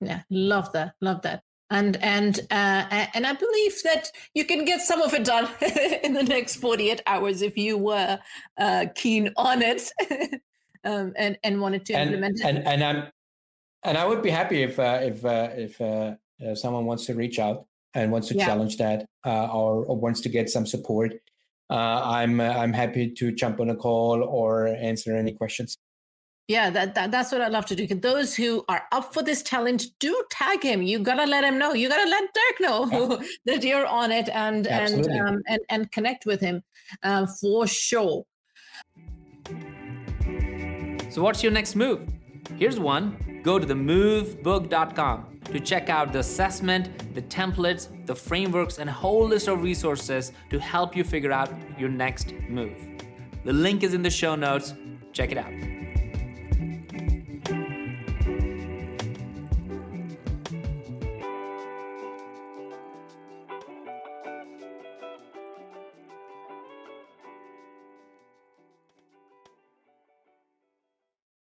Yeah, 0.00 0.22
love 0.30 0.72
that. 0.72 0.94
Love 1.00 1.22
that 1.22 1.42
and 1.70 1.96
and 2.02 2.40
uh, 2.50 3.06
and 3.14 3.26
I 3.26 3.32
believe 3.32 3.82
that 3.82 4.10
you 4.34 4.44
can 4.44 4.64
get 4.64 4.80
some 4.80 5.02
of 5.02 5.12
it 5.14 5.24
done 5.24 5.48
in 6.02 6.12
the 6.12 6.22
next 6.22 6.56
48 6.56 7.02
hours 7.06 7.42
if 7.42 7.56
you 7.56 7.76
were 7.76 8.18
uh, 8.58 8.86
keen 8.94 9.32
on 9.36 9.62
it 9.62 9.90
um, 10.84 11.12
and 11.16 11.38
and 11.42 11.60
wanted 11.60 11.84
to 11.86 11.94
and, 11.94 12.10
implement 12.10 12.40
it. 12.40 12.46
And, 12.46 12.66
and 12.66 12.84
I'm 12.84 13.08
and 13.84 13.96
I 13.96 14.04
would 14.04 14.22
be 14.22 14.30
happy 14.30 14.62
if 14.62 14.78
uh, 14.78 15.00
if 15.02 15.24
uh, 15.24 15.48
if 15.52 15.80
uh, 15.80 16.14
uh, 16.44 16.54
someone 16.54 16.84
wants 16.86 17.06
to 17.06 17.14
reach 17.14 17.38
out 17.38 17.66
and 17.94 18.12
wants 18.12 18.28
to 18.28 18.34
yeah. 18.34 18.46
challenge 18.46 18.76
that 18.76 19.06
uh, 19.24 19.46
or, 19.46 19.84
or, 19.84 19.96
wants 19.96 20.20
to 20.20 20.28
get 20.28 20.50
some 20.50 20.66
support. 20.66 21.14
Uh, 21.70 22.00
I'm 22.04 22.40
I'm 22.40 22.72
happy 22.72 23.10
to 23.10 23.32
jump 23.32 23.60
on 23.60 23.70
a 23.70 23.76
call 23.76 24.22
or 24.22 24.66
answer 24.68 25.16
any 25.16 25.32
questions. 25.32 25.76
Yeah, 26.48 26.70
that, 26.70 26.94
that 26.94 27.10
that's 27.10 27.32
what 27.32 27.40
I'd 27.40 27.50
love 27.50 27.66
to 27.66 27.74
do. 27.74 27.86
Those 27.88 28.36
who 28.36 28.64
are 28.68 28.82
up 28.92 29.12
for 29.12 29.22
this 29.22 29.42
challenge, 29.42 29.88
do 29.98 30.22
tag 30.30 30.62
him. 30.62 30.80
You 30.80 31.00
gotta 31.00 31.26
let 31.26 31.42
him 31.42 31.58
know. 31.58 31.72
You 31.72 31.88
gotta 31.88 32.08
let 32.08 32.22
Dirk 32.34 32.60
know 32.60 32.86
yeah. 33.10 33.26
that 33.46 33.64
you're 33.64 33.86
on 33.86 34.12
it 34.12 34.28
and 34.28 34.66
Absolutely. 34.66 35.18
and 35.18 35.28
um, 35.28 35.42
and 35.48 35.60
and 35.70 35.92
connect 35.92 36.24
with 36.24 36.40
him 36.40 36.62
uh, 37.02 37.26
for 37.40 37.66
sure. 37.66 38.24
So, 41.10 41.22
what's 41.22 41.42
your 41.42 41.50
next 41.50 41.74
move? 41.74 42.08
Here's 42.54 42.78
one 42.78 43.40
go 43.42 43.58
to 43.58 43.66
themovebook.com 43.66 45.40
to 45.44 45.60
check 45.60 45.88
out 45.88 46.12
the 46.12 46.18
assessment, 46.18 47.14
the 47.14 47.22
templates, 47.22 47.88
the 48.06 48.14
frameworks, 48.14 48.78
and 48.78 48.90
a 48.90 48.92
whole 48.92 49.26
list 49.26 49.48
of 49.48 49.62
resources 49.62 50.32
to 50.50 50.58
help 50.58 50.96
you 50.96 51.04
figure 51.04 51.32
out 51.32 51.50
your 51.78 51.88
next 51.88 52.32
move. 52.48 52.76
The 53.44 53.52
link 53.52 53.82
is 53.82 53.94
in 53.94 54.02
the 54.02 54.10
show 54.10 54.34
notes. 54.34 54.74
Check 55.12 55.30
it 55.30 55.38
out. 55.38 55.52